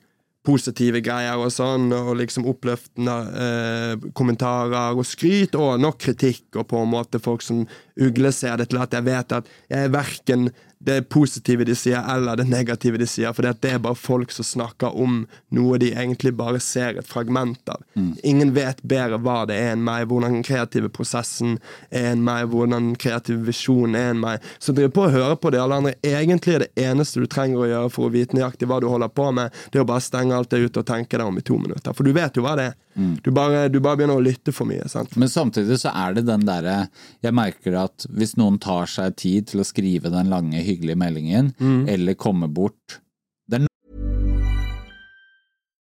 positive 0.47 1.01
greier 1.03 1.39
og 1.41 1.51
sånn, 1.53 1.89
og 1.95 2.15
liksom 2.21 2.47
oppløftende 2.47 3.17
eh, 3.43 4.07
kommentarer 4.17 4.95
og 4.95 5.07
skryt, 5.07 5.57
og 5.59 5.81
nok 5.83 5.99
kritikk, 6.07 6.45
og 6.55 6.69
på 6.71 6.81
en 6.83 6.93
måte 6.93 7.21
folk 7.23 7.43
som 7.43 7.65
ugleser 7.99 8.57
det 8.59 8.69
til 8.71 8.81
at 8.81 8.95
jeg 8.95 9.07
vet 9.07 9.37
at 9.39 9.51
jeg 9.67 9.87
er 9.89 9.93
verken 9.93 10.49
det 10.79 11.01
positive 11.09 11.65
de 11.65 11.75
sier, 11.75 12.03
eller 12.15 12.37
det 12.37 12.45
negative 12.49 12.99
de 13.01 13.07
sier, 13.09 13.33
for 13.33 13.45
det 13.45 13.69
er 13.71 13.79
bare 13.81 13.97
folk 13.97 14.31
som 14.31 14.45
snakker 14.45 14.93
om 14.97 15.23
noe 15.55 15.79
de 15.81 15.89
egentlig 15.93 16.35
bare 16.37 16.59
ser 16.63 16.99
et 16.99 17.07
fragment 17.07 17.69
av. 17.73 17.81
Ingen 18.23 18.53
vet 18.53 18.83
bedre 18.83 19.17
hva 19.17 19.39
det 19.49 19.57
er 19.57 19.73
enn 19.73 19.83
meg, 19.83 20.05
hvordan 20.07 20.37
den 20.37 20.45
kreative 20.45 20.91
prosessen 20.93 21.57
er 21.89 22.11
enn 22.13 22.23
meg, 22.25 22.45
hvordan 22.53 22.77
den 22.77 22.95
kreative 23.01 23.41
visjonen 23.47 23.97
er 23.97 24.11
enn 24.13 24.21
meg. 24.21 24.45
Så 24.59 24.75
driv 24.77 24.93
på 24.93 25.07
å 25.07 25.13
høre 25.13 25.35
på 25.41 25.51
det 25.53 25.61
alle 25.63 25.81
andre. 25.81 25.95
Egentlig 26.05 26.55
er 26.55 26.65
det 26.67 26.87
eneste 26.87 27.23
du 27.23 27.27
trenger 27.27 27.63
å 27.63 27.71
gjøre 27.71 27.93
for 27.93 28.07
å 28.07 28.13
vite 28.13 28.37
nøyaktig 28.37 28.69
hva 28.69 28.79
du 28.83 28.89
holder 28.91 29.09
på 29.09 29.31
med, 29.33 29.55
det 29.71 29.81
er 29.81 29.87
å 29.87 29.89
bare 29.89 30.05
stenge 30.05 30.37
alt 30.37 30.53
det 30.53 30.61
ut 30.61 30.77
og 30.77 30.87
tenke 30.87 31.17
deg 31.17 31.25
om 31.25 31.41
i 31.41 31.45
to 31.45 31.57
minutter. 31.57 31.97
For 31.97 32.05
du 32.05 32.13
vet 32.15 32.37
jo 32.37 32.45
hva 32.45 32.57
det 32.59 32.71
er. 32.71 32.77
Du, 32.97 33.29
bare, 33.31 33.67
du 33.69 33.77
bare 33.79 33.99
begynner 33.99 34.17
å 34.17 34.23
lytte 34.25 34.51
for 34.55 34.65
mye. 34.69 34.87
sant? 34.89 35.15
Men 35.21 35.29
samtidig 35.29 35.77
så 35.83 35.91
er 35.93 36.15
det 36.17 36.23
den 36.25 36.45
derre 36.47 36.87
Jeg 37.21 37.35
merker 37.37 37.75
at 37.83 38.07
hvis 38.09 38.35
noen 38.39 38.57
tar 38.63 38.89
seg 38.89 39.15
tid 39.21 39.47
til 39.51 39.61
å 39.61 39.67
skrive 39.67 40.09
den 40.13 40.31
lange, 40.33 40.63
hyggelige 40.65 40.97
meldingen, 40.97 41.53
eller 41.87 42.17
komme 42.17 42.49
bort 42.49 42.99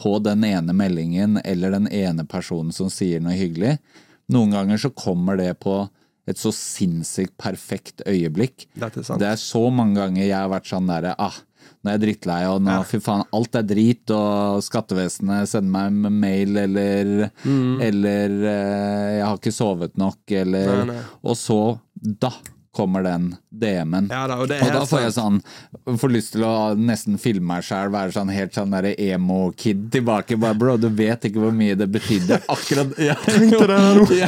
på 0.00 0.16
den 0.24 0.44
ene 0.48 0.72
meldingen 0.76 1.38
eller 1.44 1.74
den 1.76 1.88
ene 1.92 2.24
personen 2.28 2.72
som 2.72 2.88
sier 2.92 3.20
noe 3.20 3.36
hyggelig, 3.36 3.76
noen 4.32 4.54
ganger 4.54 4.80
så 4.80 4.90
kommer 4.96 5.36
det 5.40 5.52
på 5.60 5.82
et 6.30 6.38
så 6.38 6.52
sinnssykt 6.54 7.34
perfekt 7.40 8.02
øyeblikk. 8.06 8.68
Det 8.78 8.86
er. 8.86 9.16
Det 9.18 9.28
er 9.32 9.38
så 9.40 9.62
mange 9.74 9.98
ganger 9.98 10.24
jeg 10.24 10.36
har 10.36 10.50
vært 10.52 10.68
sånn 10.70 10.86
derre 10.90 11.14
ah, 11.18 11.36
nå 11.80 11.90
er 11.90 11.96
jeg 11.96 12.02
drittlei, 12.04 12.38
og 12.52 12.60
nå, 12.64 12.74
fy 12.88 12.98
faen, 13.00 13.24
alt 13.36 13.56
er 13.56 13.64
drit, 13.64 14.12
og 14.12 14.60
skattevesenet 14.64 15.48
sender 15.48 15.72
meg 15.72 15.88
en 16.10 16.18
mail, 16.20 16.56
eller, 16.60 17.12
eller 17.88 18.34
eh, 18.52 19.10
jeg 19.16 19.24
har 19.26 19.38
ikke 19.40 19.52
sovet 19.56 19.96
nok, 20.00 20.20
eller 20.42 20.70
Mm. 20.70 20.86
Nei, 20.90 20.96
nei. 20.96 21.04
Og 21.24 21.36
så, 21.40 21.58
da 21.96 22.30
kommer 22.76 23.02
den 23.02 23.32
DM-en. 23.50 24.06
Ja 24.12 24.26
da, 24.30 24.36
og 24.38 24.46
det 24.48 24.60
er 24.60 24.68
og 24.68 24.76
da 24.76 24.82
får 24.86 25.00
jeg 25.02 25.14
sånn 25.16 25.40
Får 25.98 26.12
lyst 26.14 26.32
til 26.36 26.44
å 26.46 26.52
nesten 26.78 27.16
filme 27.18 27.48
meg 27.50 27.64
sjøl, 27.66 27.88
være 27.90 28.12
sånn 28.14 28.30
helt 28.30 28.54
sånn 28.54 28.70
derre 28.70 28.92
emo-kid 28.94 29.88
tilbake. 29.90 30.36
Bare 30.38 30.54
bro, 30.54 30.76
du 30.78 30.86
vet 30.94 31.24
ikke 31.26 31.42
hvor 31.42 31.54
mye 31.56 31.74
det 31.78 31.88
betydde 31.90 32.38
akkurat 32.52 32.92
ja. 33.08 33.16
Tenkte 33.24 33.66
det 33.66 33.78
nå. 33.98 34.06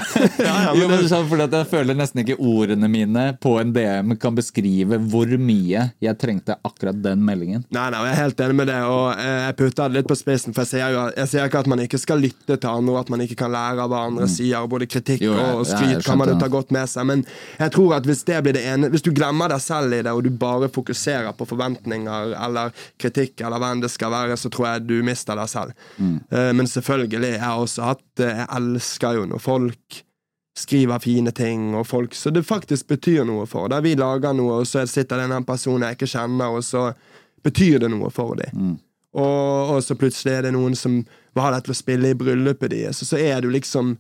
Ja. 0.43 0.73
Jo, 0.75 0.89
men 0.91 1.05
sånn, 1.11 1.29
fordi 1.31 1.45
at 1.47 1.55
jeg 1.61 1.69
føler 1.71 1.97
nesten 1.99 2.23
ikke 2.25 2.37
ordene 2.43 2.89
mine 2.91 3.29
på 3.43 3.55
en 3.61 3.71
DM 3.77 4.17
kan 4.21 4.35
beskrive 4.37 4.99
hvor 5.13 5.31
mye 5.39 5.85
jeg 6.03 6.19
trengte 6.21 6.57
akkurat 6.67 6.99
den 7.05 7.23
meldingen. 7.27 7.63
Nei, 7.73 7.87
nei, 7.95 8.03
jeg 8.09 8.15
er 8.17 8.21
helt 8.25 8.43
enig 8.47 8.59
med 8.59 8.71
det, 8.73 8.81
og 8.89 9.07
eh, 9.23 9.39
jeg 9.47 9.57
putter 9.61 9.87
det 9.93 10.01
litt 10.01 10.11
på 10.11 10.19
spissen. 10.19 10.55
For 10.57 10.65
jeg 10.67 10.73
sier 10.75 10.97
jo 10.97 11.05
jeg 11.15 11.31
sier 11.31 11.47
ikke 11.51 11.63
at 11.63 11.71
man 11.71 11.85
ikke 11.85 12.01
skal 12.03 12.21
lytte 12.23 12.57
til 12.59 12.71
andre, 12.73 12.97
og 12.97 13.01
at 13.05 13.13
man 13.15 13.23
ikke 13.25 13.39
kan 13.45 13.55
lære 13.55 13.87
av 13.87 13.93
hva 13.93 14.03
andre 14.11 14.29
sier. 14.31 14.59
og 14.65 14.73
Både 14.75 14.89
kritikk 14.91 15.21
Mm. 15.23 15.27
Jo, 15.29 15.35
jeg- 15.39 15.55
og 15.61 15.67
skryt 15.69 16.05
kan 16.07 16.19
man 16.19 16.29
jo 16.33 16.35
ta 16.41 16.49
godt 16.51 16.73
med 16.75 16.89
seg. 16.91 17.05
Men 17.07 17.21
jeg 17.61 17.71
tror 17.75 17.93
at 17.99 18.07
hvis 18.09 18.25
det 18.27 18.42
blir 18.45 18.57
det 18.57 18.63
ene 18.69 18.91
Hvis 18.93 19.05
du 19.07 19.11
glemmer 19.15 19.49
deg 19.53 19.61
selv 19.65 19.95
i 19.97 20.03
det, 20.03 20.13
og 20.13 20.23
du 20.25 20.31
bare 20.31 20.69
fokuserer 20.73 21.33
på 21.39 21.47
forventninger 21.49 22.35
eller 22.47 22.73
kritikk, 23.01 23.41
eller 23.41 23.63
hva 23.63 23.73
enn 23.73 23.83
det 23.85 23.91
skal 23.93 24.13
være, 24.13 24.37
så 24.37 24.51
tror 24.53 24.69
jeg 24.69 24.87
du 24.89 24.97
mister 25.07 25.39
deg 25.39 25.51
selv. 25.51 25.73
Mm. 25.99 26.17
Eh, 26.31 26.53
Men 26.59 26.71
selvfølgelig, 26.71 27.35
jeg 27.37 27.41
har 27.43 27.59
også 27.61 27.83
hatt 27.93 28.23
Jeg 28.23 28.49
elsker 28.59 29.21
jo 29.21 29.27
når 29.31 29.41
folk 29.43 30.03
skriver 30.59 30.99
fine 31.01 31.33
ting, 31.33 31.75
og 31.75 31.87
folk 31.87 32.15
Så 32.15 32.31
det 32.31 32.45
faktisk 32.45 32.87
betyr 32.89 33.25
noe 33.25 33.47
for. 33.49 33.69
Der 33.73 33.81
vi 33.81 33.95
lager 33.97 34.35
noe, 34.37 34.61
og 34.61 34.67
så 34.69 34.85
sitter 34.87 35.17
det 35.23 35.31
en 35.33 35.45
person 35.49 35.81
jeg 35.83 35.97
ikke 35.97 36.11
kjenner, 36.13 36.53
og 36.53 36.65
så 36.65 36.91
betyr 37.43 37.79
det 37.83 37.91
noe 37.91 38.11
for 38.11 38.37
dem. 38.37 38.77
Og, 39.13 39.71
og 39.77 39.83
så 39.85 39.97
plutselig 39.99 40.33
er 40.33 40.43
det 40.47 40.53
noen 40.55 40.77
som 40.79 41.01
vil 41.03 41.43
ha 41.43 41.51
deg 41.53 41.65
til 41.67 41.75
å 41.75 41.77
spille 41.77 42.13
i 42.13 42.17
bryllupet 42.17 42.71
deres, 42.73 43.03
og 43.03 43.09
så 43.11 43.19
er 43.21 43.41
du 43.45 43.51
liksom 43.53 43.97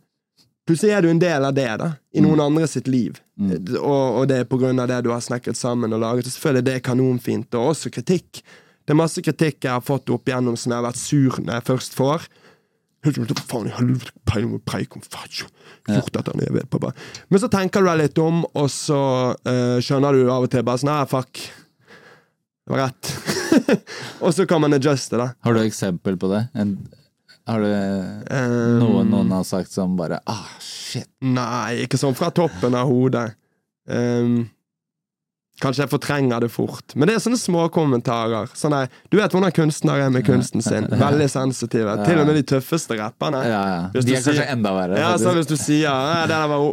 Plutselig 0.68 0.92
er 0.94 1.02
du 1.02 1.10
en 1.10 1.22
del 1.22 1.44
av 1.44 1.54
det, 1.56 1.68
da, 1.80 1.88
i 2.14 2.22
noen 2.22 2.40
andre 2.44 2.68
sitt 2.70 2.86
liv. 2.90 3.18
Og, 3.40 3.78
og 3.82 4.26
det 4.30 4.42
er 4.42 4.50
på 4.50 4.60
grunn 4.60 4.78
av 4.78 4.90
det 4.90 5.00
du 5.02 5.10
har 5.10 5.22
snekret 5.24 5.58
sammen 5.58 5.94
og 5.94 6.02
laget. 6.04 6.28
Og 6.28 6.36
selvfølgelig 6.36 6.66
det 6.68 6.76
er 6.76 6.84
kanonfint, 6.86 7.56
og 7.58 7.72
også 7.72 7.90
kritikk. 7.94 8.44
Det 8.82 8.94
er 8.94 8.98
masse 8.98 9.22
kritikk 9.22 9.66
jeg 9.66 9.74
har 9.74 9.82
fått 9.82 10.10
opp 10.14 10.30
igjennom 10.30 10.54
som 10.58 10.72
jeg 10.72 10.78
har 10.78 10.86
vært 10.86 11.00
sur 11.00 11.40
når 11.42 11.58
jeg 11.58 11.68
først 11.70 11.98
får. 11.98 12.28
Faen 13.02 13.66
i 13.66 13.74
helvete, 13.74 14.14
peiling 14.30 14.54
på 14.54 14.62
preik 14.70 14.94
om. 14.94 15.02
Gjort 15.02 16.14
dette 16.14 16.36
når 16.38 16.46
jeg 16.46 16.56
vet 16.60 16.70
på. 16.70 16.92
Men 17.26 17.42
så 17.42 17.50
tenker 17.50 17.82
du 17.82 17.90
deg 17.90 17.98
litt 18.04 18.22
om, 18.22 18.44
og 18.46 18.70
så 18.70 19.02
uh, 19.34 19.78
skjønner 19.82 20.14
du 20.14 20.30
av 20.30 20.46
og 20.46 20.52
til 20.52 20.62
bare 20.66 20.82
sånn 20.82 20.92
Nei, 20.92 21.02
fuck. 21.10 21.42
Det 22.62 22.70
var 22.70 22.84
rett. 22.84 23.10
og 24.22 24.30
så 24.36 24.46
kan 24.46 24.62
man 24.62 24.78
adjuste, 24.78 25.18
da. 25.18 25.32
Har 25.42 25.58
du 25.58 25.64
eksempel 25.64 26.14
på 26.22 26.30
det? 26.30 26.44
En, 26.54 26.76
har 27.48 27.60
du 27.60 27.68
Um, 28.32 28.78
noe 28.80 29.04
noen 29.04 29.30
har 29.34 29.44
sagt 29.44 29.72
som 29.74 29.96
bare 29.98 30.20
ah, 30.30 30.46
shit. 30.62 31.08
Nei, 31.20 31.82
ikke 31.84 31.98
sånn 32.00 32.14
fra 32.16 32.30
toppen 32.34 32.74
av 32.78 32.88
hodet. 32.88 33.34
Um, 33.90 34.44
kanskje 35.62 35.84
jeg 35.84 35.90
fortrenger 35.92 36.42
det 36.42 36.50
fort. 36.54 36.94
Men 36.96 37.10
det 37.10 37.16
er 37.16 37.24
sånne 37.24 37.38
små 37.40 37.66
kommentarer. 37.74 38.50
Sånne, 38.58 38.84
du 39.12 39.18
vet 39.20 39.34
hvordan 39.34 39.52
kunstnere 39.54 40.06
er 40.08 40.14
med 40.14 40.24
kunsten 40.26 40.64
sin. 40.64 40.88
Veldig 41.02 41.28
sensitive. 41.30 41.98
Til 42.06 42.22
og 42.22 42.30
med 42.30 42.38
de 42.40 42.44
tøffeste 42.54 42.96
rapperne. 42.98 43.42
Ja, 43.46 43.60
ja. 43.74 43.82
De 43.94 44.00
er 44.02 44.08
kanskje 44.16 44.38
sier- 44.38 44.54
enda 44.54 44.72
verre. 44.78 45.02
Ja, 45.02 45.12
sånn, 45.18 45.26
så 45.28 45.36
hvis 45.40 45.50
du 45.52 45.56
sier 45.60 45.86
ja, 45.90 46.24
det 46.26 46.34
der 46.34 46.48
var 46.54 46.64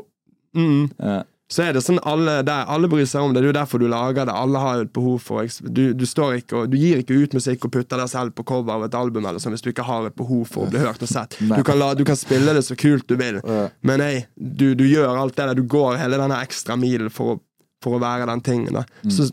mm, 0.57 0.85
Ja. 0.97 1.19
Så 1.49 1.63
er 1.65 1.73
det 1.73 1.81
sånn 1.81 1.97
alle, 2.05 2.39
der, 2.45 2.67
alle 2.69 2.89
bryr 2.91 3.07
seg 3.09 3.25
om 3.25 3.33
det. 3.33 3.41
Det 3.41 3.47
er 3.47 3.51
jo 3.51 3.57
derfor 3.57 3.81
du 3.81 3.87
lager 3.89 4.27
det. 4.29 4.35
Alle 4.37 4.61
har 4.61 4.83
et 4.83 4.91
behov 4.93 5.17
for 5.25 5.49
du, 5.65 5.81
du, 5.97 6.05
står 6.05 6.43
ikke 6.43 6.59
og, 6.59 6.69
du 6.69 6.77
gir 6.77 7.01
ikke 7.01 7.17
ut 7.17 7.33
musikk 7.33 7.65
og 7.65 7.73
putter 7.73 7.97
deg 7.97 8.11
selv 8.11 8.35
på 8.37 8.45
cover 8.51 8.75
av 8.75 8.85
et 8.85 8.97
album 8.97 9.25
eller 9.25 9.41
sånn, 9.41 9.55
hvis 9.57 9.65
du 9.65 9.71
ikke 9.71 9.87
har 9.87 10.11
et 10.11 10.17
behov 10.17 10.45
for 10.51 10.67
å 10.67 10.69
bli 10.69 10.83
hørt 10.83 11.01
og 11.01 11.09
sett. 11.09 11.39
Du 11.41 11.63
kan, 11.65 11.79
la, 11.81 11.95
du 11.97 12.05
kan 12.05 12.19
spille 12.19 12.53
det 12.53 12.61
så 12.67 12.77
kult 12.77 13.09
du 13.09 13.17
vil, 13.17 13.41
men 13.81 14.01
nei, 14.01 14.13
du, 14.35 14.71
du 14.77 14.85
gjør 14.85 15.17
alt 15.17 15.37
det 15.37 15.49
der. 15.49 15.57
Du 15.57 15.65
går 15.69 15.97
hele 16.01 16.21
denne 16.21 16.37
ekstra 16.45 16.77
milen 16.79 17.09
for 17.13 17.41
for 17.83 17.95
å 17.95 18.01
være 18.03 18.27
den 18.29 18.43
tingen. 18.43 18.75
Da. 18.79 18.85
Så 19.07 19.29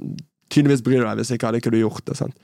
tydeligvis 0.52 0.82
bryr 0.86 1.00
du 1.00 1.06
deg, 1.06 1.16
hvis 1.20 1.32
ikke 1.34 1.48
hadde 1.48 1.58
ikke 1.60 1.72
du 1.74 1.78
gjort 1.80 2.04
det. 2.06 2.16
Sant? 2.18 2.36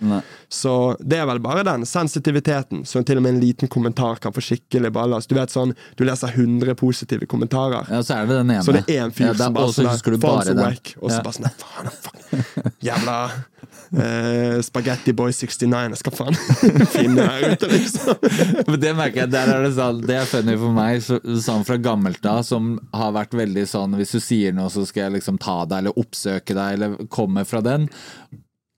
Så 0.50 0.72
det 1.00 1.20
er 1.22 1.26
vel 1.30 1.38
bare 1.44 1.62
den 1.66 1.84
sensitiviteten, 1.86 2.82
så 2.88 3.02
til 3.06 3.20
og 3.20 3.22
med 3.26 3.36
en 3.36 3.40
liten 3.42 3.70
kommentar 3.70 4.18
kan 4.22 4.34
få 4.34 4.42
skikkelig 4.42 4.90
ballast. 4.94 5.30
Du 5.30 5.36
vet 5.38 5.54
sånn, 5.54 5.74
du 5.96 6.04
leser 6.08 6.34
100 6.34 6.74
positive 6.80 7.26
kommentarer. 7.30 7.86
Ja, 7.90 8.02
så 8.02 8.18
er 8.18 8.26
det 8.26 8.40
den 8.42 8.50
ene. 8.56 8.64
Så 8.66 8.74
det 8.74 8.84
er 8.90 9.04
en 9.06 9.14
fyr 9.14 9.30
Ja, 9.30 9.34
som 9.38 9.54
bare 9.54 9.72
sånn 9.72 10.56
den. 10.56 10.64
wack, 10.64 10.94
Og 11.00 11.10
så 11.10 11.22
bare 11.22 11.38
sånn 11.38 11.50
faen, 11.62 11.92
faen, 12.02 12.74
Jævla 12.82 13.18
eh, 13.96 14.60
Spaghetti 14.64 15.12
Boy 15.16 15.32
69. 15.32 15.68
Jeg 15.92 16.00
skal 16.00 16.14
faen 16.16 16.36
finne 16.96 17.26
her 17.28 17.54
ute, 17.54 17.68
liksom. 17.72 18.14
Men 18.68 18.80
det 18.82 18.92
merker 18.98 19.24
jeg, 19.24 19.32
der 19.34 19.52
er 19.56 19.66
det 19.66 19.72
sånn 19.76 20.00
Det 20.06 20.16
er 20.20 20.28
funny 20.30 20.56
for 20.60 20.76
meg, 20.76 21.02
så, 21.04 21.18
sånn 21.44 21.64
fra 21.68 21.76
gammelt 21.82 22.24
av, 22.28 22.42
som 22.48 22.74
har 22.96 23.12
vært 23.16 23.34
veldig 23.36 23.66
sånn 23.68 23.98
Hvis 23.98 24.14
du 24.16 24.20
sier 24.22 24.54
noe, 24.56 24.70
så 24.72 24.86
skal 24.88 25.06
jeg 25.08 25.18
liksom 25.18 25.38
ta 25.42 25.62
deg, 25.66 25.82
eller 25.84 25.98
oppsøke 26.00 26.56
deg, 26.56 26.78
eller 26.78 26.96
komme 27.12 27.44
fra 27.48 27.60
den. 27.64 27.88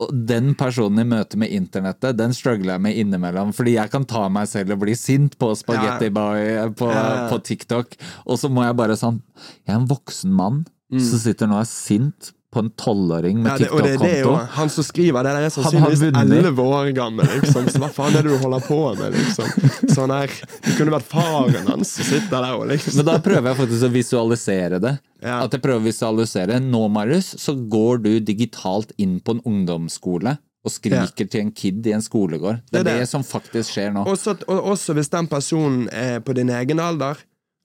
Og 0.03 0.11
den 0.27 0.57
personen 0.59 1.05
i 1.05 1.07
møte 1.07 1.39
med 1.39 1.53
internettet, 1.55 2.17
den 2.19 2.33
struggler 2.35 2.75
jeg 2.75 2.83
med 2.83 2.97
innimellom. 2.99 3.53
Fordi 3.55 3.77
jeg 3.77 3.93
kan 3.93 4.03
ta 4.11 4.25
meg 4.33 4.49
selv 4.51 4.75
og 4.75 4.81
bli 4.83 4.97
sint 4.99 5.37
på 5.39 5.53
Spaghetti 5.57 6.09
Ja. 6.11 6.15
Boy 6.17 6.75
på, 6.75 6.89
Ja, 6.91 7.05
ja. 7.05 7.27
på 7.31 7.39
TikTok, 7.47 7.95
og 8.27 8.41
så 8.43 8.51
må 8.51 8.65
jeg 8.67 8.75
bare 8.77 8.97
sånn 8.99 9.21
Jeg 9.65 9.71
er 9.77 9.79
en 9.81 9.91
voksen 9.91 10.35
mann 10.35 10.65
Mm. 10.93 11.01
som 11.01 11.19
sitter 11.19 11.49
nå 11.49 11.57
og 11.57 11.63
er 11.63 11.67
sint 11.71 12.29
på 12.55 12.63
en 12.63 12.71
tolvåring 12.81 13.41
med 13.43 13.51
Ja, 13.51 13.67
TikTok-konto. 13.67 14.35
han 14.57 14.71
som 14.73 14.87
skriver 14.87 15.27
det 15.27 15.33
der, 15.35 15.47
er 15.49 15.53
sannsynligvis 15.55 16.05
elleve 16.23 16.63
år 16.65 16.93
gammel. 16.97 17.27
Liksom. 17.41 17.67
Så 17.75 17.83
hva 17.83 17.91
faen 17.93 18.15
er 18.17 18.23
det 18.27 18.33
du 18.33 18.39
holder 18.45 18.65
på 18.69 18.79
med? 19.01 19.19
Liksom? 19.19 19.69
Sånn 19.95 20.15
her, 20.15 20.31
Det 20.65 20.77
kunne 20.79 20.95
vært 20.95 21.09
faren 21.11 21.67
hans 21.69 21.93
som 21.99 22.07
sitter 22.09 22.39
der 22.39 22.55
og 22.57 22.67
liksom 22.71 23.01
Men 23.03 23.11
da 23.11 23.19
prøver 23.27 23.51
jeg 23.53 23.61
faktisk 23.65 23.89
å 23.89 23.93
visualisere 23.99 24.81
det. 24.87 24.95
Ja. 25.25 25.41
At 25.45 25.53
jeg 25.57 25.63
prøver 25.65 25.83
å 25.83 25.89
visualisere. 25.91 26.59
Nå, 26.63 26.85
Marius, 26.93 27.35
så 27.41 27.55
går 27.57 28.03
du 28.05 28.11
digitalt 28.21 28.93
inn 29.01 29.19
på 29.25 29.37
en 29.39 29.45
ungdomsskole 29.45 30.37
og 30.65 30.73
skriker 30.73 31.29
til 31.29 31.43
en 31.45 31.51
kid 31.53 31.85
i 31.87 31.93
en 31.93 32.01
skolegård. 32.05 32.63
Det 32.73 32.81
er 32.81 32.85
Det 32.85 32.93
det, 32.95 33.01
det. 33.05 33.09
som 33.11 33.23
faktisk 33.27 33.75
skjer 33.75 33.91
nå. 33.93 34.07
Også, 34.09 34.33
og 34.49 34.71
også 34.73 34.95
hvis 34.97 35.11
den 35.13 35.27
personen 35.29 35.89
er 35.93 36.21
på 36.25 36.33
din 36.37 36.49
egen 36.49 36.81
alder, 36.81 37.19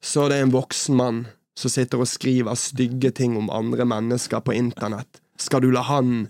så 0.03 0.25
er 0.25 0.29
det 0.33 0.39
en 0.43 0.51
voksen 0.51 0.95
mann 0.99 1.21
som 1.57 1.71
sitter 1.71 1.99
og 2.01 2.07
skriver 2.07 2.55
stygge 2.55 3.11
ting 3.15 3.37
om 3.37 3.49
andre 3.49 3.85
mennesker 3.87 4.39
på 4.45 4.53
internett. 4.55 5.21
Skal 5.39 5.61
du 5.63 5.71
la 5.71 5.81
han 5.87 6.27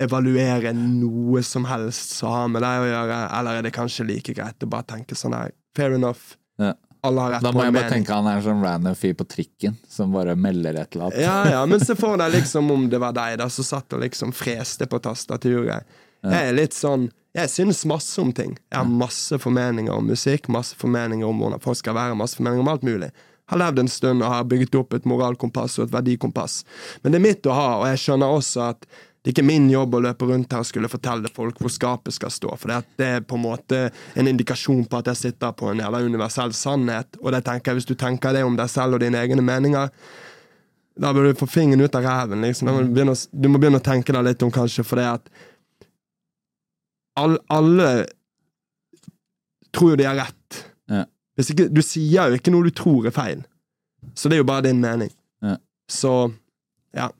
evaluere 0.00 0.72
noe 0.76 1.42
som 1.42 1.64
helst 1.66 2.12
som 2.18 2.30
har 2.30 2.50
med 2.52 2.62
deg 2.62 2.82
å 2.84 2.90
gjøre, 2.90 3.16
eller 3.38 3.58
er 3.58 3.64
det 3.66 3.72
kanskje 3.74 4.06
like 4.06 4.34
greit 4.36 4.62
å 4.62 4.68
bare 4.70 4.86
tenke 4.94 5.18
sånn 5.18 5.34
her 5.34 5.54
Fair 5.76 5.94
enough. 5.94 6.36
Ja. 6.58 6.72
Alle 7.06 7.22
har 7.22 7.30
rett 7.36 7.44
Da 7.46 7.52
må 7.54 7.62
jeg 7.62 7.70
bare 7.74 7.84
mening. 7.86 8.00
tenke 8.02 8.14
han 8.16 8.26
er 8.26 8.40
en 8.40 8.42
sånn 8.42 8.62
random 8.64 8.96
fyr 8.98 9.12
på 9.14 9.26
trikken 9.30 9.76
som 9.86 10.10
bare 10.14 10.34
melder 10.34 10.74
et 10.80 10.94
eller 10.96 11.04
annet. 11.08 11.20
Ja, 11.22 11.36
ja, 11.52 11.60
men 11.70 11.78
se 11.84 11.94
for 11.98 12.18
deg 12.18 12.32
liksom 12.34 12.70
om 12.74 12.88
det 12.90 12.98
var 12.98 13.14
deg 13.14 13.36
da 13.38 13.46
som 13.54 13.66
satt 13.66 13.94
og 13.94 14.02
liksom 14.02 14.32
freste 14.34 14.88
på 14.90 14.98
tastaturet. 15.04 15.86
Jeg 16.26 16.48
er 16.48 16.56
litt 16.56 16.74
sånn 16.74 17.06
Jeg 17.38 17.50
syns 17.52 17.84
masse 17.86 18.18
om 18.18 18.32
ting. 18.34 18.56
Jeg 18.72 18.80
har 18.80 18.88
masse 18.90 19.38
formeninger 19.38 19.94
om 19.94 20.08
musikk, 20.10 20.48
masse 20.50 20.74
formeninger 20.80 21.26
om 21.28 21.38
hvordan 21.38 21.62
folk 21.62 21.78
skal 21.78 21.94
være, 21.94 22.16
masse 22.18 22.34
formeninger 22.40 22.64
om 22.64 22.70
alt 22.72 22.82
mulig. 22.82 23.12
Har 23.48 23.60
levd 23.62 23.78
en 23.84 23.88
stund 23.92 24.22
og 24.22 24.32
har 24.32 24.44
bygget 24.48 24.74
opp 24.80 24.94
et 24.98 25.06
moralkompass 25.08 25.78
og 25.80 25.86
et 25.88 25.92
verdikompass. 25.94 26.62
Men 27.02 27.12
det 27.14 27.20
er 27.20 27.26
mitt 27.28 27.46
å 27.48 27.54
ha, 27.56 27.68
og 27.80 27.86
jeg 27.90 28.02
skjønner 28.04 28.34
også 28.38 28.64
at 28.70 28.84
det 29.24 29.32
er 29.32 29.34
ikke 29.34 29.48
min 29.48 29.66
jobb 29.68 29.96
å 29.98 30.00
løpe 30.04 30.28
rundt 30.28 30.52
her 30.54 30.62
og 30.62 30.68
skulle 30.68 30.88
fortelle 30.88 31.28
folk 31.34 31.58
hvor 31.60 31.72
skapet 31.74 32.14
skal 32.14 32.30
stå, 32.32 32.52
for 32.56 32.70
det, 32.70 33.04
er 33.04 33.24
på 33.26 33.36
en 33.36 33.42
måte 33.42 33.80
en 34.16 34.28
indikasjon 34.30 34.84
på 34.88 35.00
at 35.00 35.10
jeg 35.10 35.18
sitter 35.24 35.52
på 35.58 35.72
en 35.72 35.82
jævla 35.82 36.00
universell 36.06 36.54
sannhet, 36.56 37.18
og 37.20 37.34
det 37.34 37.42
tenker 37.48 37.72
jeg, 37.72 37.80
hvis 37.80 37.88
du 37.90 37.96
tenker 37.98 38.32
det 38.36 38.44
om 38.46 38.56
deg 38.56 38.70
selv 38.72 38.96
og 38.96 39.02
dine 39.02 39.18
egne 39.20 39.42
meninger, 39.44 39.90
da 40.98 41.12
bør 41.14 41.28
du 41.28 41.40
få 41.42 41.46
fingeren 41.50 41.82
ut 41.84 41.94
av 41.98 42.06
ræven. 42.06 42.40
Liksom. 42.46 42.70
Må 42.70 42.86
du, 42.86 43.02
å- 43.10 43.42
du 43.42 43.48
må 43.52 43.58
begynne 43.60 43.82
å 43.82 43.84
tenke 43.90 44.14
deg 44.16 44.24
litt 44.30 44.42
om, 44.46 44.50
kanskje, 44.54 44.86
for 44.86 44.98
det 45.02 45.08
at 45.10 45.28
all, 47.18 47.36
alle 47.50 47.90
tror 49.74 49.92
jo 49.92 50.00
de 50.00 50.06
har 50.08 50.16
rett. 50.22 50.62
Ikke, 51.38 51.68
du 51.70 51.80
sier 51.86 52.32
jo 52.32 52.38
ikke 52.38 52.52
noe 52.54 52.66
du 52.66 52.74
tror 52.74 53.06
er 53.06 53.14
feil. 53.14 53.46
Så 54.18 54.30
det 54.30 54.38
er 54.38 54.42
jo 54.42 54.48
bare 54.48 54.66
din 54.66 54.82
mening. 54.82 55.10
Ja. 55.44 55.56
Så 55.90 56.12
ja. 56.96 57.10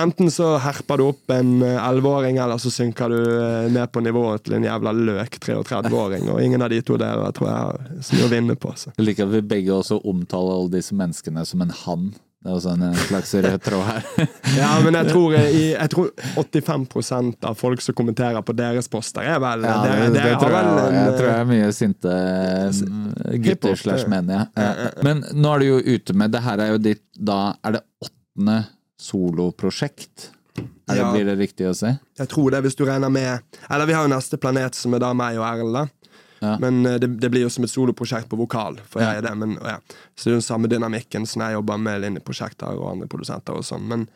Enten 0.00 0.30
så 0.32 0.54
herper 0.62 1.00
du 1.00 1.04
opp 1.10 1.32
en 1.34 1.60
eh, 1.66 1.76
elleveåring, 1.76 2.38
eller 2.40 2.60
så 2.62 2.70
synker 2.72 3.12
du 3.12 3.18
eh, 3.20 3.68
ned 3.72 3.90
på 3.92 4.00
nivået 4.04 4.46
til 4.46 4.56
en 4.56 4.64
jævla 4.64 4.94
løk 4.96 5.36
33-åring. 5.42 6.30
Og 6.32 6.40
ingen 6.42 6.62
av 6.64 6.72
de 6.72 6.80
to 6.86 6.96
deler 7.00 7.34
tror 7.36 7.50
jeg 7.50 7.58
har 7.58 8.00
så 8.06 8.16
mye 8.16 8.28
å 8.28 8.32
vinne 8.32 8.56
på. 8.60 8.72
Så. 8.78 8.94
Jeg 8.96 9.08
liker 9.08 9.28
at 9.28 9.34
vi 9.34 9.42
begge 9.52 9.74
også 9.76 10.00
omtaler 10.08 10.56
alle 10.56 10.74
disse 10.78 10.96
menneskene 10.96 11.44
som 11.48 11.64
en 11.66 11.74
han. 11.82 12.10
Det 12.40 12.48
er 12.48 12.54
også 12.56 12.70
en 12.72 12.82
en 12.86 12.94
slags 12.96 13.34
rød 13.36 13.58
tråd 13.60 13.82
her. 13.84 14.06
Ja, 14.60 14.70
men 14.80 14.96
jeg 14.96 15.10
tror, 15.12 15.34
eh, 15.36 15.56
jeg 15.74 15.90
tror 15.92 16.08
85% 16.40 17.44
av 17.50 17.58
folk 17.60 17.82
som 17.84 17.94
kommenterer 17.98 18.40
på 18.40 18.54
deres 18.56 18.88
poster, 18.88 19.26
er 19.28 19.36
vel 19.42 19.66
Ja, 19.68 19.74
dere, 19.84 20.06
det, 20.06 20.14
det 20.14 20.22
dere 20.24 20.38
tror 20.40 20.56
jeg, 20.56 20.70
en, 20.70 20.96
jeg 20.96 21.12
tror 21.18 21.28
jeg 21.28 21.34
eh, 21.34 21.42
er 21.42 21.50
mye 21.50 21.70
sinte 21.76 22.14
mm, 22.80 23.12
gutter 23.44 23.76
slash 23.82 24.08
menn. 24.08 24.32
Ja. 24.32 24.46
Men 25.04 25.20
nå 25.36 25.52
er 25.52 25.60
du 25.60 25.68
jo 25.68 25.78
ute 25.98 26.16
med 26.16 26.32
Det 26.32 26.40
her 26.46 26.64
er 26.64 26.72
jo 26.72 26.80
ditt 26.80 27.04
Da 27.14 27.38
er 27.60 27.76
det 27.76 27.84
åttende 28.08 28.58
soloprosjekt. 29.00 30.30
Er 30.56 30.96
det, 30.96 30.98
Ja. 31.00 31.12
Blir 31.12 31.28
det 31.28 31.36
riktig 31.38 31.68
å 31.68 31.74
si? 31.76 31.92
Jeg 32.18 32.28
tror 32.32 32.50
det, 32.56 32.64
hvis 32.64 32.74
du 32.76 32.86
regner 32.88 33.12
med 33.12 33.60
Eller 33.68 33.86
vi 33.86 33.94
har 33.94 34.08
jo 34.08 34.14
neste 34.16 34.40
planet, 34.40 34.74
som 34.74 34.96
er 34.96 35.04
da 35.04 35.12
meg 35.14 35.38
og 35.38 35.44
Erlend. 35.46 35.92
Ja. 36.40 36.54
Men 36.62 36.80
eh, 36.88 36.98
det, 37.02 37.08
det 37.20 37.30
blir 37.32 37.42
jo 37.46 37.50
som 37.52 37.64
et 37.66 37.72
soloprosjekt 37.72 38.28
på 38.30 38.38
vokal, 38.40 38.78
for 38.88 39.02
jeg 39.04 39.20
er 39.20 39.26
det. 39.26 39.34
Men, 39.36 39.56
ja. 39.60 39.76
Så 40.16 40.24
det 40.24 40.30
er 40.30 40.36
jo 40.36 40.40
den 40.40 40.46
samme 40.48 40.70
dynamikken 40.72 41.26
som 41.28 41.42
jeg 41.44 41.58
jobber 41.58 41.80
med 41.84 42.00
linjeprosjekter 42.06 42.78
og 42.80 42.94
andre 42.94 43.08
produsenter 43.12 43.58
og 43.60 43.66
sånn. 43.68 43.84
Men 43.90 44.06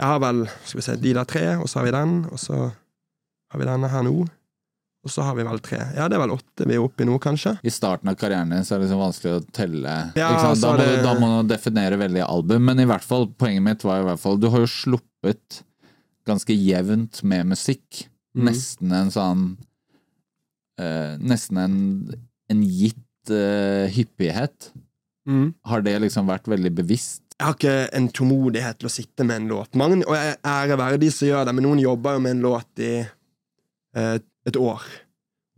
jeg 0.00 0.06
har 0.08 0.20
vel 0.22 0.44
skal 0.64 0.80
vi 0.80 0.86
se, 0.88 0.96
de 1.02 1.14
der 1.20 1.28
tre, 1.30 1.46
og 1.60 1.68
så 1.70 1.80
har 1.80 1.88
vi 1.90 1.94
den, 1.96 2.14
og 2.32 2.40
så 2.42 2.58
har 2.70 3.60
vi 3.62 3.68
denne 3.68 3.90
her 3.92 4.02
nå. 4.06 4.14
Og 5.00 5.08
så 5.14 5.22
har 5.24 5.32
vi 5.38 5.44
vel 5.46 5.62
tre. 5.64 5.78
Ja, 5.96 6.10
det 6.12 6.18
er 6.18 6.20
vel 6.26 6.34
åtte 6.34 6.66
vi 6.68 6.74
er 6.76 6.82
oppe 6.84 7.06
i 7.06 7.08
nå, 7.08 7.14
kanskje. 7.24 7.54
I 7.64 7.70
starten 7.72 8.10
av 8.12 8.18
karrieren 8.20 8.50
din 8.52 8.66
så 8.68 8.74
er 8.74 8.82
det 8.82 8.88
liksom 8.90 9.00
vanskelig 9.00 9.32
å 9.38 9.44
telle. 9.56 9.94
Ja? 10.18 10.26
Da, 10.36 10.50
må 10.52 10.74
det- 10.76 10.88
du, 10.90 11.02
da 11.06 11.14
må 11.22 11.30
du 11.38 11.48
definere 11.54 11.96
veldig 12.02 12.24
album, 12.26 12.66
men 12.68 12.82
i 12.82 12.88
hvert 12.90 13.06
fall, 13.06 13.28
poenget 13.40 13.64
mitt 13.64 13.86
var 13.86 14.02
i 14.02 14.08
hvert 14.10 14.20
fall 14.20 14.36
Du 14.42 14.50
har 14.52 14.60
jo 14.60 14.68
sluppet 14.68 15.62
ganske 16.28 16.52
jevnt 16.52 17.22
med 17.24 17.48
musikk. 17.54 18.02
Mm. 18.36 18.44
Nesten 18.50 18.92
en 18.92 19.08
sånn 19.14 19.46
eh, 20.80 21.16
Nesten 21.20 21.60
en, 21.60 21.80
en 22.50 22.62
gitt 22.64 23.32
eh, 23.34 23.90
hyppighet. 23.92 24.70
Mm. 25.28 25.52
Har 25.68 25.84
det 25.86 25.98
liksom 26.06 26.30
vært 26.30 26.48
veldig 26.50 26.72
bevisst? 26.80 27.22
Jeg 27.40 27.46
har 27.46 27.56
ikke 27.56 27.76
en 27.96 28.08
tålmodighet 28.12 28.80
til 28.80 28.88
å 28.88 28.92
sitte 28.92 29.24
med 29.24 29.42
en 29.42 29.52
låt. 29.54 29.76
Mange, 29.80 30.02
og 30.04 30.16
jeg 30.16 30.34
ære 30.44 30.76
være 30.80 31.00
de 31.00 31.08
som 31.14 31.30
gjør 31.30 31.46
det, 31.48 31.54
men 31.56 31.64
noen 31.64 31.80
jobber 31.80 32.16
jo 32.16 32.24
med 32.24 32.36
en 32.36 32.42
låt 32.44 32.82
i 32.84 32.90
eh, 33.00 34.16
et 34.48 34.58
år. 34.60 34.84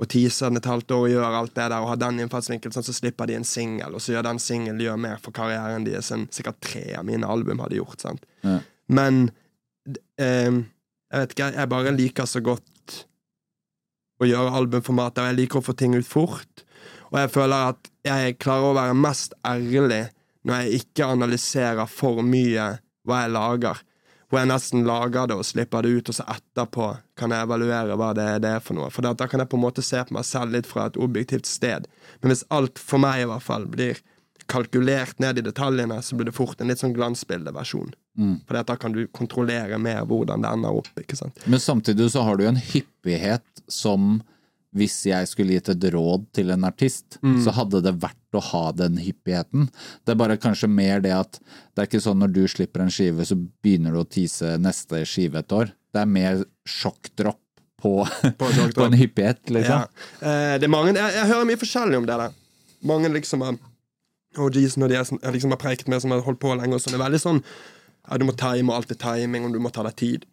Og 0.02 0.08
teaser 0.10 0.50
den 0.50 0.58
et 0.58 0.68
halvt 0.70 0.94
år 0.94 1.04
og 1.06 1.12
gjør 1.12 1.38
alt 1.40 1.54
det 1.54 1.64
der, 1.64 1.78
og 1.78 1.90
har 1.92 1.98
den 1.98 2.20
innfallsvinkelen, 2.22 2.74
sånn, 2.74 2.86
så 2.86 2.94
slipper 2.94 3.30
de 3.30 3.38
en 3.38 3.46
singel, 3.46 3.94
og 3.94 4.02
så 4.02 4.14
gjør 4.14 4.28
den 4.28 4.42
singelen 4.42 4.82
gjør 4.82 5.00
mer 5.02 5.22
for 5.22 5.34
karrieren 5.34 5.86
deres 5.86 6.10
enn 6.14 6.28
sikkert 6.34 6.60
tre 6.62 6.84
av 6.98 7.06
mine 7.06 7.28
album 7.28 7.62
hadde 7.62 7.78
gjort. 7.78 8.02
sant? 8.02 8.26
Ja. 8.46 8.60
Men 8.92 9.24
eh, 10.18 10.62
jeg 11.12 11.18
vet 11.24 11.34
ikke, 11.34 11.50
jeg 11.58 11.70
bare 11.74 11.94
liker 11.98 12.30
så 12.30 12.42
godt 12.44 12.66
å 14.22 14.28
gjøre 14.28 14.56
albumformater, 14.60 15.30
jeg 15.30 15.40
liker 15.40 15.60
å 15.60 15.66
få 15.66 15.74
ting 15.78 15.96
ut 15.96 16.08
fort. 16.08 16.64
Og 17.12 17.20
jeg 17.20 17.32
føler 17.34 17.72
at 17.72 17.90
jeg 18.06 18.38
klarer 18.40 18.70
å 18.70 18.76
være 18.78 18.98
mest 18.98 19.34
ærlig 19.46 20.06
når 20.42 20.62
jeg 20.62 20.82
ikke 20.82 21.08
analyserer 21.14 21.90
for 21.90 22.22
mye 22.26 22.68
hva 23.06 23.24
jeg 23.24 23.34
lager. 23.34 23.82
Hvor 24.32 24.40
jeg 24.40 24.48
nesten 24.48 24.86
lager 24.88 25.28
det 25.28 25.36
og 25.36 25.44
slipper 25.44 25.84
det 25.84 25.90
ut, 25.92 26.08
og 26.08 26.16
så 26.16 26.24
etterpå 26.32 26.86
kan 27.20 27.34
jeg 27.34 27.44
evaluere 27.44 27.98
hva 28.00 28.14
det, 28.16 28.28
det 28.46 28.54
er 28.56 28.64
for 28.64 28.78
noe. 28.78 28.88
For 28.88 29.04
da 29.04 29.28
kan 29.28 29.42
jeg 29.42 29.50
på 29.52 29.58
en 29.58 29.64
måte 29.66 29.84
se 29.84 30.00
på 30.08 30.16
meg 30.16 30.24
selv 30.24 30.56
litt 30.56 30.68
fra 30.70 30.86
et 30.88 30.96
objektivt 30.96 31.50
sted. 31.50 31.84
Men 32.22 32.32
hvis 32.32 32.46
alt, 32.48 32.80
for 32.80 33.02
meg 33.02 33.26
i 33.26 33.28
hvert 33.28 33.44
fall, 33.44 33.68
blir 33.68 34.00
kalkulert 34.50 35.18
ned 35.22 35.38
i 35.38 35.44
detaljene, 35.46 36.00
så 36.02 36.16
blir 36.16 36.26
det 36.30 36.34
fort 36.36 36.60
en 36.60 36.68
litt 36.72 36.80
sånn 36.82 36.94
glansbildeversjon. 36.96 37.92
Mm. 38.18 38.34
For 38.48 38.62
da 38.68 38.76
kan 38.76 38.92
du 38.92 39.06
kontrollere 39.14 39.78
mer 39.80 40.02
hvordan 40.08 40.42
det 40.44 40.50
ender 40.52 40.78
opp. 40.82 40.88
ikke 41.00 41.16
sant? 41.16 41.38
Men 41.46 41.60
samtidig 41.62 42.10
så 42.12 42.22
har 42.26 42.36
du 42.40 42.46
en 42.48 42.56
hyppighet 42.60 43.64
som 43.68 44.20
hvis 44.72 45.02
jeg 45.04 45.28
skulle 45.28 45.52
gitt 45.58 45.68
et 45.68 45.84
råd 45.92 46.22
til 46.32 46.48
en 46.50 46.64
artist, 46.64 47.18
Mm. 47.22 47.42
så 47.44 47.52
hadde 47.52 47.82
det 47.84 47.92
vært 48.00 48.32
å 48.32 48.40
ha 48.40 48.72
den 48.72 48.96
hyppigheten. 48.96 49.66
Det 50.06 50.12
er 50.14 50.16
bare 50.16 50.38
kanskje 50.40 50.68
mer 50.68 51.00
det 51.04 51.12
at 51.12 51.38
det 51.74 51.82
er 51.82 51.86
ikke 51.90 52.00
sånn 52.00 52.18
når 52.24 52.32
du 52.32 52.46
slipper 52.48 52.80
en 52.80 52.88
skive, 52.90 53.20
så 53.28 53.36
begynner 53.62 53.92
du 53.92 54.00
å 54.00 54.08
tease 54.08 54.56
neste 54.58 55.04
skive 55.04 55.38
et 55.44 55.52
år. 55.52 55.72
Det 55.92 56.00
er 56.00 56.06
mer 56.08 56.44
sjokkdropp 56.64 57.38
på, 57.82 57.92
På 58.38 58.48
på 58.48 58.84
en 58.86 58.96
hyppighet, 58.96 59.44
liksom. 59.50 59.84
Ja. 59.84 59.88
Eh, 60.22 60.54
det 60.58 60.64
er 60.64 60.72
mange, 60.72 60.94
jeg, 60.96 61.14
jeg 61.18 61.28
hører 61.34 61.44
mye 61.50 61.60
forskjellig 61.60 61.98
om 62.00 62.06
det 62.08 62.16
der. 62.22 62.32
Mange 62.88 63.08
liksom 63.12 63.42
har 63.44 63.58
OGs 64.38 64.76
når 64.80 64.88
de 64.88 65.00
sånn- 65.04 65.22
jeg 65.22 65.32
liksom 65.36 65.50
har 65.50 65.60
preiket 65.60 65.88
med, 65.88 66.00
som 66.02 66.10
har 66.10 66.22
holdt 66.22 66.40
på 66.40 66.54
lenge, 66.56 66.74
og 66.74 66.80
sånn. 66.80 66.92
Det 66.94 67.00
er 67.00 67.10
veldig 67.10 67.20
sånn 67.22 67.42
ja, 68.10 68.18
Du 68.18 68.24
må 68.24 68.36
time, 68.36 68.70
og 68.70 68.76
alt 68.80 68.90
er 68.90 69.00
timing, 69.00 69.44
og 69.44 69.52
du 69.52 69.60
må 69.60 69.72
ta 69.72 69.82
deg 69.82 69.96
tid. 69.96 70.24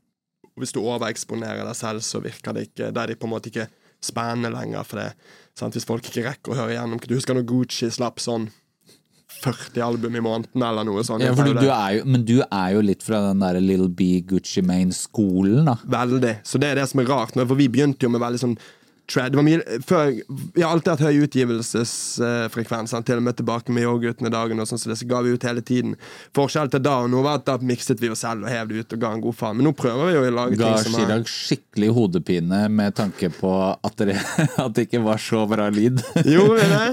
Og 0.43 0.63
hvis 0.63 0.73
du 0.73 0.79
overeksponerer 0.81 1.63
deg 1.65 1.75
selv, 1.75 2.01
så 2.01 2.21
virker 2.21 2.53
det 2.53 2.69
ikke 2.69 2.93
Da 2.93 3.03
er 3.03 3.07
det 3.07 3.19
på 3.19 3.27
en 3.27 3.33
måte 3.35 3.51
ikke 3.51 3.67
spennende 4.01 4.51
lenger, 4.53 4.83
for 4.87 4.97
det 4.97 5.13
sant? 5.55 5.73
Hvis 5.73 5.85
folk 5.85 6.03
ikke 6.03 6.25
rekker 6.25 6.53
å 6.53 6.55
høre 6.55 6.73
igjennom 6.75 6.99
Du 7.05 7.15
husker 7.15 7.35
når 7.35 7.45
Gucci 7.45 7.91
slapp 7.91 8.19
sånn 8.23 8.49
40 9.39 9.79
album 9.85 10.15
i 10.17 10.21
måneden, 10.23 10.63
eller 10.65 10.83
noe 10.83 11.03
sånt? 11.05 11.23
Ja, 11.23 11.31
du, 11.31 11.53
du 11.53 11.67
jo, 11.69 12.05
men 12.09 12.25
du 12.27 12.39
er 12.41 12.73
jo 12.73 12.81
litt 12.83 13.03
fra 13.05 13.21
den 13.29 13.39
der 13.43 13.59
Little 13.61 13.87
B 13.87 14.19
Gucci 14.27 14.63
main 14.65 14.91
skolen 14.91 15.69
da. 15.69 15.77
Veldig. 15.85 16.39
Så 16.43 16.59
det 16.59 16.71
er 16.73 16.81
det 16.81 16.89
som 16.91 16.99
er 16.99 17.07
rart. 17.07 17.37
For 17.37 17.55
vi 17.59 17.69
begynte 17.71 18.03
jo 18.03 18.11
med 18.11 18.23
veldig 18.23 18.41
sånn 18.41 18.57
trad. 19.09 19.33
Det 19.33 19.39
var 19.39 19.45
mye, 19.47 19.79
før, 19.87 20.11
vi 20.55 20.63
har 20.63 20.71
alltid 20.71 20.91
hatt 20.93 21.03
høy 21.07 21.23
utgivelsesfrekvens. 21.25 22.93
Uh, 22.93 23.03
til 23.05 23.19
og 23.19 23.25
med 23.25 23.37
tilbake 23.39 23.73
med 23.75 23.85
yoghurten 23.85 24.29
i 24.29 24.33
dagen, 24.33 24.61
og 24.61 24.69
sånn, 24.69 24.81
så 24.81 24.91
det 24.91 24.99
så 25.01 25.07
ga 25.09 25.21
vi 25.25 25.33
ut 25.35 25.47
hele 25.47 25.63
tiden. 25.65 25.95
Forskjell 26.37 26.71
til 26.73 26.83
da 26.85 26.95
og 27.03 27.11
nå 27.13 27.23
var 27.25 27.41
at 27.41 27.47
da 27.49 27.57
mikset 27.61 28.01
vi 28.01 28.11
oss 28.13 28.23
selv 28.25 28.47
og 28.47 28.53
hev 28.53 28.69
det 28.69 28.83
ut 28.83 28.97
og 28.97 29.03
ga 29.03 29.13
en 29.15 29.23
god 29.23 29.37
faen. 29.39 29.59
Men 29.59 29.69
nå 29.69 29.75
prøver 29.77 30.09
vi 30.09 30.15
jo 30.17 30.23
å 30.25 30.33
lage 30.39 30.59
Ga 30.59 30.71
ting 30.71 30.85
som 30.85 30.97
er 30.97 31.05
Chirag 31.05 31.29
skikkelig 31.33 31.91
hodepine 31.95 32.63
med 32.73 32.97
tanke 32.97 33.31
på 33.33 33.53
at, 33.73 34.05
det, 34.05 34.17
at 34.63 34.75
det 34.75 34.87
ikke 34.89 35.03
var 35.05 35.21
så 35.21 35.45
bra 35.49 35.69
lyd. 35.73 36.01
Gjorde 36.35 36.67
det? 36.73 36.87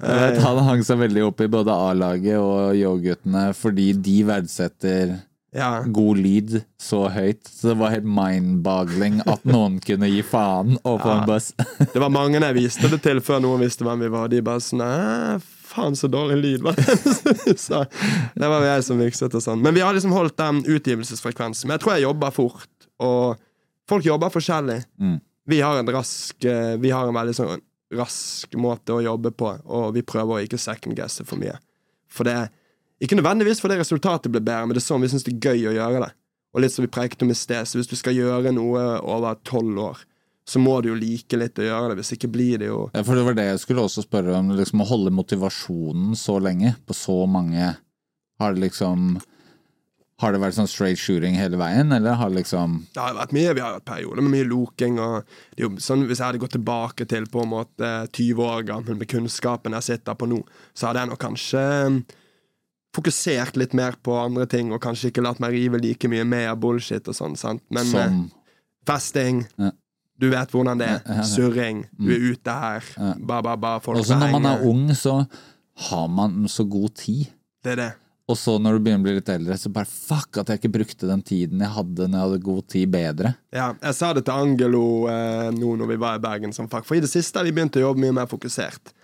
Jeg 0.00 0.42
han 0.46 0.64
hang 0.66 0.84
seg 0.86 1.00
veldig 1.00 1.24
opp 1.28 1.40
i 1.42 1.50
både 1.50 1.74
A-laget 1.86 2.38
og 2.40 2.76
Yo-guttene 2.78 3.48
fordi 3.56 3.90
de 4.06 4.20
verdsetter 4.28 5.16
Ja. 5.56 5.80
god 5.86 6.20
lyd 6.20 6.58
så 6.80 7.06
høyt. 7.12 7.46
Så 7.48 7.70
det 7.70 7.76
var 7.80 7.94
helt 7.94 8.08
mind-boggling 8.08 9.22
at 9.24 9.44
noen 9.48 9.78
kunne 9.84 10.10
gi 10.10 10.22
faen 10.26 10.76
og 10.82 11.00
få 11.02 11.12
en 11.14 11.28
buss. 11.28 11.52
Det 11.94 12.02
var 12.02 12.12
mange 12.12 12.42
jeg 12.42 12.56
viste 12.58 12.90
det 12.92 13.00
til 13.04 13.22
før 13.24 13.40
noen 13.40 13.62
visste 13.64 13.86
hvem 13.86 14.04
vi 14.04 14.10
var. 14.12 14.28
De 14.28 14.42
bare 14.44 14.62
sånn 14.62 14.82
faen, 15.76 15.96
så 15.96 16.08
dårlig 16.12 16.36
lyd. 16.42 16.64
var 16.66 16.76
det?» 16.76 17.56
så 17.66 17.84
det 18.34 18.50
var 18.50 18.64
jeg 18.64 18.84
som 18.86 19.00
mikset 19.00 19.34
og 19.34 19.44
sånn. 19.44 19.62
Men 19.64 19.76
vi 19.76 19.84
har 19.84 19.96
liksom 19.96 20.14
holdt 20.14 20.36
den 20.40 20.62
utgivelsesfrekvensen. 20.64 21.68
Men 21.68 21.76
jeg 21.76 21.84
tror 21.84 21.96
jeg 21.96 22.06
jobber 22.06 22.34
fort, 22.34 22.90
og 23.02 23.40
folk 23.88 24.06
jobber 24.06 24.32
forskjellig. 24.34 24.82
Mm. 25.00 25.16
Vi 25.46 25.62
har 25.62 25.78
en 25.78 25.90
rask 25.94 26.44
eh, 26.44 26.74
Vi 26.82 26.90
har 26.90 27.06
en 27.06 27.14
veldig 27.14 27.34
sånn 27.38 27.60
rask 27.94 28.54
måte 28.58 28.96
å 28.96 29.02
jobbe 29.04 29.30
på, 29.30 29.52
og 29.62 29.92
vi 29.94 30.02
prøver 30.02 30.34
å 30.34 30.46
ikke 30.46 30.58
second-guesse 30.58 31.26
for 31.26 31.38
mye. 31.38 31.54
For 32.10 32.26
det 32.26 32.34
er 32.34 32.48
ikke 33.02 33.18
nødvendigvis 33.18 33.60
fordi 33.60 33.78
resultatet 33.80 34.32
blir 34.32 34.44
bedre, 34.44 34.66
men 34.66 34.76
det 34.76 34.82
er 34.82 34.86
sånn 34.88 35.02
vi 35.04 35.10
syns 35.12 35.26
det 35.26 35.34
er 35.36 35.50
gøy 35.50 35.70
å 35.70 35.76
gjøre 35.76 36.04
det. 36.06 36.12
Og 36.56 36.62
litt 36.64 36.72
som 36.72 36.86
vi 36.86 36.92
prekte 36.92 37.26
om 37.26 37.32
i 37.32 37.36
sted, 37.36 37.68
så 37.68 37.76
hvis 37.76 37.90
du 37.90 37.96
skal 37.98 38.16
gjøre 38.16 38.54
noe 38.56 38.84
over 39.04 39.36
tolv 39.44 39.80
år, 39.90 40.04
så 40.46 40.60
må 40.62 40.78
du 40.80 40.92
jo 40.92 40.96
like 40.98 41.36
litt 41.36 41.58
å 41.58 41.64
gjøre 41.66 41.90
det, 41.90 41.96
hvis 42.00 42.14
ikke 42.14 42.30
blir 42.30 42.60
det 42.62 42.68
jo 42.70 42.84
Ja, 42.94 43.02
for 43.02 43.18
det 43.18 43.24
var 43.26 43.34
det 43.34 43.48
jeg 43.48 43.62
skulle 43.64 43.82
også 43.82 44.04
spørre 44.06 44.36
om. 44.38 44.52
Liksom 44.54 44.84
å 44.84 44.86
holde 44.88 45.12
motivasjonen 45.12 46.14
så 46.16 46.38
lenge 46.40 46.76
på 46.86 46.94
så 46.94 47.24
mange 47.26 47.72
Har 48.38 48.54
det 48.54 48.62
liksom 48.62 49.16
Har 50.22 50.32
det 50.32 50.40
vært 50.40 50.56
sånn 50.56 50.70
straight 50.70 51.02
shooting 51.02 51.34
hele 51.36 51.58
veien, 51.60 51.90
eller 51.92 52.14
har 52.16 52.30
det 52.30 52.44
liksom 52.44 52.78
Det 52.94 53.02
har 53.02 53.18
vært 53.18 53.34
mye, 53.36 53.56
vi 53.58 53.64
har 53.64 53.74
hatt 53.74 53.88
perioder 53.90 54.22
med 54.22 54.32
mye 54.36 54.46
loking. 54.48 55.00
Og 55.02 55.26
det 55.26 55.64
er 55.64 55.66
jo 55.66 55.72
sånn, 55.82 56.06
hvis 56.06 56.22
jeg 56.22 56.28
hadde 56.30 56.40
gått 56.46 56.54
tilbake 56.56 57.08
til 57.10 57.26
på 57.28 57.42
en 57.42 57.50
måte 57.52 57.90
20 58.14 58.46
år 58.46 58.62
gammel 58.70 58.96
med 58.96 59.10
kunnskapen 59.10 59.76
jeg 59.76 59.88
sitter 59.90 60.16
på 60.16 60.30
nå, 60.30 60.40
så 60.72 60.88
hadde 60.88 61.02
jeg 61.02 61.10
nok 61.10 61.20
kanskje 61.26 61.64
fokusert 62.96 63.58
litt 63.60 63.74
mer 63.76 63.96
på 64.02 64.14
andre 64.18 64.46
ting, 64.50 64.72
og 64.74 64.80
kanskje 64.84 65.12
ikke 65.12 65.24
latt 65.24 65.40
meg 65.42 65.54
rive 65.56 65.80
like 65.82 66.08
mye 66.10 66.24
med 66.28 66.48
av 66.50 66.60
bullshit 66.62 67.08
og 67.12 67.16
sånn. 67.16 67.36
sant? 67.40 67.62
Men 67.70 67.84
eh, 67.86 67.92
Som 67.92 68.22
festing 68.88 69.44
Ja. 69.60 69.72
Du 70.16 70.30
vet 70.32 70.48
hvordan 70.48 70.78
det 70.80 70.86
er. 70.88 71.00
Ja, 71.04 71.14
ja. 71.18 71.24
Surring. 71.28 71.82
Du 72.00 72.08
er 72.14 72.22
ute 72.32 72.52
her. 72.56 72.86
Ba, 73.20 73.42
ba, 73.44 73.52
ba. 73.60 73.74
Folk 73.84 74.00
Også 74.00 74.16
når 74.16 74.30
man 74.32 74.46
er 74.48 74.62
ung, 74.64 74.86
så 74.96 75.18
har 75.90 76.06
man 76.08 76.46
så 76.48 76.64
god 76.64 76.94
tid. 76.96 77.26
Det 77.60 77.74
er 77.74 77.80
det. 77.82 77.88
Og 78.26 78.38
så 78.40 78.56
når 78.58 78.78
du 78.78 78.86
begynner 78.86 79.04
å 79.04 79.06
bli 79.06 79.14
litt 79.18 79.28
eldre, 79.30 79.54
så 79.60 79.70
bare 79.70 79.86
fuck 79.86 80.40
at 80.40 80.48
jeg 80.50 80.58
ikke 80.62 80.72
brukte 80.80 81.06
den 81.06 81.20
tiden 81.22 81.60
jeg 81.62 81.70
hadde 81.76 82.08
når 82.08 82.16
jeg 82.16 82.24
hadde 82.30 82.38
god 82.48 82.64
tid, 82.72 82.88
bedre. 82.96 83.34
Ja, 83.54 83.68
jeg 83.76 83.98
sa 84.00 84.14
det 84.16 84.24
til 84.26 84.40
Angelo 84.40 84.82
eh, 85.12 85.50
nå 85.54 85.76
når 85.78 85.92
vi 85.92 85.98
var 86.02 86.16
i 86.16 86.24
Bergen 86.24 86.56
som 86.56 86.66
fag. 86.72 86.88
For 86.88 86.96
i 86.96 87.04
det 87.04 87.12
siste 87.12 87.38
har 87.38 87.46
vi 87.46 87.52
begynt 87.54 87.76
å 87.76 87.84
jobbe 87.84 88.02
mye 88.02 88.16
mer 88.16 88.30
fokusert. 88.32 88.95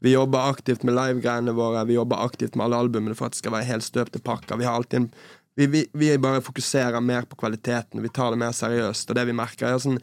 Vi 0.00 0.14
jobber 0.14 0.48
aktivt 0.50 0.82
med 0.86 0.96
live-greiene 0.96 1.52
våre, 1.56 1.84
vi 1.88 1.98
jobber 1.98 2.22
aktivt 2.24 2.56
med 2.56 2.66
alle 2.66 2.80
albumene 2.84 3.16
for 3.16 3.28
at 3.28 3.36
det 3.36 3.42
skal 3.42 3.52
være 3.52 3.68
helt 3.68 3.84
støpte 3.84 4.22
pakker. 4.24 4.56
Vi 4.60 4.64
har 4.68 4.78
alltid 4.80 5.02
en 5.02 5.10
vi, 5.58 5.66
vi, 5.66 5.80
vi 5.92 6.18
bare 6.18 6.40
fokuserer 6.40 7.02
mer 7.04 7.26
på 7.28 7.36
kvaliteten, 7.36 8.00
vi 8.02 8.08
tar 8.08 8.30
det 8.32 8.38
mer 8.40 8.54
seriøst. 8.56 9.10
Og 9.10 9.18
det 9.18 9.26
vi 9.28 9.36
merker, 9.36 9.68
er 9.68 9.82
sånn 9.82 10.00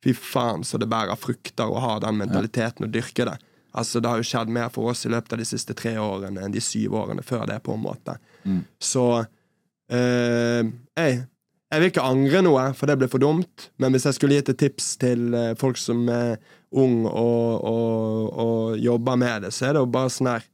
Fy 0.00 0.14
faen, 0.16 0.62
så 0.64 0.78
det 0.80 0.86
bærer 0.88 1.18
frukter 1.20 1.68
å 1.68 1.80
ha 1.82 1.98
den 2.00 2.16
mentaliteten 2.16 2.86
og 2.86 2.92
dyrke 2.94 3.26
det. 3.28 3.34
Altså, 3.76 4.00
Det 4.00 4.08
har 4.08 4.16
jo 4.22 4.24
skjedd 4.24 4.48
mer 4.48 4.70
for 4.72 4.88
oss 4.94 5.04
i 5.04 5.10
løpet 5.12 5.34
av 5.34 5.42
de 5.42 5.44
siste 5.44 5.74
tre 5.76 5.92
årene 6.00 6.40
enn 6.40 6.54
de 6.54 6.62
syv 6.64 6.94
årene 7.02 7.22
før 7.26 7.44
det, 7.50 7.58
på 7.66 7.74
en 7.76 7.82
måte. 7.84 8.14
Så 8.80 9.04
eh, 9.92 10.62
jeg, 10.96 11.18
jeg 11.70 11.82
vil 11.82 11.92
ikke 11.92 12.06
angre 12.06 12.40
noe, 12.46 12.64
for 12.78 12.88
det 12.88 12.96
ble 13.02 13.10
for 13.12 13.20
dumt. 13.22 13.68
Men 13.76 13.92
hvis 13.92 14.08
jeg 14.08 14.16
skulle 14.16 14.40
gitt 14.40 14.48
et 14.54 14.62
tips 14.62 14.94
til 15.04 15.34
eh, 15.36 15.52
folk 15.60 15.76
som 15.76 16.08
er 16.08 16.38
ung 16.72 17.04
og, 17.06 17.64
og, 17.66 18.38
og 18.38 18.78
jobber 18.78 19.16
med 19.18 19.42
det, 19.42 19.50
så 19.56 19.66
er 19.66 19.72
det 19.74 19.82
jo 19.82 19.90
bare 19.90 20.10
sånn 20.14 20.28
her 20.30 20.44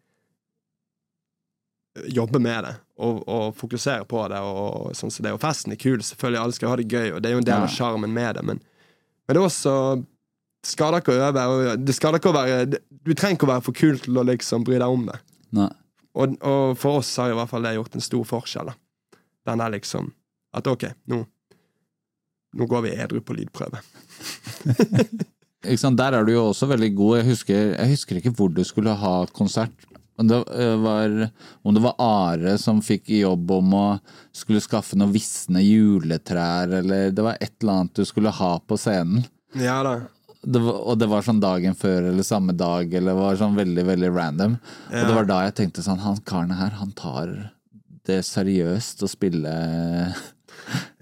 Jobbe 2.13 2.39
med 2.45 2.65
det 2.67 2.75
og, 3.01 3.23
og 3.29 3.55
fokusere 3.57 4.05
på 4.09 4.21
det. 4.29 4.37
Og, 4.45 4.91
sånn 4.97 5.11
som 5.13 5.25
det 5.25 5.31
Og 5.33 5.41
festen 5.41 5.73
er 5.73 5.79
kul, 5.81 6.03
selvfølgelig. 6.05 6.41
Alle 6.43 6.57
skal 6.57 6.69
ha 6.73 6.77
det 6.77 6.85
gøy, 6.93 7.07
og 7.17 7.23
det 7.25 7.31
er 7.31 7.35
jo 7.37 7.41
en 7.41 7.47
del 7.49 7.57
av 7.57 7.65
Ja. 7.71 7.73
sjarmen 7.73 8.13
med 8.13 8.37
det. 8.37 8.43
Men, 8.45 8.61
men 8.61 9.33
det 9.37 9.41
er 9.41 9.47
også 9.47 9.73
det 10.01 10.71
skader 10.73 11.01
ikke 11.01 11.15
å 11.15 11.21
øve. 11.29 11.45
Og 11.53 11.85
det 11.87 11.95
skader 11.97 12.21
ikke 12.21 12.33
å 12.33 12.37
være 12.37 12.59
Du 12.69 13.13
trenger 13.15 13.37
ikke 13.39 13.49
å 13.49 13.53
være 13.55 13.65
for 13.69 13.77
kul 13.77 13.97
til 14.05 14.17
å 14.21 14.25
liksom 14.29 14.65
bry 14.69 14.77
deg 14.81 14.93
om 14.93 15.07
det. 15.09 15.17
Nei. 15.57 15.69
Og, 16.17 16.37
og 16.41 16.77
for 16.81 17.01
oss 17.01 17.13
har 17.21 17.33
i 17.33 17.37
hvert 17.37 17.53
fall 17.53 17.65
det 17.69 17.75
gjort 17.77 17.97
en 17.97 18.05
stor 18.05 18.25
forskjell. 18.29 18.73
da. 18.73 18.77
Den 19.53 19.65
er 19.65 19.73
liksom 19.77 20.13
At 20.57 20.69
OK, 20.73 20.85
nå 21.13 21.23
Nå 22.57 22.65
går 22.69 22.87
vi 22.87 22.95
edru 22.97 23.21
på 23.21 23.37
lydprøve. 23.37 23.81
Der 25.67 26.17
er 26.17 26.25
du 26.25 26.33
jo 26.33 26.49
også 26.51 26.69
veldig 26.71 26.95
god. 26.95 27.19
Jeg 27.19 27.29
husker, 27.33 27.63
jeg 27.75 27.93
husker 27.93 28.21
ikke 28.21 28.35
hvor 28.39 28.53
du 28.55 28.63
skulle 28.65 28.95
ha 28.95 29.15
konsert. 29.35 29.75
Det 30.17 30.37
eh, 30.57 30.77
var, 30.81 31.31
om 31.63 31.75
det 31.75 31.83
var 31.85 31.97
Are 32.01 32.57
som 32.59 32.81
fikk 32.81 33.11
jobb 33.13 33.51
om 33.59 33.75
å 33.77 33.87
skulle 34.33 34.63
skaffe 34.65 34.97
noen 34.97 35.13
visne 35.13 35.61
juletrær, 35.61 36.73
eller 36.79 37.11
det 37.13 37.25
var 37.25 37.37
et 37.37 37.53
eller 37.61 37.83
annet 37.83 37.99
du 38.01 38.05
skulle 38.09 38.33
ha 38.33 38.53
på 38.65 38.79
scenen. 38.81 39.27
Ja 39.61 39.83
da. 39.85 39.99
Det 40.47 40.63
var, 40.63 40.79
og 40.87 40.97
det 41.01 41.09
var 41.11 41.25
sånn 41.27 41.43
dagen 41.43 41.75
før 41.77 42.07
eller 42.13 42.25
samme 42.25 42.55
dag, 42.57 42.93
eller 42.95 43.13
det 43.13 43.19
var 43.19 43.39
sånn 43.41 43.59
veldig, 43.59 43.85
veldig 43.89 44.11
random. 44.15 44.57
Og 44.93 44.97
det 45.03 45.17
var 45.19 45.29
da 45.29 45.43
jeg 45.49 45.57
tenkte 45.59 45.85
sånn, 45.85 46.01
han 46.05 46.23
karen 46.29 46.55
her, 46.55 46.77
han 46.79 46.95
tar 46.97 47.33
det 48.07 48.21
seriøst 48.23 49.03
å 49.03 49.11
spille 49.11 49.53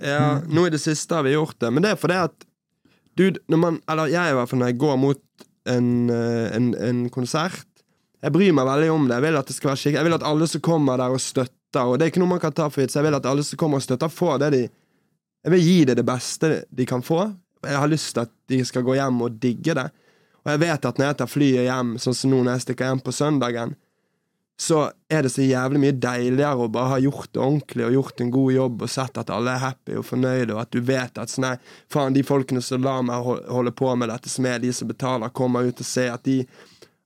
Ja, 0.01 0.41
nå 0.49 0.65
i 0.67 0.73
det 0.73 0.81
siste 0.83 1.19
har 1.19 1.27
vi 1.27 1.35
gjort 1.37 1.59
det, 1.61 1.71
men 1.71 1.85
det 1.85 1.93
er 1.93 2.01
fordi 2.01 2.19
at 2.25 2.49
Dude, 3.19 3.41
når 3.49 3.61
man 3.61 3.81
Eller 3.91 4.11
jeg 4.12 4.33
i 4.33 4.37
hvert 4.39 4.51
fall 4.51 4.61
når 4.62 4.73
jeg 4.73 4.81
går 4.83 4.97
mot 5.01 5.21
en, 5.71 6.11
eh, 6.11 6.57
en, 6.57 6.73
en 6.75 7.05
konsert 7.11 7.67
Jeg 8.25 8.35
bryr 8.35 8.55
meg 8.57 8.67
veldig 8.69 8.91
om 8.93 9.07
det. 9.09 9.19
Jeg 9.19 9.27
vil 9.27 9.39
at 9.41 9.51
det 9.51 9.57
skal 9.57 9.71
være 9.71 9.83
skikkelig 9.83 10.01
Jeg 10.01 10.09
vil 10.09 10.17
at 10.19 10.27
alle 10.31 10.49
som 10.51 10.65
kommer 10.65 11.01
der 11.01 11.15
og 11.15 11.21
støtter, 11.21 11.85
og 11.85 11.99
det 11.99 12.07
er 12.07 12.12
ikke 12.12 12.23
noe 12.23 12.33
man 12.35 12.43
kan 12.43 12.55
ta 12.57 12.71
for 12.71 12.81
gitt, 12.81 12.93
så 12.95 13.01
jeg 13.01 13.09
vil 13.09 13.19
at 13.19 13.27
alle 13.29 13.45
som 13.45 13.61
kommer 13.61 13.81
og 13.81 13.85
støtter, 13.85 14.12
får 14.12 14.39
det 14.45 14.51
de 14.55 14.62
Jeg 14.65 15.53
vil 15.53 15.67
gi 15.67 15.79
det 15.85 15.99
det 15.99 16.07
beste 16.09 16.51
de 16.73 16.87
kan 16.89 17.03
få. 17.05 17.27
Jeg 17.65 17.81
har 17.81 17.91
lyst 17.91 18.15
til 18.15 18.25
at 18.25 18.33
de 18.49 18.62
skal 18.65 18.85
gå 18.85 18.95
hjem 18.97 19.21
og 19.27 19.37
digge 19.41 19.75
det. 19.77 19.91
Og 20.45 20.53
jeg 20.53 20.61
vet 20.61 20.87
at 20.89 20.99
når 21.01 21.07
jeg 21.07 21.19
tar 21.21 21.29
flyet 21.29 21.67
hjem, 21.67 21.91
sånn 22.01 22.17
som 22.17 22.33
nå 22.33 22.39
når 22.43 22.57
jeg 22.57 22.65
stikker 22.65 22.89
hjem 22.89 23.03
på 23.05 23.12
søndagen, 23.12 23.75
så 24.61 24.84
er 25.11 25.24
det 25.26 25.32
så 25.34 25.42
jævlig 25.42 25.80
mye 25.82 25.94
deiligere 25.98 26.66
å 26.66 26.70
bare 26.70 26.92
ha 26.92 26.98
gjort 27.02 27.32
det 27.34 27.40
ordentlig 27.42 27.86
og 27.88 27.96
gjort 27.96 28.20
en 28.22 28.30
god 28.34 28.52
jobb 28.55 28.84
og 28.86 28.90
sett 28.92 29.18
at 29.18 29.32
alle 29.34 29.55
er 29.57 29.64
happy 29.64 29.96
og 29.98 30.07
fornøyde, 30.07 30.55
og 30.55 30.61
at 30.62 30.70
du 30.70 30.84
vet 30.86 31.18
at 31.18 31.32
sånn, 31.32 31.48
nei, 31.48 31.55
faen, 31.90 32.14
de 32.14 32.22
folkene 32.26 32.62
som 32.62 32.84
lar 32.84 33.02
meg 33.07 33.26
holde 33.50 33.74
på 33.74 33.90
med 33.98 34.12
dette, 34.12 34.30
som 34.30 34.46
er 34.46 34.62
de 34.62 34.70
som 34.74 34.90
betaler, 34.90 35.34
kommer 35.34 35.66
ut 35.66 35.82
og 35.82 35.88
ser 35.88 36.12
at 36.14 36.22
de, 36.28 36.44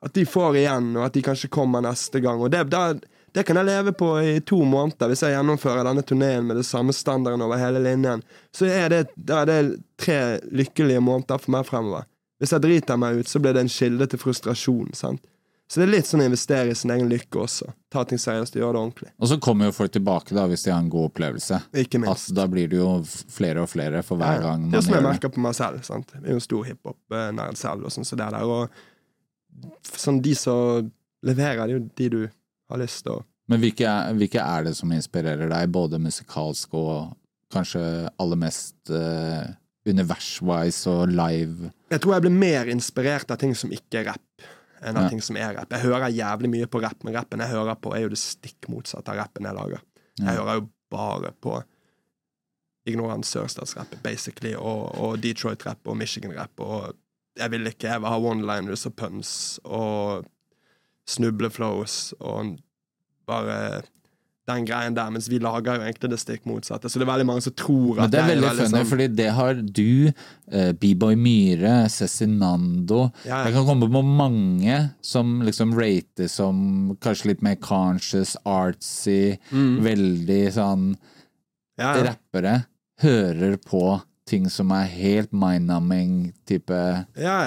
at 0.05 0.13
de 0.15 0.27
får 0.29 0.61
igjen, 0.61 0.91
og 0.99 1.07
at 1.07 1.17
de 1.17 1.25
kanskje 1.25 1.51
kommer 1.53 1.85
neste 1.85 2.21
gang. 2.25 2.43
Og 2.45 2.53
det, 2.53 2.67
da, 2.75 2.93
det 3.33 3.47
kan 3.49 3.57
jeg 3.61 3.71
leve 3.71 3.97
på 3.97 4.11
i 4.21 4.37
to 4.45 4.61
måneder 4.69 5.09
hvis 5.09 5.25
jeg 5.25 5.35
gjennomfører 5.39 5.89
denne 5.89 6.05
turneen 6.05 6.47
med 6.49 6.61
det 6.61 6.67
samme 6.69 6.93
standarden 6.97 7.47
over 7.47 7.61
hele 7.61 7.81
linjen. 7.81 8.23
Så 8.53 8.69
er 8.69 8.93
det, 8.93 9.03
er 9.25 9.49
det 9.49 9.59
tre 10.01 10.21
lykkelige 10.53 11.01
måneder 11.01 11.41
for 11.41 11.57
meg 11.57 11.65
fremover. 11.69 12.05
Hvis 12.39 12.53
jeg 12.55 12.63
driter 12.63 13.01
meg 13.01 13.19
ut, 13.19 13.29
så 13.33 13.41
blir 13.43 13.57
det 13.57 13.65
en 13.65 13.73
kilde 13.73 14.07
til 14.13 14.21
frustrasjon. 14.21 14.93
sant? 14.95 15.25
Så 15.69 15.83
det 15.83 15.85
er 15.85 15.91
litt 15.99 16.09
sånn 16.09 16.23
å 16.25 16.27
investere 16.31 16.73
i 16.73 16.77
sin 16.79 16.91
egen 16.95 17.11
lykke 17.11 17.43
også. 17.43 17.67
Ta 17.93 18.01
ting 18.09 18.21
seriøst 18.21 18.55
og 18.57 18.63
gjøre 18.63 18.73
det 18.73 18.81
ordentlig. 18.81 19.11
Og 19.21 19.29
så 19.29 19.37
kommer 19.45 19.69
jo 19.69 19.75
folk 19.77 19.93
tilbake 19.93 20.33
da 20.37 20.47
hvis 20.49 20.65
de 20.65 20.73
har 20.73 20.81
en 20.81 20.89
god 20.93 21.11
opplevelse. 21.11 21.59
Ikke 21.77 22.01
minst. 22.01 22.13
Altså, 22.15 22.37
da 22.39 22.47
blir 22.49 22.71
det 22.73 22.79
jo 22.79 22.89
flere 23.05 23.67
og 23.67 23.69
flere 23.69 24.01
for 24.07 24.21
hver 24.21 24.41
gang 24.47 24.65
det 24.65 24.79
er 24.79 24.81
man 24.81 24.87
som 24.87 24.97
jeg 24.97 25.07
merker 25.11 25.33
på 25.35 25.43
meg 25.45 25.59
selv. 25.59 25.83
sant? 25.85 26.15
Jeg 26.17 26.25
er 26.25 26.33
jo 26.33 26.41
en 26.41 26.47
stor 26.47 26.65
hiphop-nerd 26.71 27.61
selv, 27.61 27.85
og 27.85 27.93
sånn 27.93 28.09
så 28.09 28.17
det 28.17 28.31
der. 28.33 28.49
Og 28.49 29.93
sånn 29.93 30.23
de 30.25 30.33
som 30.41 30.89
leverer, 31.29 31.61
det 31.61 31.69
er 31.69 31.77
jo 31.77 31.85
de 32.01 32.09
du 32.15 32.21
har 32.73 32.81
lyst 32.81 33.05
til 33.05 33.19
å 33.19 33.25
Men 33.49 33.61
hvilke 33.61 33.85
er, 33.89 34.17
hvilke 34.17 34.41
er 34.45 34.65
det 34.67 34.75
som 34.77 34.91
inspirerer 34.93 35.49
deg, 35.53 35.71
både 35.73 36.01
musikalsk 36.01 36.75
og 36.77 37.13
kanskje 37.53 37.81
aller 38.21 38.41
mest 38.41 38.93
uh, 38.93 39.49
univers-wise 39.89 40.89
og 40.93 41.13
live? 41.13 41.71
Jeg 41.93 42.05
tror 42.05 42.17
jeg 42.17 42.27
blir 42.27 42.37
mer 42.41 42.69
inspirert 42.73 43.31
av 43.33 43.41
ting 43.41 43.55
som 43.57 43.73
ikke 43.73 44.03
er 44.03 44.11
rapp, 44.11 44.28
enn 44.83 44.99
av 44.99 45.09
ting 45.11 45.23
som 45.25 45.37
er 45.41 45.57
rapp. 45.57 45.73
Jeg 45.75 45.87
hører 45.87 46.15
jævlig 46.15 46.51
mye 46.53 46.69
på 46.71 46.83
rapp, 46.85 47.03
men 47.05 47.17
rappen 47.17 47.43
jeg 47.43 47.53
hører 47.53 47.79
på, 47.81 47.95
er 47.97 48.07
jo 48.07 48.13
det 48.13 48.21
stikk 48.21 48.69
motsatte 48.73 49.13
av 49.13 49.21
rappen 49.23 49.49
jeg 49.49 49.59
lager. 49.59 49.85
Jeg 50.19 50.39
hører 50.39 50.61
jo 50.61 50.69
bare 50.93 51.33
på 51.43 51.59
ignorant 52.89 53.27
sørstatsrapp, 53.29 53.99
basically, 54.05 54.55
og, 54.57 54.95
og 54.97 55.19
Detroit-rapp 55.23 55.91
og 55.91 55.99
Michigan-rapp, 56.01 56.65
og 56.65 56.97
jeg 57.39 57.53
vil 57.53 57.71
ikke 57.71 57.91
jeg 57.91 58.03
vil 58.03 58.11
ha 58.11 58.19
one-liners 58.19 58.87
og 58.89 58.97
puns 58.99 59.33
og 59.65 60.27
snubleflows 61.09 62.15
og 62.19 62.57
bare 63.29 63.85
den 64.49 64.65
greien 64.69 64.95
der, 64.97 65.11
mens 65.13 65.29
vi 65.29 65.39
lager 65.45 65.77
jo 65.79 65.85
egentlig 65.85 66.11
det 66.15 66.19
stikk 66.23 66.47
motsatte. 66.49 66.89
Så 66.89 66.99
det 66.99 67.05
er 67.07 67.11
veldig 67.13 67.27
mange 67.29 67.45
som 67.45 67.53
tror 67.59 67.97
Men 67.99 68.05
at 68.07 68.11
det 68.15 68.21
er 68.23 68.29
veldig, 68.31 68.47
veldig 68.49 68.65
funny, 68.65 68.79
sånn- 68.79 68.89
fordi 68.91 69.09
det 69.19 69.29
har 69.37 69.55
du, 69.55 70.13
uh, 70.55 70.73
B-Boy 70.81 71.15
Myhre, 71.21 71.75
Cezinando 71.93 73.13
Ja, 73.25 73.43
ja. 73.43 73.45
Jeg 73.49 73.55
kan 73.59 73.67
komme 73.69 73.89
på 73.93 74.03
mange 74.05 74.79
som 75.05 75.41
liksom 75.45 75.77
rater 75.79 76.29
som 76.33 76.97
kanskje 77.05 77.27
litt 77.35 77.43
mer 77.45 77.57
conscious, 77.57 78.37
artsy, 78.47 79.37
veldig 79.53 80.43
sånn 80.57 80.89
Mm. 80.89 80.97
ja. 81.79 81.93
Rappere 82.09 82.67
hører 83.03 83.57
på 83.63 84.01
ting 84.27 84.49
som 84.51 84.71
er 84.73 84.87
helt 84.87 85.31
mind-numbing 85.33 86.33
type. 86.47 86.71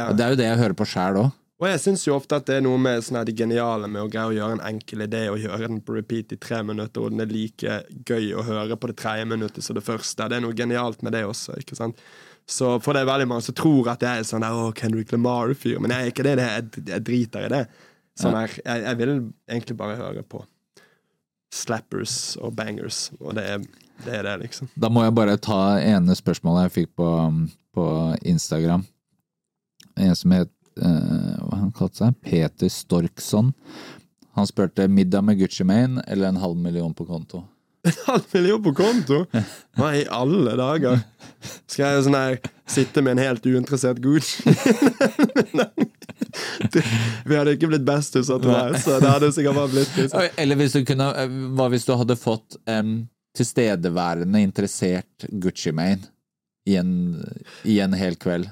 Og 0.10 0.16
det 0.18 0.26
er 0.26 0.30
jo 0.30 0.36
det 0.40 0.48
jeg 0.48 0.58
hører 0.58 0.74
på 0.80 0.86
sjæl 0.88 1.18
òg. 1.26 1.32
Og 1.62 1.68
jeg 1.70 1.82
syns 1.84 2.08
jo 2.08 2.16
ofte 2.18 2.40
at 2.40 2.48
det 2.50 2.56
er 2.58 2.64
noe 2.66 2.80
med 2.82 3.04
sånn 3.06 3.20
det 3.28 3.36
geniale 3.38 3.86
med 3.86 4.02
å 4.02 4.10
greie 4.10 4.32
å 4.32 4.34
gjøre 4.34 4.56
en 4.58 4.64
enkel 4.66 5.04
idé 5.06 5.28
og 5.30 5.44
gjøre 5.44 5.68
den 5.68 5.84
på 5.86 5.94
repeat 5.94 6.34
i 6.34 6.40
tre 6.42 6.64
minutter, 6.66 7.04
og 7.04 7.14
den 7.14 7.22
er 7.22 7.30
like 7.30 7.76
gøy 8.10 8.32
å 8.34 8.46
høre 8.48 8.78
på 8.82 8.90
det 8.90 8.96
tredje 8.98 9.28
minuttet 9.30 9.66
som 9.66 9.78
det 9.78 9.86
første. 9.86 10.26
Det 10.26 10.40
er 10.40 10.42
noe 10.42 10.58
genialt 10.58 11.06
med 11.06 11.14
det 11.14 11.22
også, 11.30 11.60
ikke 11.62 11.78
sant? 11.78 12.02
Så 12.50 12.72
for 12.82 12.98
det 12.98 13.04
er 13.04 13.12
veldig 13.12 13.28
mange 13.30 13.46
som 13.46 13.56
tror 13.56 13.92
at 13.94 14.02
jeg 14.02 14.24
er 14.24 14.26
sånn 14.26 14.42
der, 14.42 14.58
å, 14.58 14.72
Kendrick 14.74 15.14
Lamar-fyr, 15.14 15.78
men 15.78 15.94
jeg 15.94 16.08
er 16.08 16.16
ikke 16.16 16.26
det. 16.26 16.34
det 16.40 16.48
jeg, 16.50 16.86
jeg 16.90 17.06
driter 17.12 17.46
i 17.46 17.52
det. 17.54 17.62
Sånn 18.18 18.38
her, 18.40 18.56
jeg, 18.58 18.82
jeg 18.88 19.00
vil 19.04 19.14
egentlig 19.46 19.78
bare 19.78 20.00
høre 20.00 20.24
på 20.26 20.42
slappers 21.54 22.16
og 22.42 22.56
bangers, 22.58 23.12
og 23.20 23.36
det 23.38 23.46
er 23.54 23.62
det, 24.02 24.16
er 24.18 24.26
det 24.26 24.34
liksom. 24.48 24.72
Da 24.82 24.90
må 24.90 25.04
jeg 25.06 25.14
bare 25.14 25.38
ta 25.38 25.78
ene 25.78 26.16
spørsmålet 26.18 26.66
jeg 26.66 26.74
fikk 26.80 26.96
på, 26.98 27.12
på 27.78 27.86
Instagram. 28.34 28.82
En 30.02 30.18
som 30.18 30.34
het 30.34 30.50
Hva 30.80 31.58
han 31.58 31.72
kalte 31.76 32.04
seg? 32.04 32.20
Peter 32.24 32.70
Storksson. 32.72 33.52
Han 34.38 34.48
spurte 34.48 34.88
middag 34.88 35.22
med 35.22 35.40
Gucci 35.40 35.64
Mane 35.68 36.04
eller 36.08 36.28
en 36.28 36.40
halv 36.42 36.58
million 36.58 36.94
på 36.94 37.06
konto. 37.06 37.44
En 37.84 37.94
halv 38.06 38.22
million 38.32 38.64
på 38.64 38.74
konto? 38.78 39.26
Hva 39.78 39.88
i 39.98 40.04
alle 40.14 40.54
dager? 40.58 41.00
Skal 41.66 41.96
jeg 41.96 42.04
sånn 42.06 42.18
her 42.18 42.38
sitte 42.70 43.02
med 43.02 43.16
en 43.16 43.24
helt 43.26 43.46
uinteressert 43.46 43.98
Gucci? 44.04 44.44
Vi 47.26 47.36
hadde 47.36 47.56
ikke 47.56 47.72
blitt 47.72 47.88
bestis 47.88 48.30
etter 48.30 48.52
meg, 48.52 48.78
så 48.84 49.00
det 49.02 49.10
hadde 49.10 49.32
sikkert 49.34 49.58
bare 49.58 49.72
blitt 49.74 49.98
liksom. 49.98 50.30
Eller 50.44 50.60
hvis 50.62 50.78
du 50.78 50.86
kunne 50.88 51.10
eh, 51.18 51.34
Hva 51.58 51.68
hvis 51.74 51.88
du 51.88 51.92
hadde 51.98 52.16
fått 52.20 52.60
um, 52.70 52.94
tilstedeværende 53.38 54.44
interessert 54.46 55.28
Gucci 55.42 55.74
Mane 55.76 56.06
i 56.70 56.78
en, 56.80 56.94
i 57.66 57.82
en 57.84 57.98
hel 57.98 58.16
kveld? 58.22 58.48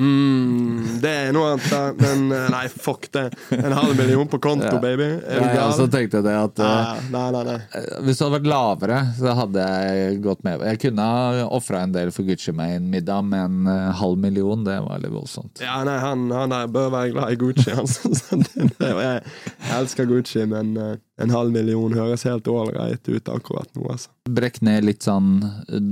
Mm, 0.00 1.00
det 1.02 1.10
er 1.10 1.32
noe 1.34 1.50
annet. 1.54 1.98
Men 2.00 2.30
eh, 2.32 2.46
nei, 2.52 2.62
fuck 2.72 3.08
det. 3.12 3.24
En 3.52 3.74
halv 3.76 3.96
million 3.98 4.28
på 4.30 4.38
konto, 4.40 4.68
Ja. 4.70 4.78
baby. 4.80 5.08
Er 5.26 5.40
du 5.42 5.48
Ja, 5.58 5.66
så 5.76 5.86
tenkte 5.92 6.20
jeg 6.20 6.24
det 6.24 6.36
at 6.38 6.60
Ah, 6.64 7.00
nei, 7.12 7.24
nei, 7.34 7.42
nei. 7.44 7.56
Eh, 7.74 7.88
Hvis 8.06 8.18
det 8.20 8.26
hadde 8.26 8.38
vært 8.38 8.48
lavere, 8.52 9.00
så 9.18 9.34
hadde 9.36 9.66
jeg 9.66 10.22
gått 10.24 10.44
med. 10.46 10.64
Jeg 10.70 10.80
kunne 10.86 11.04
ha 11.10 11.44
ofra 11.52 11.82
en 11.84 11.92
del 11.92 12.12
for 12.16 12.22
Gucci 12.28 12.54
Mane-middag, 12.56 13.24
men 13.28 13.66
en 13.68 13.92
halv 14.00 14.16
million, 14.22 14.64
det 14.64 14.78
var 14.86 15.02
litt 15.02 15.12
voldsomt. 15.12 15.60
Ja, 15.60 15.82
nei, 15.84 15.98
han, 16.00 16.30
han 16.32 16.54
der 16.54 16.66
bør 16.72 16.90
være 16.96 17.12
glad 17.12 17.32
i 17.36 17.40
Gucci. 17.44 17.70
Han, 17.76 17.86
så 17.90 18.08
det, 18.40 18.70
det, 18.78 18.92
og 18.94 19.02
jeg, 19.04 19.22
jeg 19.66 19.76
elsker 19.82 20.08
Gucci, 20.10 20.46
men 20.48 20.72
uh, 20.80 20.94
en 21.20 21.30
halv 21.34 21.52
million 21.52 21.92
høres 21.98 22.24
helt 22.24 22.48
ålreit 22.48 23.04
ut 23.10 23.28
akkurat 23.36 23.68
nå, 23.76 23.84
altså. 23.92 24.08
Brekk 24.30 24.62
ned 24.64 24.86
litt 24.86 25.04
sånn 25.04 25.40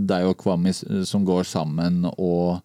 deg 0.09 0.29
og 0.31 0.39
Kwami 0.41 0.73
som 0.73 1.25
går 1.29 1.45
sammen 1.45 2.05
og, 2.17 2.61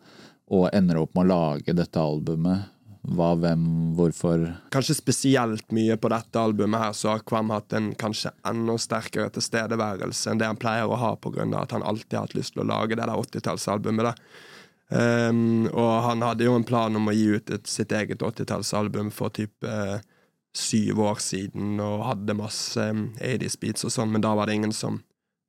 og 0.54 0.70
ender 0.76 1.01
opp 1.01 1.16
med 1.18 1.26
å 1.26 1.32
lage 1.34 1.76
dette 1.76 1.99
albumet. 2.01 2.70
Hva, 3.04 3.34
hvem, 3.36 3.64
hvorfor? 3.97 4.45
Kanskje 4.72 4.95
spesielt 4.95 5.74
mye 5.76 5.97
på 5.99 6.12
dette 6.14 6.39
albumet 6.39 6.86
her, 6.86 6.93
så 6.95 7.12
har 7.12 7.26
Kvam 7.28 7.51
hatt 7.51 7.76
en 7.76 7.91
kanskje 7.99 8.32
enda 8.47 8.78
sterkere 8.80 9.34
tilstedeværelse 9.36 10.32
enn 10.32 10.39
det 10.39 10.47
han 10.47 10.60
pleier 10.60 10.88
å 10.88 10.99
ha, 11.01 11.12
av 11.18 11.58
at 11.60 11.76
han 11.76 11.84
alltid 11.84 12.16
har 12.16 12.30
hatt 12.30 12.38
lyst 12.38 12.56
til 12.56 12.64
å 12.64 12.70
lage 12.70 12.95
det 12.95 13.04
der 13.04 13.12
80-tallsalbumet. 13.12 14.24
Um, 14.93 15.68
og 15.74 15.91
han 16.06 16.24
hadde 16.24 16.47
jo 16.47 16.56
en 16.56 16.68
plan 16.68 16.95
om 16.95 17.10
å 17.10 17.16
gi 17.16 17.28
ut 17.36 17.51
et, 17.51 17.68
sitt 17.68 17.91
eget 17.91 18.24
80-tallsalbum 18.24 19.12
for 19.16 19.34
typ 19.36 19.68
uh, 19.68 19.97
syv 20.56 21.01
år 21.04 21.20
siden, 21.24 21.76
og 21.84 22.08
hadde 22.08 22.39
masse 22.39 22.88
um, 22.88 23.10
80's 23.20 23.60
beats 23.60 23.88
og 23.88 23.95
sånn, 23.95 24.14
men 24.16 24.24
da 24.24 24.32
var 24.38 24.47
det 24.47 24.62
ingen 24.62 24.76
som 24.76 25.01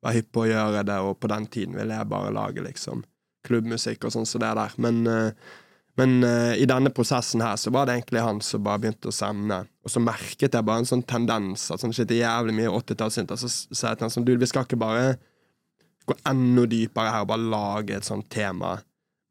var 0.03 0.17
hypp 0.17 0.33
på 0.35 0.43
å 0.43 0.49
gjøre 0.49 0.83
det, 0.89 0.99
og 1.07 1.21
på 1.21 1.31
den 1.31 1.47
tiden 1.47 1.79
ville 1.79 1.95
jeg 1.95 2.11
bare 2.11 2.35
lage 2.35 2.67
liksom 2.67 3.05
klubbmusikk 3.45 4.07
og 4.07 4.15
sånn 4.15 4.27
som 4.29 4.43
det 4.43 4.51
der. 4.57 4.73
Men, 4.81 5.03
eh, 5.07 5.53
men 5.99 6.17
eh, 6.27 6.55
i 6.61 6.67
denne 6.69 6.91
prosessen 6.93 7.43
her 7.45 7.55
så 7.61 7.71
var 7.73 7.87
det 7.87 7.99
egentlig 7.99 8.25
han 8.25 8.41
som 8.43 8.65
bare 8.65 8.83
begynte 8.83 9.11
å 9.11 9.15
sende, 9.15 9.61
og 9.85 9.93
så 9.93 10.01
merket 10.03 10.57
jeg 10.57 10.67
bare 10.67 10.83
en 10.83 10.89
sånn 10.89 11.05
tendens 11.07 11.69
at 11.71 11.83
sånn 11.83 11.93
shit, 11.95 12.09
det 12.09 12.19
er 12.19 12.27
jævlig 12.27 12.57
mye 12.57 12.73
80-tallssynter, 12.81 13.39
så 13.39 13.51
sa 13.51 13.93
jeg 13.93 14.01
til 14.01 14.07
han 14.07 14.15
sånn, 14.17 14.27
du, 14.27 14.33
vi 14.41 14.49
skal 14.49 14.67
ikke 14.67 14.81
bare 14.81 15.15
gå 16.05 16.17
enda 16.29 16.65
dypere 16.69 17.13
her 17.13 17.23
og 17.23 17.31
bare 17.31 17.49
lage 17.53 17.95
et 17.95 18.07
sånt 18.07 18.27
tema 18.33 18.75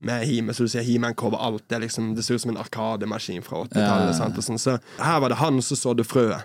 med 0.04 0.24
He-Man, 0.28 0.54
så 0.56 0.66
du 0.66 0.72
sier 0.72 0.84
He-Man 0.84 1.14
cover 1.16 1.40
alt. 1.40 1.64
Det, 1.70 1.78
liksom, 1.86 2.12
det 2.16 2.24
ser 2.24 2.36
ut 2.36 2.42
som 2.42 2.52
en 2.52 2.60
arkademaskin 2.60 3.44
fra 3.44 3.62
80-tallet. 3.64 4.18
Ja. 4.18 4.42
sånn. 4.44 4.60
Så 4.60 4.76
her 5.00 5.20
var 5.22 5.32
det 5.32 5.40
han 5.40 5.62
som 5.64 5.80
sådde 5.80 6.04
frøet. 6.04 6.44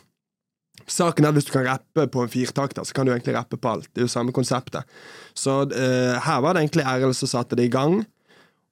Saken 0.90 1.26
er 1.26 1.30
at 1.32 1.38
Hvis 1.38 1.48
du 1.48 1.54
kan 1.54 1.68
rappe 1.68 2.08
på 2.10 2.24
en 2.24 2.32
firtakter, 2.32 2.84
så 2.84 2.94
kan 2.94 3.06
du 3.06 3.14
egentlig 3.14 3.36
rappe 3.36 3.58
på 3.58 3.70
alt. 3.70 3.90
Det 3.94 4.02
er 4.02 4.08
jo 4.08 4.12
samme 4.12 4.34
konseptet. 4.36 4.84
Så 5.38 5.62
uh, 5.70 6.16
her 6.26 6.42
var 6.42 6.54
det 6.54 6.64
egentlig 6.64 6.86
Erlend 6.86 7.18
som 7.18 7.30
satte 7.30 7.56
det 7.56 7.70
i 7.70 7.74
gang. 7.74 8.02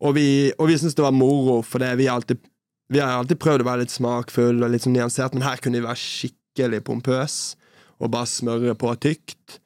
Og 0.01 0.15
vi, 0.17 0.51
vi 0.53 0.77
syntes 0.77 0.97
det 0.97 1.05
var 1.05 1.15
moro, 1.15 1.61
for 1.65 1.81
det, 1.81 1.95
vi, 1.97 2.09
alltid, 2.09 2.41
vi 2.89 3.01
har 3.01 3.17
alltid 3.17 3.39
prøvd 3.41 3.63
å 3.63 3.69
være 3.69 3.85
litt 3.85 3.93
smakfull 3.93 4.61
og 4.61 4.73
litt 4.73 4.85
sånn 4.85 4.93
nyansert, 4.97 5.33
men 5.33 5.45
her 5.45 5.61
kunne 5.61 5.79
vi 5.79 5.87
være 5.87 6.01
skikkelig 6.01 6.83
pompøs 6.85 7.55
og 7.97 8.11
bare 8.13 8.29
smøre 8.29 8.75
på 8.77 8.93
tykt. 9.01 9.59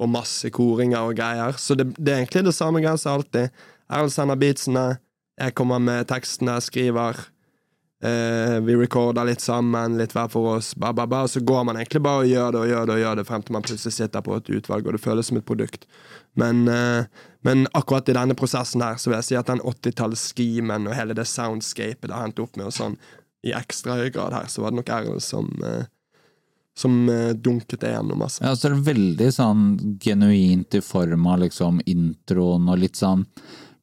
Og 0.00 0.10
masse 0.10 0.48
koringer 0.50 1.06
og 1.06 1.14
greier. 1.14 1.54
Så 1.60 1.76
det, 1.78 1.92
det 1.94 2.10
er 2.10 2.22
egentlig 2.22 2.48
det 2.48 2.56
samme 2.56 2.80
greia 2.82 2.98
som 2.98 3.20
alltid. 3.20 3.52
Erl 3.94 4.08
sender 4.10 4.40
beatsene, 4.40 4.96
jeg 5.38 5.54
kommer 5.54 5.78
med 5.82 6.08
tekstene, 6.10 6.56
skriver. 6.62 7.20
Eh, 8.04 8.60
vi 8.60 8.76
recorder 8.76 9.24
litt 9.24 9.40
sammen, 9.40 9.94
litt 9.96 10.12
hver 10.12 10.28
for 10.28 10.58
oss, 10.58 10.74
ba, 10.76 10.90
ba, 10.92 11.06
ba, 11.08 11.22
og 11.24 11.30
så 11.32 11.40
går 11.40 11.62
man 11.64 11.78
egentlig 11.80 12.02
bare 12.04 12.26
og 12.26 12.28
gjør 12.28 12.50
det 12.52 12.60
og 12.60 12.68
gjør 12.68 12.90
det 12.90 12.94
og 12.94 13.00
gjør 13.00 13.16
det 13.16 13.24
frem 13.30 13.44
til 13.46 13.56
man 13.56 13.64
plutselig 13.64 13.96
sitter 13.96 14.24
på 14.26 14.34
et 14.36 14.50
utvalg, 14.58 14.84
og 14.84 14.96
det 14.96 15.00
føles 15.00 15.30
som 15.30 15.38
et 15.40 15.46
produkt. 15.48 15.86
Men, 16.36 16.66
uh, 16.68 17.30
men 17.48 17.64
akkurat 17.72 18.10
i 18.12 18.18
denne 18.18 18.36
prosessen 18.36 18.84
her 18.84 19.00
så 19.00 19.08
vil 19.08 19.16
jeg 19.22 19.28
si 19.30 19.38
at 19.40 19.48
den 19.48 19.64
80-tallsskimen 19.64 20.90
og 20.90 20.98
hele 20.98 21.16
det 21.16 21.24
soundscapet 21.30 22.10
det 22.10 22.12
har 22.12 22.26
hendt 22.26 22.44
opp 22.44 22.60
med, 22.60 22.68
og 22.68 22.76
sånn, 22.76 23.00
i 23.44 23.56
ekstra 23.56 23.96
høy 24.02 24.10
grad 24.12 24.36
her, 24.36 24.52
så 24.52 24.66
var 24.66 24.74
det 24.74 24.82
nok 24.82 24.94
Erlend 24.98 25.24
som 25.24 25.48
uh, 25.64 25.84
som 26.76 27.06
dunket 27.38 27.84
det 27.84 27.92
gjennom, 27.92 28.24
altså. 28.26 28.42
Ja, 28.42 28.56
så 28.58 28.66
er 28.66 28.72
det 28.74 28.88
veldig 28.88 29.28
sånn 29.30 29.60
genuint 30.02 30.74
i 30.74 30.80
form 30.82 31.28
av 31.30 31.44
liksom 31.44 31.78
introen 31.86 32.66
og 32.66 32.80
litt 32.82 32.98
sånn 32.98 33.22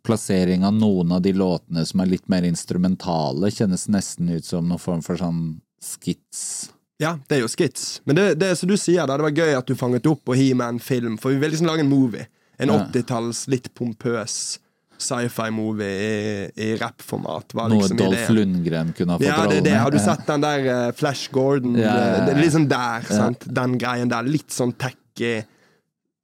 plassering 0.04 0.66
av 0.66 0.74
noen 0.74 1.12
av 1.16 1.22
de 1.22 1.34
låtene 1.38 1.86
som 1.86 2.02
er 2.04 2.12
litt 2.16 2.28
mer 2.32 2.45
instrumentale, 2.47 3.52
kjennes 3.54 3.88
nesten 3.93 4.30
ut 4.34 4.45
som 4.47 4.68
noen 4.70 4.82
form 4.82 5.02
for 5.06 5.20
sånn 5.20 5.60
skits. 5.82 6.72
Ja, 7.02 7.16
det 7.28 7.39
er 7.39 7.43
jo 7.45 7.49
skits. 7.49 8.02
Men 8.06 8.18
det, 8.18 8.26
det 8.41 8.52
er 8.52 8.58
som 8.60 8.70
du 8.70 8.76
sier, 8.78 9.06
da, 9.10 9.18
det 9.18 9.26
var 9.26 9.38
gøy 9.43 9.56
at 9.58 9.70
du 9.70 9.76
fanget 9.78 10.06
opp 10.10 10.24
på 10.30 10.36
med 10.38 10.68
en 10.68 10.80
film, 10.82 11.18
for 11.18 11.34
vi 11.34 11.41
vil 11.41 11.49
liksom 11.54 11.70
lage 11.70 11.82
en 11.86 11.89
movie. 11.89 12.28
En 12.62 12.70
Ja. 12.70 12.86
80-talls, 12.93 13.47
litt 13.49 13.72
pompøs 13.74 14.60
sci-fi-movie 15.02 15.88
i, 15.88 16.52
i 16.62 16.76
rappformat. 16.78 17.56
Noe 17.58 17.70
liksom 17.74 17.97
Dolph. 17.97 18.28
Lundgren 18.36 18.91
kunne 18.93 19.16
ha 19.16 19.18
fått 19.22 19.26
Ja, 19.28 19.38
det 19.38 19.47
rollen 19.47 19.64
det. 19.66 19.72
med. 19.72 19.80
Har 19.82 19.91
du 19.95 19.99
sett 20.10 20.28
den 20.28 20.43
der 20.45 20.68
uh, 20.68 20.91
Flash 20.97 21.32
Gordon? 21.34 21.76
Ja, 21.80 21.88
ja, 21.97 22.12
ja. 22.20 22.26
Det 22.30 22.36
liksom 22.41 22.68
der, 22.70 23.08
sant? 23.10 23.47
Den 23.49 23.78
greien 23.82 24.12
der. 24.14 24.30
Litt 24.30 24.54
sånn 24.54 24.74
tacky 24.78 25.39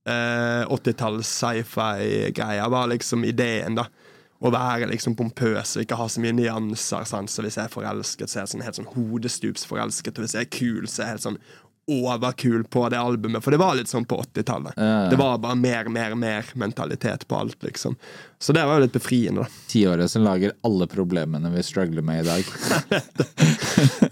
eh, 0.07 0.63
80-talls 0.73 1.29
sci-fi-greia 1.41 2.67
var 2.71 2.91
liksom 2.93 3.25
ideen, 3.27 3.77
da. 3.79 3.87
Å 4.37 4.51
være 4.53 4.85
liksom 4.91 5.15
pompøs 5.17 5.71
og 5.75 5.81
ikke 5.81 5.97
ha 5.97 6.05
så 6.13 6.21
mye 6.21 6.35
nyanser. 6.37 7.07
Sant? 7.09 7.31
Så 7.33 7.41
hvis 7.41 7.55
jeg 7.57 7.65
er 7.65 7.73
forelsket, 7.73 8.29
så 8.29 8.37
er 8.37 8.43
jeg 8.43 8.51
sånn 8.51 8.65
helt 8.67 8.77
sånn 8.77 8.91
hodestupsforelsket. 8.93 10.19
Og 10.19 10.27
hvis 10.27 10.35
jeg 10.37 10.45
er 10.45 10.51
kul, 10.53 10.85
så 10.85 11.01
er 11.01 11.07
jeg 11.07 11.15
helt 11.15 11.25
sånn 11.25 11.39
overkul 11.87 12.63
på 12.63 12.89
det 12.89 12.99
albumet. 12.99 13.43
For 13.43 13.51
det 13.51 13.59
var 13.61 13.75
litt 13.77 13.87
sånn 13.87 14.05
på 14.05 14.19
80-tallet. 14.21 14.73
Ja. 14.75 15.07
Det 15.11 15.19
var 15.19 15.37
bare 15.43 15.55
mer, 15.55 15.87
mer, 15.91 16.15
mer 16.19 16.49
mentalitet 16.59 17.27
på 17.27 17.37
alt, 17.39 17.63
liksom. 17.63 17.95
Så 18.39 18.53
det 18.53 18.65
var 18.67 18.77
jo 18.77 18.85
litt 18.85 18.93
befriende, 18.93 19.45
da. 19.45 19.61
Tiåret 19.71 20.11
som 20.11 20.25
lager 20.25 20.51
alle 20.67 20.87
problemene 20.91 21.49
vi 21.53 21.63
struggler 21.63 22.03
med 22.05 22.25
i 22.25 22.27
dag. 22.27 22.43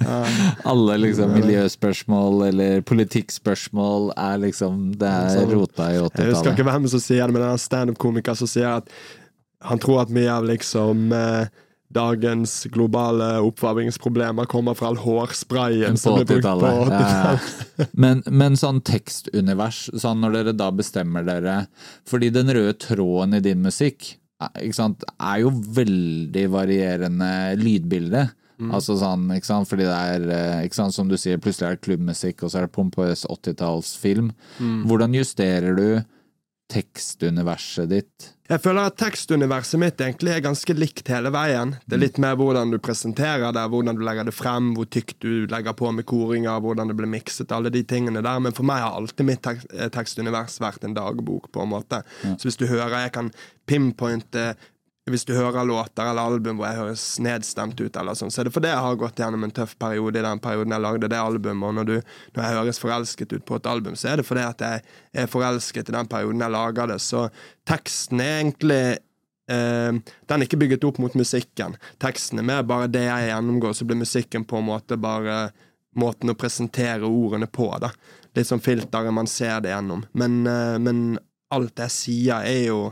alle 0.72 0.98
liksom 0.98 1.34
miljøspørsmål 1.36 2.48
eller 2.48 2.82
politikkspørsmål 2.82 4.12
er 4.18 4.40
liksom 4.46 4.96
Det 5.00 5.10
er 5.10 5.30
Sånn. 5.36 5.52
rota 5.52 5.92
i 5.92 6.00
Jeg 6.00 6.32
husker 6.32 6.54
ikke 6.54 6.68
hvem 6.68 6.88
som 6.92 7.04
sier 7.04 7.26
det, 7.26 7.34
men 7.34 7.42
det 7.42 7.48
er 7.50 7.60
en 7.60 7.66
standup-komiker 7.66 8.40
som 8.40 8.50
sier 8.50 8.80
at 8.80 8.90
han 9.66 9.80
tror 9.82 10.04
at 10.04 10.12
mye 10.14 10.30
av 10.30 10.46
liksom 10.46 11.10
eh, 11.16 11.48
dagens 11.96 12.54
globale 12.74 13.30
oppvarmingsproblemer 13.48 14.50
kommer 14.52 14.78
fra 14.78 14.92
all 14.92 15.00
hårsprayen 15.02 15.98
som 16.00 16.20
ble 16.20 16.28
brukt 16.28 16.46
på 16.46 16.52
80-tallet. 16.52 16.92
80-tallet. 16.92 17.50
Ja. 17.80 17.88
Men, 18.04 18.22
men 18.32 18.56
sånn 18.60 18.80
tekstunivers, 18.88 19.90
sånn 20.00 20.22
når 20.24 20.38
dere 20.38 20.54
da 20.56 20.70
bestemmer 20.72 21.26
dere 21.28 21.56
Fordi 22.08 22.30
den 22.32 22.48
røde 22.56 22.72
tråden 22.80 23.36
i 23.36 23.42
din 23.44 23.60
musikk 23.66 24.14
ikke 24.62 24.76
sant, 24.76 25.04
er 25.16 25.42
jo 25.46 25.52
veldig 25.76 26.44
varierende 26.52 27.30
lydbilde. 27.60 28.26
Mm. 28.60 28.72
Altså 28.76 28.96
sånn, 29.00 29.28
ikke 29.36 29.50
sant, 29.50 29.68
fordi 29.68 29.88
det 29.88 29.96
er 29.96 30.26
eh, 30.64 30.76
sant, 30.76 30.96
Som 30.96 31.10
du 31.12 31.18
sier, 31.20 31.40
plutselig 31.42 31.68
er 31.68 31.78
det 31.78 31.86
klubbmusikk, 31.88 32.44
og 32.44 32.52
så 32.52 32.60
er 32.60 32.68
det 32.68 32.76
pompøs 32.76 33.26
80-tallsfilm. 33.32 34.32
Mm. 34.60 34.78
Hvordan 34.90 35.18
justerer 35.18 35.80
du 35.80 35.88
tekstuniverset 36.72 37.92
ditt? 37.92 38.32
Jeg 38.46 38.62
føler 38.62 38.92
at 38.92 38.98
tekstuniverset 39.02 39.80
mitt 39.82 40.02
egentlig 40.06 40.36
er 40.36 40.44
ganske 40.46 40.74
likt 40.78 41.08
hele 41.10 41.32
veien. 41.34 41.72
Det 41.90 41.96
er 41.98 42.02
litt 42.04 42.20
mer 42.22 42.36
hvordan 42.38 42.70
du 42.70 42.78
presenterer 42.78 43.50
det, 43.56 43.64
hvordan 43.74 43.98
du 43.98 44.04
legger 44.06 44.28
det 44.28 44.36
frem, 44.38 44.68
hvor 44.78 44.86
tykt 44.86 45.18
du 45.26 45.48
legger 45.50 45.74
på 45.74 45.90
med 45.90 46.06
koringer, 46.06 46.62
hvordan 46.62 46.92
det 46.92 46.98
blir 47.00 47.10
mikset, 47.10 47.50
alle 47.56 47.72
de 47.74 47.82
tingene 47.90 48.22
der. 48.22 48.44
Men 48.46 48.54
for 48.54 48.68
meg 48.70 48.84
har 48.86 49.00
alltid 49.00 49.26
mitt 49.26 49.42
tek 49.46 49.66
tekstunivers 49.96 50.60
vært 50.62 50.86
en 50.86 50.94
dagbok, 50.94 51.50
på 51.50 51.66
en 51.66 51.74
måte. 51.74 52.04
Så 52.22 52.46
hvis 52.46 52.62
du 52.62 52.68
hører 52.70 53.08
jeg 53.08 53.16
kan 53.18 53.34
pinpointe 53.66 54.52
hvis 55.14 55.26
du 55.26 55.36
hører 55.38 55.68
låter 55.70 56.08
eller 56.10 56.26
album 56.26 56.58
hvor 56.58 56.66
jeg 56.66 56.80
høres 56.80 57.04
nedstemt 57.22 57.78
ut, 57.78 57.98
eller 58.00 58.18
sånn, 58.18 58.32
så 58.34 58.42
er 58.42 58.48
det 58.48 58.54
fordi 58.56 58.72
jeg 58.72 58.82
har 58.82 58.96
gått 58.98 59.20
gjennom 59.22 59.44
en 59.46 59.54
tøff 59.54 59.76
periode 59.78 60.18
i 60.18 60.26
den 60.26 60.42
perioden 60.42 60.74
jeg 60.74 60.82
lagde 60.82 61.10
det 61.12 61.20
albumet. 61.22 61.68
Og 61.68 61.76
når, 61.78 61.90
du, 61.92 62.16
når 62.34 62.42
jeg 62.42 62.58
høres 62.58 62.82
forelsket 62.82 63.36
ut 63.36 63.46
på 63.46 63.60
et 63.60 63.70
album, 63.70 63.98
så 64.00 64.10
er 64.12 64.22
det 64.22 64.26
fordi 64.26 64.46
at 64.48 64.64
jeg 64.66 64.82
er 65.22 65.30
forelsket 65.30 65.92
i 65.92 65.96
den 65.98 66.10
perioden 66.10 66.42
jeg 66.42 66.56
lager 66.58 66.90
det. 66.90 66.98
Så 67.06 67.28
teksten 67.70 68.24
er 68.26 68.40
egentlig 68.40 68.82
eh, 69.54 70.02
Den 70.02 70.40
er 70.40 70.48
ikke 70.48 70.62
bygget 70.66 70.90
opp 70.90 70.98
mot 71.04 71.22
musikken. 71.22 71.78
Teksten 72.02 72.42
er 72.42 72.50
mer 72.50 72.66
bare 72.66 72.90
det 72.90 73.06
jeg 73.06 73.30
gjennomgår, 73.30 73.78
så 73.78 73.86
blir 73.86 74.02
musikken 74.02 74.50
på 74.50 74.58
en 74.58 74.70
måte 74.74 74.98
bare 74.98 75.52
måten 76.02 76.34
å 76.34 76.40
presentere 76.40 77.06
ordene 77.06 77.46
på. 77.46 77.70
da. 77.78 77.94
Litt 78.34 78.50
sånn 78.50 78.64
filteret 78.64 79.14
man 79.14 79.30
ser 79.30 79.62
det 79.62 79.70
gjennom. 79.70 80.02
Men, 80.18 80.42
eh, 80.50 80.78
men 80.82 81.20
alt 81.54 81.86
jeg 81.86 81.94
sier, 81.94 82.42
er 82.42 82.72
jo 82.72 82.88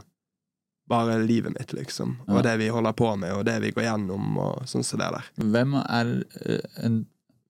bare 0.90 1.18
livet 1.24 1.54
mitt, 1.58 1.74
liksom. 1.74 2.18
Og 2.28 2.36
Ja. 2.38 2.42
det 2.42 2.58
vi 2.60 2.68
holder 2.68 2.94
på 2.94 3.16
med, 3.18 3.32
og 3.32 3.46
det 3.46 3.62
vi 3.62 3.72
går 3.72 3.84
gjennom, 3.84 4.38
og 4.38 4.64
sånn 4.68 4.84
som 4.84 5.00
det 5.00 5.12
der. 5.12 5.24
Hvem 5.40 5.76
er, 5.90 6.24
eh, 6.46 6.86
en, 6.86 7.06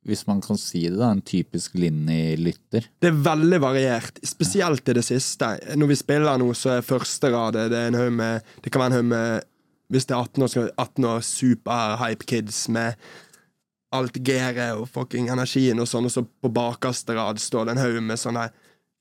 hvis 0.06 0.28
man 0.28 0.42
kan 0.42 0.58
si 0.58 0.84
det, 0.90 0.98
da, 1.00 1.12
en 1.12 1.22
typisk 1.22 1.74
Linni-lytter? 1.74 2.88
Det 3.02 3.10
er 3.10 3.24
veldig 3.24 3.60
variert, 3.62 4.20
spesielt 4.24 4.88
i 4.90 4.94
det 4.94 5.04
siste. 5.04 5.60
Når 5.76 5.88
vi 5.88 5.96
spiller 5.96 6.38
nå, 6.38 6.52
så 6.54 6.78
er 6.78 6.82
første 6.82 7.32
rad 7.32 7.54
det 7.54 7.72
er 7.74 8.10
med 8.12 8.42
Det 8.62 8.72
kan 8.72 8.82
være 8.82 8.86
en 8.88 8.98
haug 9.00 9.06
med 9.06 9.44
Hvis 9.92 10.06
det 10.08 10.16
er 10.16 10.22
18 10.24 10.44
år, 10.44 10.48
så 10.48 10.60
er 10.62 10.66
det 10.66 10.74
18 10.78 11.06
år 11.06 11.20
super-hype 11.22 12.26
kids 12.26 12.68
med 12.70 12.96
alt 13.94 14.14
gearet 14.26 14.74
og 14.76 14.88
fucking 14.90 15.28
energien 15.30 15.80
og 15.80 15.86
sånn, 15.88 16.06
og 16.06 16.12
så 16.12 16.24
på 16.26 16.50
bakerste 16.52 17.14
rad 17.14 17.38
står 17.38 17.66
det 17.66 17.76
en 17.76 17.84
haug 17.84 18.02
med 18.02 18.18
sånne 18.18 18.48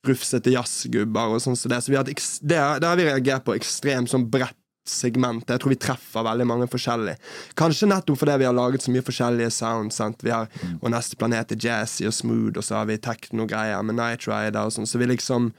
rufsete 0.07 0.50
jazzgubber 0.55 1.36
og 1.36 1.42
sånn 1.44 1.57
som 1.59 1.70
det. 1.70 1.78
Så 1.84 1.92
vi 1.92 1.98
har, 1.98 2.05
det, 2.09 2.59
har- 2.59 2.96
vi 2.98 3.05
reagert 3.07 3.44
på 3.46 3.55
ekstremt 3.55 4.11
sånn 4.11 4.28
bredt 4.30 4.57
segment. 4.88 5.46
Jeg 5.46 5.61
tror 5.62 5.70
vi 5.70 5.78
treffer 5.78 6.24
veldig 6.26 6.46
mange 6.50 6.66
forskjellige. 6.66 7.20
Kanskje 7.55 7.86
nettopp 7.86 8.18
fordi 8.18 8.34
vi 8.42 8.48
har 8.48 8.57
laget 8.57 8.82
så 8.82 8.90
mye 8.90 9.05
forskjellige 9.07 9.53
sounds. 9.55 10.00
Sant? 10.00 10.24
Vi 10.26 10.32
har, 10.34 10.48
og 10.80 10.90
neste 10.90 11.14
planet 11.20 11.55
er 11.55 11.61
jazzy 11.62 12.09
og 12.11 12.16
smooth, 12.16 12.57
og 12.59 12.66
så 12.66 12.80
har 12.80 12.88
vi 12.90 12.96
techno-greier 12.98 13.84
med 13.86 13.94
Night 14.00 14.26
Rider 14.26 14.59
og 14.66 14.74
sånn, 14.74 14.88
så 14.90 14.98
vi 14.98 15.07
liksom 15.12 15.53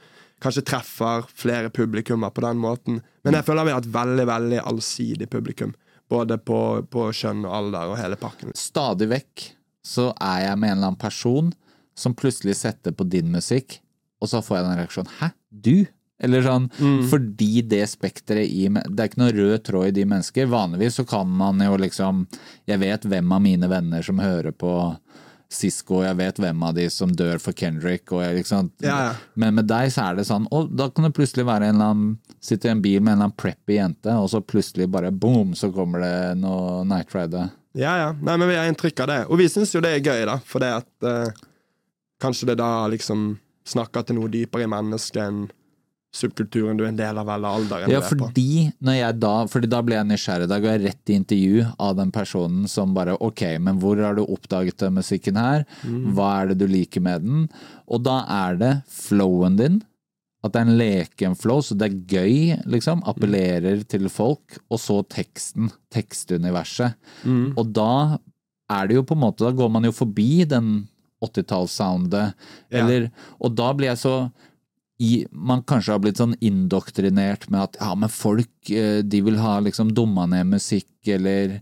kanskje 0.44 0.64
treffer 0.68 1.24
flere 1.32 1.70
publikummer 1.72 2.28
på 2.36 2.44
den 2.44 2.60
måten. 2.60 2.98
Men 3.24 3.38
jeg 3.38 3.46
føler 3.46 3.64
vi 3.64 3.72
har 3.72 3.80
et 3.80 3.92
veldig, 3.94 4.26
veldig 4.28 4.60
allsidig 4.68 5.30
publikum. 5.32 5.72
Både 6.12 6.36
på, 6.36 6.58
på 6.92 7.06
kjønn 7.16 7.46
og 7.48 7.54
alder 7.62 7.94
og 7.94 7.96
hele 8.02 8.18
pakken. 8.20 8.52
Stadig 8.60 9.08
vekk 9.08 9.46
så 9.88 10.10
er 10.20 10.50
jeg 10.50 10.58
med 10.60 10.68
en 10.68 10.76
eller 10.76 10.90
annen 10.90 11.00
person 11.00 11.48
som 11.96 12.12
plutselig 12.18 12.58
setter 12.60 12.92
på 12.92 13.06
din 13.08 13.32
musikk, 13.32 13.78
og 14.24 14.30
så 14.32 14.40
får 14.44 14.58
jeg 14.58 14.66
den 14.66 14.80
reaksjonen 14.80 15.12
'hæ, 15.20 15.30
du?' 15.68 15.86
Eller 16.24 16.44
sånn, 16.46 16.68
fordi 17.10 17.60
det 17.66 17.82
spekteret 17.90 18.46
i 18.46 18.68
Det 18.70 19.00
er 19.02 19.08
ikke 19.10 19.18
noe 19.18 19.34
rød 19.34 19.64
tråd 19.66 19.88
i 19.88 19.94
de 19.96 20.04
mennesker. 20.06 20.46
Vanligvis 20.46 20.94
så 21.00 21.04
kan 21.04 21.26
man 21.28 21.58
jo 21.58 21.74
liksom 21.76 22.26
Jeg 22.70 22.78
vet 22.80 23.02
hvem 23.10 23.32
av 23.34 23.42
mine 23.42 23.68
venner 23.68 24.02
som 24.02 24.22
hører 24.22 24.54
på 24.54 24.96
Sisko, 25.54 26.00
jeg 26.02 26.16
vet 26.18 26.38
hvem 26.40 26.62
av 26.66 26.74
de 26.74 26.86
som 26.90 27.12
dør 27.14 27.38
for 27.38 27.52
Kendrick, 27.52 28.10
og 28.12 28.22
jeg, 28.24 28.38
liksom, 28.40 28.70
Ja, 28.82 28.96
ja. 29.10 29.12
Men 29.34 29.54
med 29.58 29.68
deg 29.70 29.90
så 29.92 30.08
er 30.10 30.16
det 30.18 30.26
sånn 30.26 30.48
Og 30.50 30.72
da 30.74 30.88
kan 30.90 31.04
det 31.04 31.14
plutselig 31.14 31.44
være 31.46 31.68
en 31.68 31.76
eller 31.76 31.92
annen 31.92 32.16
Sitter 32.40 32.70
i 32.70 32.72
en 32.72 32.82
bil 32.82 33.00
med 33.00 33.12
en 33.12 33.18
eller 33.18 33.28
annen 33.28 33.38
preppy 33.40 33.76
jente, 33.78 34.14
og 34.14 34.30
så 34.30 34.40
plutselig 34.40 34.88
bare 34.90 35.12
boom, 35.12 35.54
så 35.54 35.70
kommer 35.72 36.02
det 36.04 36.16
noe 36.42 36.82
Night 36.84 37.14
Rider. 37.14 37.50
Ja, 37.72 37.94
ja. 37.98 38.10
Nei, 38.12 38.34
men 38.36 38.50
vi 38.50 38.58
har 38.58 38.68
inntrykk 38.68 39.00
av 39.00 39.08
det. 39.08 39.20
Og 39.32 39.40
vi 39.40 39.46
syns 39.48 39.72
jo 39.72 39.80
det 39.80 39.94
er 39.96 40.04
gøy, 40.04 40.26
da, 40.28 40.36
for 40.44 40.60
det 40.60 40.68
at 40.82 41.08
eh, 41.08 41.32
Kanskje 42.20 42.50
det 42.50 42.58
da 42.60 42.86
liksom 42.92 43.34
snakker 43.68 44.04
til 44.06 44.18
noe 44.18 44.32
dypere 44.32 44.66
i 44.66 44.70
mennesket 44.70 45.22
enn 45.24 45.44
subkulturen 46.14 46.78
du 46.78 46.84
er 46.84 46.92
en 46.92 46.98
del 46.98 47.18
av, 47.18 47.30
eller 47.34 47.56
alderen 47.58 47.90
Ja, 47.90 48.00
fordi, 48.06 48.68
da, 49.18 49.32
fordi 49.50 49.70
da 49.70 49.80
ble 49.82 49.96
jeg 49.96 50.06
nysgjerrig. 50.12 50.46
Da 50.50 50.60
går 50.62 50.76
jeg 50.76 50.82
rett 50.84 51.10
i 51.10 51.16
intervju 51.18 51.64
av 51.82 51.96
den 51.98 52.12
personen 52.14 52.68
som 52.70 52.92
bare 52.94 53.16
Ok, 53.18 53.42
men 53.58 53.80
hvor 53.82 53.98
har 53.98 54.14
du 54.14 54.22
oppdaget 54.22 54.78
den 54.84 54.94
musikken 55.00 55.40
her? 55.40 55.64
Hva 56.14 56.28
er 56.42 56.52
det 56.52 56.60
du 56.62 56.68
liker 56.70 57.02
med 57.02 57.26
den? 57.26 57.48
Og 57.90 58.04
da 58.06 58.20
er 58.30 58.60
det 58.60 58.72
flowen 58.94 59.58
din. 59.58 59.80
At 60.44 60.52
det 60.52 60.60
er 60.60 60.68
en 60.68 60.78
leken 60.78 61.34
flow, 61.40 61.62
så 61.64 61.74
det 61.74 61.86
er 61.88 62.00
gøy, 62.20 62.62
liksom. 62.68 63.00
Appellerer 63.08 63.82
til 63.88 64.06
folk. 64.12 64.58
Og 64.68 64.78
så 64.78 65.00
teksten. 65.08 65.70
Tekstuniverset. 65.90 66.94
Og 67.56 67.72
da 67.74 68.18
er 68.70 68.86
det 68.88 68.96
jo 69.00 69.02
på 69.04 69.12
en 69.16 69.20
måte 69.20 69.44
Da 69.44 69.50
går 69.52 69.68
man 69.68 69.84
jo 69.84 69.92
forbi 69.92 70.44
den 70.48 70.86
80-tallssoundet. 71.28 72.34
Ja. 72.70 72.82
Eller 72.84 73.10
Og 73.40 73.54
da 73.56 73.72
blir 73.74 73.90
jeg 73.92 73.98
så 74.02 74.16
i, 75.02 75.24
man 75.32 75.62
kanskje 75.66 75.90
har 75.96 75.98
blitt 76.04 76.20
sånn 76.20 76.36
indoktrinert 76.44 77.48
med 77.50 77.60
at 77.64 77.76
ja, 77.80 77.94
men 77.98 78.08
folk 78.14 78.70
eh, 78.70 79.00
de 79.02 79.20
vil 79.26 79.40
ha 79.42 79.56
liksom 79.64 79.90
dumma 79.94 80.26
ned 80.30 80.46
musikk, 80.52 80.90
eller 81.06 81.60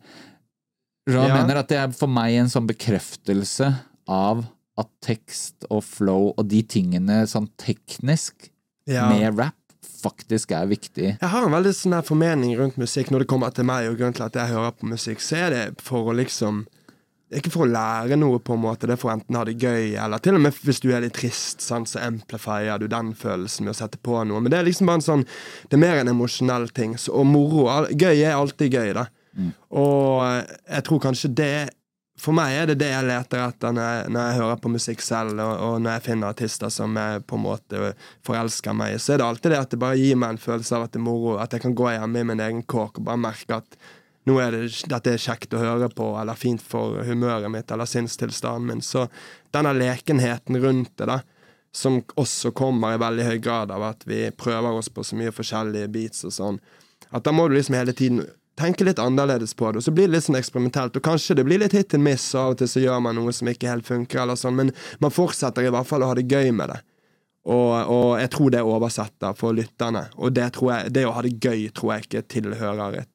Jeg 1.09 1.17
Ja. 1.17 1.35
mener 1.35 1.57
at 1.59 1.69
det 1.69 1.79
er 1.81 1.91
for 1.97 2.07
meg 2.13 2.37
en 2.39 2.47
sånn 2.53 2.67
bekreftelse 2.69 3.73
av 4.07 4.45
at 4.79 4.89
tekst 5.03 5.65
og 5.71 5.83
flow 5.83 6.29
og 6.37 6.47
de 6.49 6.63
tingene 6.63 7.25
sånn 7.27 7.49
teknisk 7.59 8.51
Ja. 8.87 9.09
med 9.09 9.37
rap 9.39 9.55
faktisk 10.03 10.51
er 10.53 10.67
viktig. 10.67 11.19
Jeg 11.21 11.29
har 11.31 11.45
en 11.47 11.53
veldig 11.53 11.73
sånn 11.75 12.03
formening 12.05 12.57
rundt 12.59 12.77
musikk 12.77 13.11
når 13.11 13.21
det 13.21 13.29
kommer 13.29 13.53
til 13.55 13.65
meg, 13.65 13.89
og 13.89 13.97
grunnen 13.99 14.15
til 14.15 14.25
at 14.27 14.33
jeg 14.35 14.49
hører 14.55 14.73
på 14.79 14.89
musikk, 14.91 15.19
så 15.23 15.37
er 15.47 15.51
det 15.51 15.81
for 15.81 16.11
å 16.11 16.15
liksom 16.17 16.67
det 17.33 17.39
er 17.39 17.47
Ikke 17.47 17.55
for 17.55 17.65
å 17.65 17.73
lære 17.73 18.17
noe, 18.21 18.43
på 18.45 18.53
en 18.53 18.61
måte, 18.61 18.85
det 18.85 18.93
er 18.93 19.01
for 19.01 19.09
enten 19.09 19.33
å 19.33 19.41
ha 19.41 19.47
det 19.49 19.55
gøy, 19.57 19.95
eller 19.97 20.21
til 20.21 20.37
og 20.37 20.43
med 20.45 20.57
hvis 20.67 20.83
du 20.85 20.91
er 20.93 21.01
litt 21.01 21.15
trist, 21.17 21.63
sant, 21.65 21.89
så 21.89 22.03
amplifier 22.05 22.77
du 22.77 22.85
den 22.93 23.15
følelsen 23.17 23.65
med 23.65 23.73
å 23.73 23.79
sette 23.79 23.97
på 24.05 24.19
noe. 24.29 24.43
Men 24.45 24.53
det 24.53 24.59
er 24.59 24.67
liksom 24.67 24.91
bare 24.91 25.01
en 25.01 25.07
sånn 25.07 25.23
Det 25.25 25.79
er 25.79 25.81
mer 25.81 26.03
en 26.03 26.13
emosjonell 26.13 26.69
ting. 26.77 26.99
Så, 27.01 27.15
og 27.17 27.25
moro. 27.25 27.65
Gøy 27.89 28.21
er 28.21 28.37
alltid 28.37 28.77
gøy, 28.77 28.93
da. 28.99 29.07
Og 29.73 30.27
eh, 30.27 30.59
jeg 30.77 30.85
tror 30.85 31.01
kanskje 31.07 31.31
det 31.41 31.55
For 32.21 32.37
meg 32.37 32.53
er 32.53 32.69
det 32.69 32.77
det 32.83 32.91
jeg 32.91 33.07
leter 33.09 33.41
etter 33.47 33.73
når 33.73 33.89
jeg, 33.89 34.11
når 34.13 34.27
jeg 34.27 34.39
hører 34.43 34.61
på 34.61 34.75
musikk 34.75 35.01
selv, 35.03 35.41
og, 35.41 35.55
og 35.65 35.79
når 35.81 35.97
jeg 35.97 36.05
finner 36.11 36.35
artister 36.37 36.71
som 36.71 37.01
jeg 37.01 37.25
på 37.25 37.39
en 37.39 37.45
måte 37.47 37.95
forelsker 38.29 38.77
meg 38.77 38.93
i. 38.93 39.01
Så 39.01 39.15
er 39.15 39.23
det 39.23 39.31
alltid 39.31 39.55
det 39.57 39.63
at 39.63 39.73
det 39.73 39.81
bare 39.81 39.97
gir 39.99 40.21
meg 40.21 40.37
en 40.37 40.45
følelse 40.45 40.77
av 40.77 40.85
at 40.85 40.93
det 40.93 41.01
er 41.01 41.09
moro. 41.09 41.39
At 41.41 41.57
jeg 41.57 41.65
kan 41.65 41.75
gå 41.81 41.89
hjemme 41.97 42.21
i 42.21 42.29
min 42.29 42.45
egen 42.45 42.63
kåk 42.69 43.01
og 43.01 43.09
bare 43.09 43.25
merke 43.25 43.63
at 43.63 43.81
nå 44.29 44.39
er 44.39 44.55
det, 44.55 44.67
dette 44.91 45.15
er 45.15 45.23
kjekt 45.23 45.55
å 45.55 45.63
høre 45.63 45.89
på, 45.91 46.13
eller 46.21 46.39
fint 46.39 46.63
for 46.63 47.01
humøret 47.07 47.51
mitt, 47.51 47.71
eller 47.75 47.89
sinnstilstanden 47.91 48.69
min. 48.69 48.85
Så 48.85 49.09
denne 49.55 49.73
lekenheten 49.75 50.61
rundt 50.63 50.95
det, 51.01 51.09
da, 51.11 51.21
som 51.75 52.03
også 52.21 52.53
kommer 52.55 52.95
i 52.95 53.01
veldig 53.01 53.27
høy 53.31 53.41
grad 53.43 53.73
av 53.73 53.83
at 53.89 54.07
vi 54.07 54.27
prøver 54.37 54.79
oss 54.79 54.93
på 54.93 55.05
så 55.05 55.17
mye 55.19 55.33
forskjellige 55.35 55.91
beats 55.91 56.27
og 56.29 56.37
sånn, 56.37 56.63
at 57.11 57.25
da 57.25 57.33
må 57.35 57.49
du 57.49 57.57
liksom 57.57 57.77
hele 57.77 57.95
tiden 57.97 58.23
tenke 58.59 58.85
litt 58.85 59.01
annerledes 59.01 59.57
på 59.57 59.71
det, 59.73 59.81
og 59.81 59.87
så 59.87 59.95
blir 59.97 60.09
det 60.09 60.19
litt 60.19 60.27
sånn 60.27 60.39
eksperimentelt. 60.39 60.97
Og 60.97 61.05
kanskje 61.05 61.37
det 61.39 61.47
blir 61.49 61.61
litt 61.63 61.75
hit 61.77 61.97
and 61.97 62.05
miss, 62.05 62.29
og 62.35 62.43
av 62.43 62.55
og 62.55 62.61
til 62.61 62.71
så 62.71 62.83
gjør 62.85 63.03
man 63.05 63.17
noe 63.19 63.33
som 63.35 63.49
ikke 63.51 63.71
helt 63.71 63.89
funker, 63.89 64.23
eller 64.23 64.39
sånn, 64.39 64.59
men 64.59 64.73
man 65.03 65.15
fortsetter 65.15 65.67
i 65.67 65.73
hvert 65.73 65.89
fall 65.89 66.05
å 66.05 66.13
ha 66.13 66.19
det 66.19 66.29
gøy 66.29 66.53
med 66.57 66.75
det. 66.75 66.81
Og, 67.43 67.73
og 67.91 68.11
jeg 68.21 68.31
tror 68.37 68.53
det 68.55 68.63
oversetter 68.63 69.35
for 69.35 69.57
lytterne. 69.57 70.05
Og 70.15 70.31
det, 70.37 70.53
jeg, 70.55 70.93
det 70.95 71.07
å 71.09 71.15
ha 71.17 71.25
det 71.27 71.33
gøy 71.43 71.65
tror 71.75 71.97
jeg 71.97 72.07
ikke 72.07 72.27
tilhører 72.37 73.01
et 73.01 73.12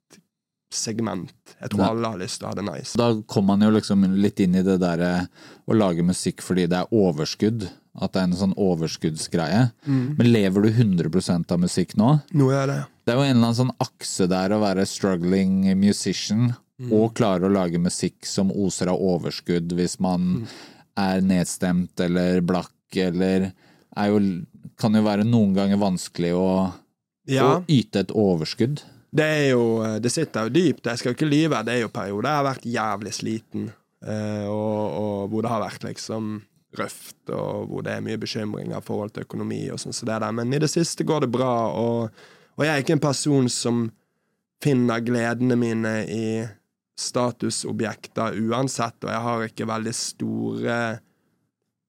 segment. 0.73 1.31
Jeg 1.61 1.71
tror 1.71 1.85
alle 1.87 2.11
har 2.13 2.19
lyst 2.21 2.39
til 2.41 2.47
å 2.47 2.51
ha 2.51 2.57
det 2.59 2.65
nice. 2.67 2.97
Da 2.99 3.09
kommer 3.29 3.55
man 3.55 3.65
jo 3.67 3.73
liksom 3.77 4.03
litt 4.19 4.39
inn 4.43 4.55
i 4.59 4.63
det 4.65 4.77
derre 4.83 5.27
å 5.67 5.75
lage 5.77 6.03
musikk 6.05 6.43
fordi 6.45 6.67
det 6.69 6.81
er 6.83 6.93
overskudd. 6.95 7.69
At 7.97 8.13
det 8.13 8.19
er 8.21 8.27
en 8.27 8.37
sånn 8.37 8.53
overskuddsgreie. 8.61 9.61
Men 9.87 10.27
lever 10.29 10.67
du 10.67 10.69
100 10.69 11.49
av 11.49 11.59
musikk 11.63 11.95
nå? 11.97 12.19
Nå 12.37 12.49
er 12.53 12.67
det 12.69 12.79
Det 13.07 13.13
er 13.13 13.17
jo 13.17 13.23
en 13.25 13.31
eller 13.31 13.47
annen 13.47 13.57
sånn 13.57 13.75
akse 13.81 14.27
der 14.29 14.53
å 14.53 14.59
være 14.61 14.85
struggling 14.85 15.63
musician 15.79 16.51
og 16.91 17.15
klare 17.17 17.47
å 17.47 17.53
lage 17.53 17.79
musikk 17.81 18.27
som 18.29 18.51
oser 18.53 18.91
av 18.91 19.01
overskudd 19.01 19.73
hvis 19.73 19.95
man 20.03 20.43
er 20.97 21.23
nedstemt 21.25 21.97
eller 22.05 22.41
blakk 22.45 22.73
eller 22.93 23.47
er 23.97 24.11
jo, 24.11 24.19
Kan 24.77 24.93
jo 24.93 25.01
være 25.01 25.25
noen 25.25 25.55
ganger 25.55 25.79
vanskelig 25.81 26.35
å, 26.37 26.73
Ja. 27.25 27.47
å 27.57 27.65
yte 27.67 28.03
et 28.05 28.11
overskudd. 28.13 28.83
Det 29.17 29.25
er 29.25 29.47
jo 29.51 29.63
Det 30.03 30.11
sitter 30.13 30.47
jo 30.47 30.53
dypt. 30.53 30.85
Jeg 30.85 31.01
skal 31.01 31.15
ikke 31.15 31.29
lyve. 31.29 31.63
Det 31.65 31.73
er 31.73 31.83
jo 31.85 31.93
perioder 31.93 32.29
jeg 32.29 32.39
har 32.41 32.47
vært 32.47 32.69
jævlig 32.77 33.13
sliten, 33.17 33.71
eh, 34.05 34.45
og, 34.45 34.83
og 35.01 35.31
hvor 35.31 35.45
det 35.45 35.51
har 35.51 35.63
vært 35.63 35.87
liksom 35.87 36.37
røft, 36.77 37.29
og 37.33 37.69
hvor 37.69 37.85
det 37.85 37.95
er 37.95 38.03
mye 38.05 38.19
bekymringer 38.21 38.77
i 38.77 38.85
forhold 38.85 39.13
til 39.15 39.25
økonomi 39.25 39.63
og 39.73 39.79
sånn 39.81 39.95
som 39.95 40.09
det 40.09 40.19
der. 40.21 40.35
Men 40.35 40.53
i 40.53 40.61
det 40.61 40.69
siste 40.71 41.05
går 41.07 41.25
det 41.25 41.31
bra, 41.33 41.53
og, 41.73 42.27
og 42.57 42.65
jeg 42.65 42.73
er 42.73 42.83
ikke 42.83 42.97
en 42.97 43.07
person 43.07 43.49
som 43.51 43.87
finner 44.63 45.03
gledene 45.05 45.57
mine 45.59 45.93
i 46.09 46.27
statusobjekter 46.97 48.37
uansett, 48.41 48.97
og 49.05 49.11
jeg 49.13 49.25
har 49.27 49.47
ikke 49.47 49.69
veldig 49.69 49.93
store 49.95 50.77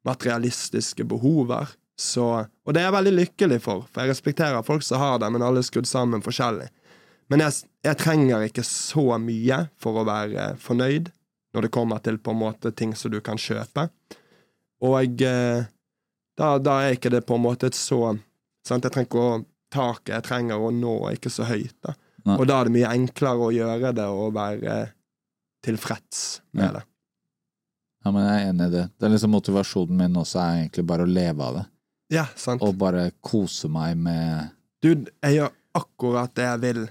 materialistiske 0.08 1.04
behover. 1.08 1.72
Så, 1.98 2.24
og 2.46 2.74
det 2.74 2.82
er 2.82 2.88
jeg 2.88 2.94
veldig 2.98 3.14
lykkelig 3.16 3.60
for, 3.64 3.86
for 3.90 4.04
jeg 4.04 4.12
respekterer 4.12 4.66
folk 4.66 4.84
som 4.86 5.00
har 5.02 5.16
det, 5.18 5.32
men 5.34 5.42
alle 5.42 5.64
er 5.64 5.66
skrudd 5.66 5.88
sammen 5.88 6.22
forskjellig. 6.22 6.68
Men 7.30 7.42
jeg, 7.44 7.52
jeg 7.84 7.98
trenger 8.00 8.46
ikke 8.46 8.64
så 8.64 9.18
mye 9.20 9.58
for 9.76 10.00
å 10.00 10.06
være 10.08 10.50
fornøyd 10.62 11.10
når 11.54 11.66
det 11.66 11.70
kommer 11.74 12.00
til 12.04 12.16
på 12.20 12.32
en 12.32 12.40
måte 12.40 12.72
ting 12.76 12.94
som 12.96 13.10
du 13.12 13.20
kan 13.24 13.36
kjøpe. 13.40 13.88
Og 14.84 15.22
eh, 15.26 15.64
da, 16.38 16.48
da 16.62 16.74
er 16.86 16.96
ikke 16.96 17.10
det 17.12 17.24
på 17.28 17.36
en 17.36 17.44
måte 17.44 17.68
et 17.68 17.76
så 17.76 17.98
sant? 18.66 18.84
Jeg 18.84 18.92
trenger 18.94 19.08
ikke 19.10 19.24
å 19.24 19.38
taket 19.72 20.14
jeg 20.14 20.24
trenger 20.28 20.62
å 20.64 20.70
nå, 20.72 20.94
er 21.08 21.16
ikke 21.18 21.32
så 21.32 21.44
høyt. 21.48 21.74
da. 21.84 21.92
Nei. 22.24 22.36
Og 22.40 22.46
da 22.48 22.60
er 22.62 22.68
det 22.68 22.74
mye 22.78 22.92
enklere 22.96 23.48
å 23.48 23.52
gjøre 23.52 23.90
det 23.96 24.06
og 24.08 24.32
være 24.36 24.76
tilfreds 25.64 26.40
med 26.52 26.64
Ja. 26.64 26.72
det. 26.78 26.84
Ja, 28.04 28.10
men 28.14 28.24
jeg 28.24 28.36
er 28.46 28.48
enig 28.52 28.66
i 28.68 28.70
det. 28.76 28.84
Det 28.96 29.06
er 29.08 29.12
liksom 29.12 29.30
Motivasjonen 29.34 29.96
min 29.98 30.14
også 30.16 30.38
er 30.40 30.60
egentlig 30.62 30.86
bare 30.86 31.04
å 31.04 31.10
leve 31.10 31.44
av 31.44 31.54
det. 31.58 31.64
Ja, 32.14 32.24
sant. 32.36 32.62
Og 32.64 32.76
bare 32.78 33.10
kose 33.20 33.68
meg 33.68 33.96
med 34.00 34.54
Du, 34.80 34.94
jeg 35.24 35.34
gjør 35.40 35.50
akkurat 35.74 36.32
det 36.38 36.44
jeg 36.46 36.60
vil, 36.62 36.84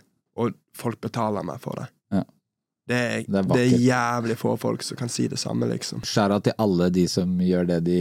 folk 0.78 1.02
betaler 1.04 1.44
meg 1.48 1.60
for 1.64 1.78
det. 1.82 1.88
Ja. 2.14 2.24
Det, 2.88 2.96
er, 2.96 3.24
Det 3.28 3.40
er 3.42 3.48
det, 3.52 3.64
er 3.66 3.82
jævlig 3.84 4.36
få 4.40 4.54
folk 4.56 4.84
som 4.88 4.96
kan 4.96 5.10
si 5.12 5.26
det 5.28 5.36
samme, 5.42 5.68
liksom. 5.68 6.06
Skjæra 6.08 6.38
til 6.46 6.54
alle 6.64 6.86
de 6.96 7.02
som 7.12 7.34
gjør 7.44 7.66
det 7.68 7.80
de 7.84 7.98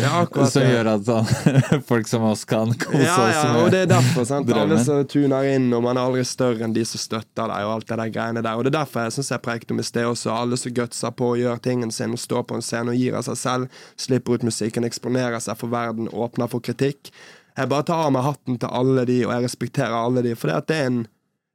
Ja, 0.00 0.22
Som 0.54 0.64
gjør 0.64 0.88
at 0.94 1.04
sånn, 1.04 1.28
folk 1.90 2.08
som 2.08 2.24
oss 2.24 2.46
kan 2.48 2.72
kose 2.72 3.02
Ja, 3.04 3.18
ja, 3.28 3.42
oss 3.42 3.50
med 3.50 3.60
og 3.66 3.68
det 3.74 3.82
er 3.84 3.90
derfor. 3.92 4.24
sant? 4.30 4.48
drømmen. 4.48 4.78
Alle 4.78 4.86
som 4.86 5.02
tuner 5.12 5.44
inn, 5.52 5.68
og 5.76 5.84
man 5.84 6.00
er 6.00 6.08
aldri 6.08 6.24
større 6.24 6.64
enn 6.64 6.72
de 6.72 6.86
som 6.88 7.02
støtter 7.02 7.52
deg, 7.52 7.66
og 7.68 7.74
alt 7.74 7.90
det 7.92 8.00
der 8.00 8.14
greiene 8.16 8.46
der. 8.48 8.56
Og 8.56 8.64
det 8.64 8.72
er 8.72 8.78
derfor 8.78 9.04
jeg 9.10 9.18
syns 9.18 9.30
jeg 9.36 9.44
prekte 9.44 9.76
om 9.76 9.84
i 9.84 9.88
sted 9.90 10.08
også. 10.08 10.32
Alle 10.32 10.56
som 10.64 10.72
gutser 10.80 11.12
på 11.20 11.34
å 11.34 11.36
gjøre 11.42 11.60
tingen 11.68 11.92
sin, 11.92 12.16
og 12.16 12.24
står 12.24 12.48
på 12.48 12.56
en 12.56 12.64
scene 12.64 12.96
og 12.96 13.02
gir 13.04 13.20
av 13.20 13.28
seg 13.28 13.36
selv, 13.44 13.84
slipper 14.00 14.40
ut 14.40 14.48
musikken, 14.48 14.88
eksponerer 14.88 15.36
seg 15.44 15.60
for 15.60 15.68
verden, 15.76 16.08
åpner 16.16 16.48
for 16.48 16.64
kritikk. 16.64 17.12
Jeg 17.60 17.68
bare 17.68 17.84
tar 17.92 18.06
av 18.08 18.16
meg 18.16 18.24
hatten 18.24 18.56
til 18.62 18.72
alle 18.72 19.04
de, 19.04 19.20
og 19.28 19.36
jeg 19.36 19.50
respekterer 19.50 20.00
alle 20.00 20.24
de, 20.24 20.32
for 20.38 20.48
det 20.64 20.80
er 20.80 20.86
en 20.94 21.02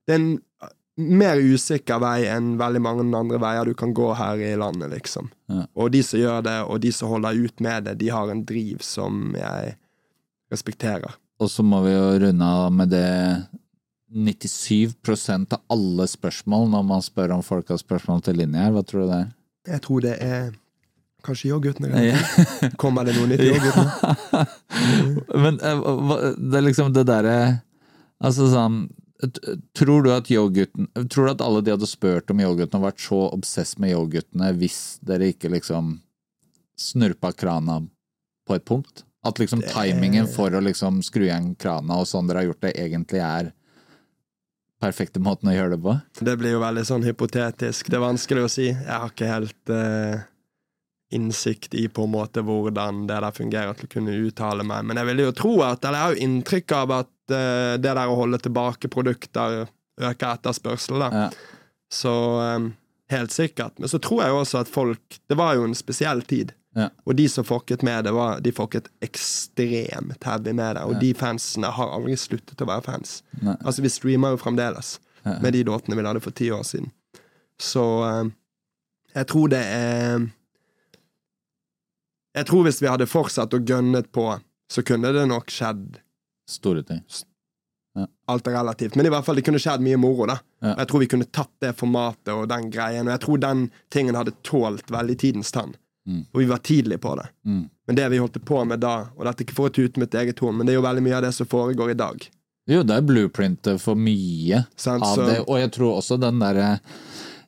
det 0.05 0.13
er 0.13 0.19
en 0.21 0.33
mer 0.95 1.41
usikker 1.43 1.99
vei 1.99 2.27
enn 2.31 2.53
veldig 2.59 2.81
mange 2.83 3.05
andre 3.17 3.39
veier 3.41 3.67
du 3.67 3.73
kan 3.77 3.93
gå 3.95 4.13
her 4.15 4.39
i 4.39 4.53
landet, 4.59 4.93
liksom. 4.93 5.27
Ja. 5.51 5.65
Og 5.75 5.91
de 5.91 6.01
som 6.05 6.21
gjør 6.21 6.45
det, 6.45 6.55
og 6.63 6.79
de 6.83 6.91
som 6.95 7.11
holder 7.11 7.41
ut 7.45 7.63
med 7.63 7.89
det, 7.89 7.97
de 7.99 8.11
har 8.13 8.31
en 8.31 8.45
driv 8.47 8.83
som 8.85 9.35
jeg 9.35 9.75
respekterer. 10.53 11.17
Og 11.43 11.51
så 11.51 11.65
må 11.67 11.81
vi 11.83 11.91
jo 11.91 12.05
runde 12.23 12.47
av 12.47 12.71
med 12.71 12.93
det 12.95 13.07
97% 14.15 15.51
av 15.57 15.65
alle 15.73 16.07
spørsmål 16.07 16.69
når 16.71 16.85
man 16.87 17.03
spør 17.03 17.33
om 17.35 17.43
folk 17.43 17.73
har 17.73 17.81
spørsmål 17.81 18.23
til 18.23 18.39
linje 18.39 18.61
her. 18.61 18.71
Hva 18.71 18.85
tror 18.87 19.03
du 19.03 19.09
det 19.09 19.17
er? 19.17 19.33
Jeg 19.75 19.83
tror 19.83 20.05
det 20.05 20.15
er 20.23 20.53
kanskje 21.25 21.49
yoghurten. 21.49 21.89
Ja. 21.99 22.19
Kommer 22.81 23.03
det 23.07 23.17
noe 23.17 23.27
nytt 23.27 23.43
i 23.43 23.51
yoghurten? 23.51 24.51
Men 25.43 25.59
eh, 25.59 25.87
det 26.39 26.61
er 26.61 26.67
liksom 26.69 26.95
det 26.95 27.07
derre 27.09 27.37
Altså 28.23 28.45
sånn 28.47 28.85
Tror 29.77 30.03
du 30.03 30.09
at 30.11 30.27
yoghurten 30.31 30.89
Tror 31.07 31.27
du 31.27 31.31
at 31.31 31.43
alle 31.43 31.61
de 31.63 31.71
hadde 31.71 31.87
spurt 31.87 32.31
om 32.33 32.41
yoghurten 32.43 32.81
og 32.81 32.89
vært 32.89 33.03
så 33.03 33.21
obsess 33.31 33.77
med 33.79 33.93
yoghurtene 33.93 34.51
hvis 34.59 34.97
dere 35.07 35.31
ikke 35.31 35.53
liksom 35.53 35.97
snurpa 36.79 37.31
krana 37.31 37.79
på 38.47 38.57
et 38.57 38.65
punkt? 38.67 39.05
At 39.25 39.39
liksom 39.39 39.63
timingen 39.71 40.27
for 40.29 40.53
å 40.53 40.61
liksom 40.61 40.99
skru 41.05 41.29
igjen 41.29 41.53
krana 41.57 42.01
og 42.01 42.09
sånn 42.09 42.27
dere 42.27 42.43
har 42.43 42.51
gjort 42.51 42.65
det, 42.67 42.75
egentlig 42.77 43.23
er 43.23 43.53
perfekte 44.83 45.21
måten 45.23 45.49
å 45.49 45.55
gjøre 45.55 45.73
det 45.73 45.81
på? 45.81 45.95
Det 46.27 46.35
blir 46.39 46.57
jo 46.57 46.61
veldig 46.61 46.83
sånn 46.85 47.07
hypotetisk. 47.07 47.89
Det 47.89 47.97
er 47.97 48.03
vanskelig 48.03 48.45
å 48.45 48.51
si. 48.51 48.67
Jeg 48.69 48.91
har 48.91 49.09
ikke 49.09 49.31
helt 49.31 49.73
eh, 49.73 50.25
innsikt 51.15 51.73
i 51.79 51.87
på 51.87 52.03
en 52.05 52.11
måte 52.13 52.43
hvordan 52.45 53.03
det 53.09 53.17
der 53.23 53.35
fungerer 53.35 53.73
til 53.79 53.87
å 53.87 53.93
kunne 53.95 54.15
uttale 54.27 54.65
meg. 54.67 54.85
Men 54.89 54.99
jeg 55.01 55.09
vil 55.11 55.23
jo 55.25 55.31
tro 55.37 55.53
at, 55.65 55.83
eller 55.85 55.97
jeg 55.99 56.05
har 56.07 56.15
jo 56.17 56.25
inntrykk 56.27 56.75
av 56.81 56.93
at 56.99 57.11
uh, 57.33 57.75
det 57.79 57.91
der 57.95 58.03
å 58.11 58.17
holde 58.19 58.39
tilbake 58.43 58.91
produkter 58.91 59.63
øker 60.01 60.27
etterspørselen. 60.35 60.99
da. 61.05 61.25
Ja. 61.25 61.55
Så 61.95 62.11
um, 62.41 62.69
helt 63.13 63.31
sikkert. 63.31 63.77
Men 63.79 63.89
så 63.91 63.99
tror 64.03 64.23
jeg 64.25 64.33
jo 64.33 64.39
også 64.41 64.61
at 64.63 64.71
folk 64.71 65.19
Det 65.29 65.37
var 65.39 65.55
jo 65.55 65.63
en 65.67 65.75
spesiell 65.77 66.21
tid. 66.27 66.51
Ja. 66.75 66.89
Og 67.07 67.15
de 67.15 67.29
som 67.31 67.45
fucket 67.47 67.85
med 67.87 68.03
det, 68.03 68.11
var, 68.11 68.41
de 68.43 68.51
fucket 68.51 68.89
ekstremt 69.05 70.23
heavy 70.27 70.51
med 70.53 70.75
det. 70.75 70.83
Og 70.83 70.93
Ja. 70.97 70.99
de 70.99 71.13
fansene 71.13 71.69
har 71.71 71.93
aldri 71.95 72.17
sluttet 72.19 72.59
å 72.61 72.67
være 72.67 72.83
fans. 72.83 73.21
Nei. 73.41 73.55
Altså, 73.63 73.81
vi 73.85 73.89
streamer 73.93 74.35
jo 74.35 74.41
fremdeles 74.41 74.99
Ja. 75.25 75.39
med 75.41 75.53
de 75.53 75.63
låtene 75.63 75.95
vi 75.95 76.03
lagde 76.03 76.21
for 76.21 76.31
ti 76.31 76.49
år 76.51 76.63
siden. 76.67 76.91
Så 77.57 77.85
eh, 78.03 78.29
jeg 79.15 79.27
tror 79.27 79.47
det 79.49 79.63
er 79.63 80.27
Jeg 82.35 82.45
tror 82.49 82.65
hvis 82.67 82.81
vi 82.83 82.89
hadde 82.91 83.07
fortsatt 83.07 83.53
å 83.55 83.61
gønnet 83.63 84.11
på, 84.11 84.27
så 84.71 84.83
kunne 84.83 85.13
det 85.15 85.27
nok 85.29 85.47
skjedd 85.53 86.01
Store 86.45 86.83
ting. 86.85 86.99
Alt 88.27 88.47
er 88.47 88.53
relativt, 88.57 88.95
men 88.99 89.07
i 89.07 89.09
hvert 89.09 89.23
fall 89.25 89.37
det 89.39 89.45
kunne 89.47 89.57
skjedd 89.61 89.81
mye 89.81 89.97
moro. 89.97 90.25
da 90.27 90.35
Ja. 90.61 90.75
Jeg 90.81 90.87
tror 90.87 90.99
vi 90.99 91.07
kunne 91.07 91.25
tatt 91.31 91.51
det 91.61 91.71
formatet 91.77 92.33
og 92.33 92.47
den 92.49 92.69
greien, 92.69 93.07
og 93.07 93.13
jeg 93.15 93.21
tror 93.23 93.39
den 93.39 93.71
tingen 93.89 94.15
hadde 94.15 94.33
tålt 94.43 94.91
veldig 94.91 95.17
tidens 95.17 95.51
tann. 95.51 95.75
Mm. 96.07 96.25
Og 96.33 96.39
vi 96.41 96.45
var 96.45 96.57
tidlig 96.61 96.99
på 97.01 97.15
det. 97.17 97.27
Mm. 97.47 97.69
Men 97.87 97.95
det 97.95 98.09
vi 98.11 98.17
holdt 98.17 98.45
på 98.45 98.65
med 98.67 98.79
da, 98.79 99.07
og 99.15 99.25
dette 99.25 99.41
er 99.41 99.45
ikke 99.47 99.55
for 99.57 99.69
å 99.69 99.73
tute 99.73 99.97
mitt 100.01 100.13
eget 100.13 100.39
horn, 100.39 100.57
men 100.57 100.67
det 100.67 100.73
er 100.73 100.79
jo 100.81 100.85
veldig 100.85 101.03
mye 101.05 101.15
av 101.17 101.23
det 101.23 101.33
som 101.33 101.47
foregår 101.47 101.91
i 101.91 101.97
dag. 101.97 102.27
Jo, 102.67 102.83
det 102.83 102.95
er 102.97 103.01
blueprintet 103.01 103.79
for 103.81 103.95
mye 103.95 104.65
Sant? 104.75 105.03
av 105.03 105.15
Så- 105.15 105.25
det, 105.25 105.39
og 105.47 105.57
jeg 105.57 105.71
tror 105.71 105.97
også 106.01 106.19
den 106.19 106.39
derre 106.39 106.79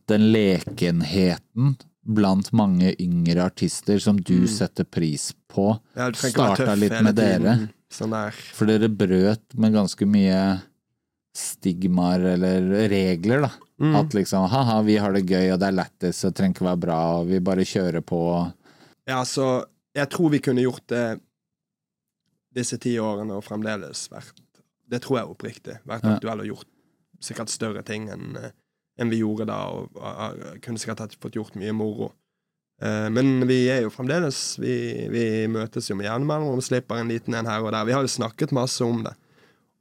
den 0.07 0.31
lekenheten 0.31 1.75
blant 2.07 2.51
mange 2.55 2.93
yngre 3.03 3.43
artister 3.49 3.99
som 3.99 4.19
du 4.21 4.47
setter 4.47 4.87
pris 4.87 5.33
på, 5.51 5.73
Mm. 5.97 5.99
Ja, 5.99 6.11
starta 6.13 6.75
litt 6.75 6.95
med 7.03 7.15
dere. 7.17 7.57
Sånn. 7.91 8.13
For 8.53 8.67
dere 8.67 8.89
brøt 8.89 9.55
med 9.55 9.73
ganske 9.73 10.05
mye 10.07 10.61
stigmaer 11.37 12.23
eller 12.33 12.89
regler, 12.89 13.41
da. 13.47 13.51
Mm. 13.79 13.95
At 13.95 14.13
liksom 14.17 14.47
ha-ha, 14.49 14.81
vi 14.81 14.97
har 14.97 15.13
det 15.13 15.25
gøy, 15.29 15.51
og 15.53 15.59
det 15.61 15.67
er 15.69 15.77
lættis, 15.77 16.23
og 16.23 16.31
det 16.31 16.39
trenger 16.39 16.55
ikke 16.55 16.65
være 16.71 16.81
bra, 16.87 16.99
og 17.19 17.27
vi 17.29 17.39
bare 17.45 17.65
kjører 17.67 18.01
på. 18.05 18.21
Ja, 19.07 19.21
så 19.25 19.65
jeg 19.95 20.09
tror 20.13 20.33
vi 20.33 20.41
kunne 20.43 20.65
gjort 20.65 20.85
det 20.89 21.05
disse 22.57 22.79
ti 22.81 22.95
årene 22.99 23.37
og 23.37 23.45
fremdeles 23.45 24.07
vært 24.09 24.33
Det 24.87 25.01
tror 25.03 25.17
jeg 25.19 25.27
oppriktig. 25.27 25.73
Vært 25.83 26.05
aktuell 26.07 26.45
og 26.45 26.47
gjort 26.47 26.69
sikkert 27.19 27.51
større 27.51 27.81
ting 27.83 28.05
enn 28.13 28.37
eh, 28.39 28.53
enn 28.97 29.11
vi 29.13 29.21
gjorde 29.21 29.47
da, 29.49 29.59
og, 29.73 29.91
og, 29.97 30.39
og 30.49 30.63
kunne 30.63 30.81
sikkert 30.81 31.15
fått 31.21 31.37
gjort 31.37 31.57
mye 31.59 31.75
moro. 31.75 32.11
Uh, 32.83 33.07
men 33.13 33.47
vi 33.49 33.63
er 33.73 33.79
jo 33.81 33.89
fremdeles 33.89 34.59
Vi, 34.61 35.07
vi 35.09 35.23
møtes 35.49 35.87
jo 35.89 35.95
med 35.97 36.05
jevne 36.05 36.29
mellomrom, 36.29 36.61
slipper 36.61 37.01
en 37.01 37.09
liten 37.09 37.33
en 37.33 37.49
her 37.49 37.63
og 37.65 37.71
der. 37.73 37.87
Vi 37.89 37.95
har 37.95 38.05
jo 38.05 38.11
snakket 38.11 38.53
masse 38.53 38.85
om 38.85 39.01
det. 39.05 39.15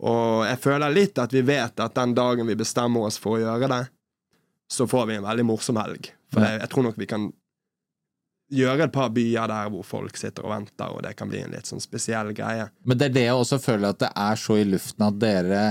Og 0.05 0.45
jeg 0.45 0.61
føler 0.61 0.93
litt 0.93 1.19
at 1.21 1.33
vi 1.33 1.45
vet 1.45 1.81
at 1.81 1.97
den 1.97 2.15
dagen 2.17 2.49
vi 2.49 2.57
bestemmer 2.59 3.09
oss 3.09 3.19
for 3.21 3.37
å 3.37 3.43
gjøre 3.43 3.69
det, 3.73 3.83
så 4.73 4.87
får 4.89 5.09
vi 5.09 5.19
en 5.19 5.27
veldig 5.29 5.47
morsom 5.49 5.79
helg. 5.81 6.11
For 6.33 6.45
jeg, 6.45 6.61
jeg 6.61 6.73
tror 6.73 6.89
nok 6.89 6.99
vi 7.01 7.09
kan 7.09 7.29
gjøre 8.53 8.87
et 8.87 8.95
par 8.95 9.11
byer 9.15 9.51
der 9.51 9.71
hvor 9.73 9.87
folk 9.87 10.19
sitter 10.19 10.47
og 10.47 10.53
venter, 10.53 10.93
og 10.93 11.03
det 11.07 11.15
kan 11.19 11.31
bli 11.31 11.43
en 11.43 11.55
litt 11.57 11.69
sånn 11.69 11.83
spesiell 11.83 12.33
greie. 12.37 12.69
Men 12.87 13.01
det 13.01 13.11
er 13.11 13.17
det 13.17 13.27
jeg 13.27 13.41
også 13.41 13.61
føler 13.63 13.95
at 13.95 14.03
det 14.05 14.13
er 14.13 14.41
så 14.41 14.59
i 14.61 14.67
luften 14.69 15.07
at 15.09 15.21
dere 15.23 15.65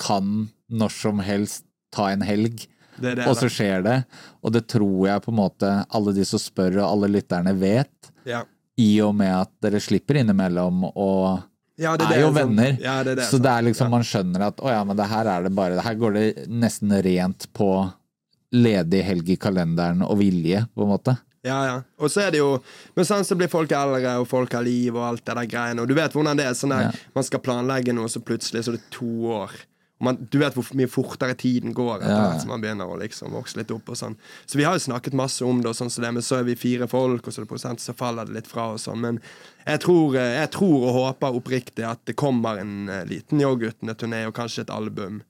kan 0.00 0.48
når 0.66 0.92
som 0.92 1.22
helst 1.24 1.65
ta 1.96 2.10
en 2.12 2.24
helg, 2.28 2.66
Det 3.00 3.16
det. 3.18 3.26
og 3.28 3.36
så 3.40 3.48
skjer 3.52 3.82
det. 3.86 3.96
Og 4.44 4.52
det 4.54 4.66
tror 4.72 5.06
jeg 5.08 5.24
på 5.24 5.32
en 5.34 5.40
måte 5.40 5.72
alle 5.96 6.14
de 6.16 6.24
som 6.28 6.40
spør, 6.42 6.78
og 6.84 6.90
alle 6.92 7.10
lytterne 7.16 7.56
vet, 7.58 8.12
Ja. 8.28 8.44
i 8.78 9.00
og 9.00 9.14
med 9.16 9.32
at 9.32 9.50
dere 9.64 9.80
slipper 9.80 10.20
innimellom 10.20 10.84
og 10.94 11.42
Ja, 11.78 11.94
det 11.96 12.06
er 12.08 12.20
jo 12.22 12.30
sånn. 12.30 12.38
venner. 12.56 12.78
Ja, 12.80 13.02
det 13.04 13.16
det, 13.18 13.24
så 13.28 13.36
det 13.40 13.50
er 13.52 13.62
liksom, 13.66 13.86
Ja. 13.90 13.94
man 13.98 14.02
skjønner 14.02 14.46
at 14.46 14.56
å 14.64 14.68
ja, 14.72 14.82
men 14.84 14.96
det 14.96 15.06
her 15.10 15.26
er 15.28 15.42
det 15.44 15.54
bare 15.54 15.80
Her 15.84 15.94
går 15.94 16.12
det 16.14 16.48
nesten 16.48 16.90
rent 17.04 17.46
på 17.52 17.92
ledig 18.54 19.02
helg 19.04 19.28
i 19.28 19.36
kalenderen 19.36 20.02
og 20.06 20.16
vilje, 20.20 20.66
på 20.74 20.82
en 20.86 20.88
måte. 20.94 21.16
Ja, 21.46 21.58
ja. 21.66 21.74
Og 22.00 22.08
så 22.10 22.24
er 22.26 22.30
det 22.32 22.38
jo 22.40 22.60
Men 22.96 23.04
sånn 23.04 23.24
så 23.26 23.36
blir 23.38 23.48
folk 23.52 23.70
eldre, 23.70 24.16
og 24.18 24.26
folk 24.26 24.52
har 24.52 24.62
liv, 24.66 24.94
og 24.96 25.04
alt 25.12 25.24
det 25.24 25.34
der 25.36 25.46
greiene. 25.46 25.80
Og 25.82 25.88
du 25.88 25.94
vet 25.94 26.12
hvordan 26.12 26.36
det 26.36 26.46
er. 26.46 26.54
sånn 26.54 26.70
der. 26.74 26.94
Man 27.14 27.24
skal 27.24 27.40
planlegge 27.40 27.92
noe, 27.94 28.08
så 28.08 28.18
plutselig 28.24 28.64
så 28.64 28.72
er 28.72 28.78
det 28.80 28.90
to 28.90 29.04
år. 29.30 29.50
Man, 29.98 30.18
du 30.30 30.38
vet 30.42 30.52
hvor 30.52 30.66
mye 30.76 30.90
fortere 30.92 31.32
tiden 31.40 31.72
går 31.72 32.02
etter 32.02 32.10
Ja. 32.12 32.38
som 32.38 32.50
man 32.52 32.60
begynner 32.60 32.84
å 32.84 32.98
liksom 33.00 33.32
vokse 33.32 33.56
litt 33.56 33.70
opp. 33.72 33.88
og 33.88 33.96
sånn 33.96 34.16
Så 34.46 34.58
vi 34.58 34.64
har 34.64 34.74
jo 34.76 34.82
snakket 34.92 35.14
masse 35.16 35.40
om 35.44 35.62
det, 35.62 35.70
og 35.70 35.74
sånn 35.78 35.90
som 35.90 36.04
det 36.04 36.12
men 36.12 36.22
så 36.22 36.36
er 36.40 36.44
vi 36.44 36.54
fire 36.54 36.86
folk, 36.86 37.26
og 37.26 37.32
så 37.32 37.40
er 37.40 37.44
det 37.46 37.48
prosent, 37.48 37.80
så 37.80 37.94
faller 37.96 38.26
det 38.26 38.34
litt 38.34 38.46
fra. 38.46 38.72
og 38.72 38.78
sånn 38.78 39.00
Men 39.00 39.20
jeg 39.66 39.80
tror, 39.80 40.16
eh, 40.16 40.40
jeg 40.42 40.50
tror 40.50 40.84
og 40.88 40.94
håper 40.98 41.38
oppriktig 41.40 41.84
at 41.88 42.04
det 42.04 42.16
kommer 42.16 42.58
en 42.60 42.88
eh, 42.88 43.04
liten 43.06 43.40
Yoghurtene-turné 43.40 44.26
og 44.26 44.34
kanskje 44.34 44.60
et 44.66 44.70
album 44.70 45.22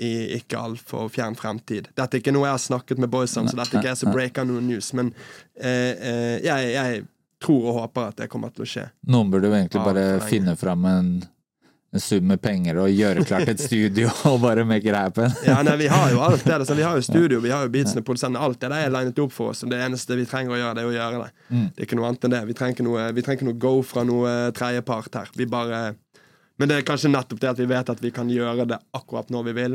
i 0.00 0.36
ikke 0.36 0.58
altfor 0.58 1.08
fjern 1.08 1.36
fremtid. 1.38 1.88
Dette 1.94 2.16
er 2.16 2.20
ikke 2.20 2.32
noe 2.34 2.48
jeg 2.48 2.56
har 2.58 2.58
snakket 2.58 2.98
med 2.98 3.08
boys 3.10 3.36
om, 3.36 3.46
så 3.46 3.56
dette 3.56 3.76
er 3.76 3.80
ikke 3.80 3.92
jeg 3.92 3.96
som 4.02 4.12
breaker 4.12 4.44
noen 4.44 4.66
news, 4.68 4.92
men 4.92 5.14
eh, 5.56 5.94
eh, 5.94 6.38
jeg, 6.44 6.72
jeg 6.74 7.04
tror 7.40 7.68
og 7.70 7.74
håper 7.80 8.08
at 8.10 8.16
det 8.16 8.28
kommer 8.32 8.50
til 8.50 8.64
å 8.64 8.68
skje. 8.68 8.88
Noen 9.06 9.30
burde 9.30 9.46
jo 9.46 9.54
egentlig 9.54 9.84
bare 9.84 10.20
finne 10.26 10.56
fram 10.56 10.84
en, 10.90 11.10
en 11.94 12.02
sum 12.02 12.26
med 12.26 12.40
penger 12.42 12.78
og 12.82 12.90
gjøre 12.90 13.22
klart 13.22 13.50
et 13.52 13.60
studio 13.62 14.08
og 14.30 14.40
bare 14.42 14.64
make 14.66 14.88
it 14.88 14.96
happen. 14.98 15.30
Ja, 15.46 15.60
nei, 15.62 15.76
Vi 15.78 15.86
har 15.92 16.10
jo 16.10 16.22
alt 16.26 16.42
det. 16.42 16.56
Altså, 16.56 16.74
vi 16.74 16.82
har 16.82 16.98
jo 16.98 17.04
studio, 17.06 17.38
vi 17.44 17.52
har 17.54 17.62
jo 17.62 17.70
beatsene, 17.70 18.02
produsentene. 18.02 18.42
Alt 18.42 18.58
det 18.64 18.72
der 18.72 18.88
er 18.88 18.94
linet 18.94 19.20
opp 19.22 19.34
for 19.34 19.52
oss. 19.52 19.62
Og 19.62 19.70
det 19.70 19.78
eneste 19.84 20.18
vi 20.18 20.26
trenger 20.26 20.56
å 20.56 20.58
gjøre, 20.58 20.74
det 20.74 20.82
er 20.82 20.90
å 20.90 20.96
gjøre 20.96 21.20
det. 21.22 21.30
Mm. 21.50 21.68
Det 21.68 21.78
er 21.78 21.88
ikke 21.88 21.98
noe 22.00 22.08
annet 22.10 22.26
enn 22.26 22.34
det. 22.34 22.42
Vi 22.48 22.56
trenger 22.58 22.76
ikke 22.76 22.88
noe, 22.88 23.06
vi 23.14 23.26
trenger 23.28 23.48
noe 23.50 23.60
go 23.62 23.74
fra 23.86 24.04
noe 24.08 24.34
tredjepart 24.58 25.20
her. 25.20 25.30
Vi 25.38 25.46
bare 25.50 25.84
Men 26.58 26.70
det 26.70 26.76
er 26.76 26.84
kanskje 26.86 27.10
nettopp 27.10 27.40
det 27.42 27.48
at 27.50 27.58
vi 27.58 27.66
vet 27.66 27.88
at 27.90 28.02
vi 28.02 28.10
kan 28.14 28.28
gjøre 28.30 28.66
det 28.70 28.78
akkurat 28.94 29.30
når 29.30 29.48
vi 29.48 29.54
vil, 29.56 29.72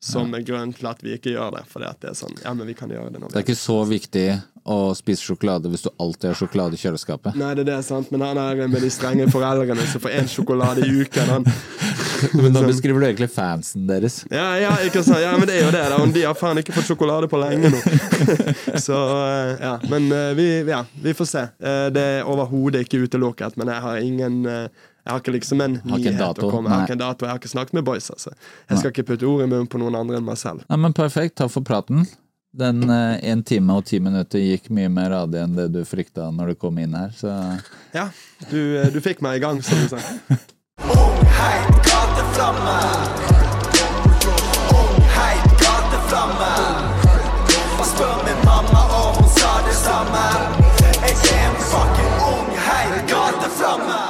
som 0.00 0.32
er 0.34 0.44
grunnen 0.46 0.72
til 0.76 0.86
at 0.88 1.02
vi 1.04 1.12
ikke 1.18 1.34
gjør 1.34 1.58
det. 1.58 1.64
Fordi 1.68 1.88
at 1.90 2.00
det 2.00 2.12
er 2.14 2.16
sånn 2.16 2.38
Ja, 2.44 2.54
men 2.56 2.66
vi 2.70 2.74
kan 2.78 2.90
gjøre 2.92 3.12
det 3.12 3.20
nå. 3.20 3.28
Det 3.28 3.36
er 3.42 3.44
ikke 3.44 3.58
så 3.60 3.82
viktig 3.88 4.28
å 4.70 4.92
spise 4.96 5.24
sjokolade 5.24 5.70
hvis 5.72 5.86
du 5.86 5.90
alltid 6.00 6.30
har 6.30 6.36
sjokolade 6.38 6.76
i 6.76 6.80
kjøleskapet. 6.80 7.36
Nei, 7.40 7.54
det 7.56 7.64
er 7.64 7.70
det, 7.70 7.78
sant, 7.86 8.10
men 8.12 8.24
han 8.24 8.38
er 8.40 8.60
med 8.68 8.82
de 8.84 8.90
strenge 8.92 9.26
foreldrene 9.32 9.86
som 9.88 10.02
får 10.04 10.18
én 10.20 10.28
sjokolade 10.30 10.84
i 10.86 11.00
uken. 11.04 11.32
Han 11.34 11.48
Men 12.36 12.52
nå 12.52 12.62
beskriver 12.66 13.00
du 13.00 13.06
egentlig 13.06 13.30
fansen 13.32 13.86
deres. 13.88 14.18
Ja, 14.28 14.50
ja, 14.60 14.74
ikke 14.84 15.00
sant? 15.04 15.22
ja, 15.22 15.30
men 15.40 15.48
det 15.48 15.56
er 15.56 15.64
jo 15.64 15.70
det. 15.72 15.84
da 15.88 16.00
De 16.12 16.24
har 16.26 16.36
faen 16.36 16.60
ikke 16.60 16.74
fått 16.76 16.90
sjokolade 16.90 17.30
på 17.32 17.40
lenge 17.40 17.70
nå. 17.72 17.80
Så 18.84 18.98
eh, 19.24 19.54
ja, 19.62 19.72
Men 19.88 20.10
eh, 20.12 20.32
vi, 20.36 20.48
ja, 20.68 20.82
vi 21.00 21.14
får 21.16 21.30
se. 21.30 21.46
Eh, 21.60 21.86
Det 21.96 22.04
er 22.18 22.28
overhodet 22.28 22.84
ikke 22.84 23.00
utelukket, 23.06 23.56
men 23.56 23.72
jeg 23.72 23.84
har 23.86 24.04
ingen 24.04 24.42
jeg 25.10 25.16
har 25.16 25.22
ikke 25.24 25.32
liksom 25.34 25.60
en 25.64 25.72
nyhet 25.90 26.18
dato, 26.20 26.46
å 26.46 26.50
komme 26.52 26.68
med. 26.68 26.70
Jeg 26.70 26.78
har 26.78 26.86
ikke 26.86 26.94
en 26.94 27.00
dato, 27.00 27.26
jeg 27.26 27.32
har 27.34 27.38
ikke 27.40 27.48
snakket 27.50 27.74
med 27.80 27.84
boys. 27.88 28.10
altså 28.14 28.30
Jeg 28.70 28.78
skal 28.78 28.92
ikke 28.92 29.04
putte 29.08 29.26
ord 29.26 29.42
i 29.42 29.46
munnen 29.50 29.66
på 29.66 29.80
noen 29.82 29.96
andre 29.98 30.20
enn 30.20 30.26
meg 30.28 30.38
selv. 30.38 30.62
Nei, 30.70 30.78
men 30.78 30.94
Perfekt. 30.94 31.34
Takk 31.40 31.50
for 31.50 31.66
praten. 31.66 32.04
Den 32.54 32.84
eh, 32.90 33.18
en 33.30 33.42
time 33.46 33.74
og 33.78 33.84
ti 33.90 33.98
minutter 34.02 34.38
gikk 34.42 34.68
mye 34.74 34.90
mer 34.90 35.10
radig 35.10 35.42
enn 35.42 35.56
det 35.58 35.68
du 35.74 35.80
frykta 35.86 36.28
når 36.34 36.52
du 36.52 36.60
kom 36.62 36.78
inn 36.82 36.94
her, 36.98 37.10
så 37.14 37.34
Ja, 37.94 38.08
du, 38.50 38.58
eh, 38.78 38.86
du 38.94 39.00
fikk 39.02 39.22
meg 39.22 39.38
i 39.38 39.42
gang, 39.42 39.58
som 39.62 39.78
du 39.82 39.90
sa. 39.90 40.02
Ung, 40.94 41.18
heit 41.40 41.82
gateflamme. 41.90 42.76
Ung, 44.74 45.02
heit 45.16 45.50
gateflamme. 45.62 46.52
Spør 47.90 48.22
min 48.26 48.42
mamma, 48.46 48.82
og 48.98 49.18
hun 49.18 49.30
sa 49.38 49.56
det 49.66 49.74
samme. 49.78 50.24
Jeg 51.02 51.18
er 51.34 51.44
en 51.50 51.60
fucking 51.70 52.14
ung, 52.30 52.50
heit 52.66 53.04
gateflamme. 53.10 54.09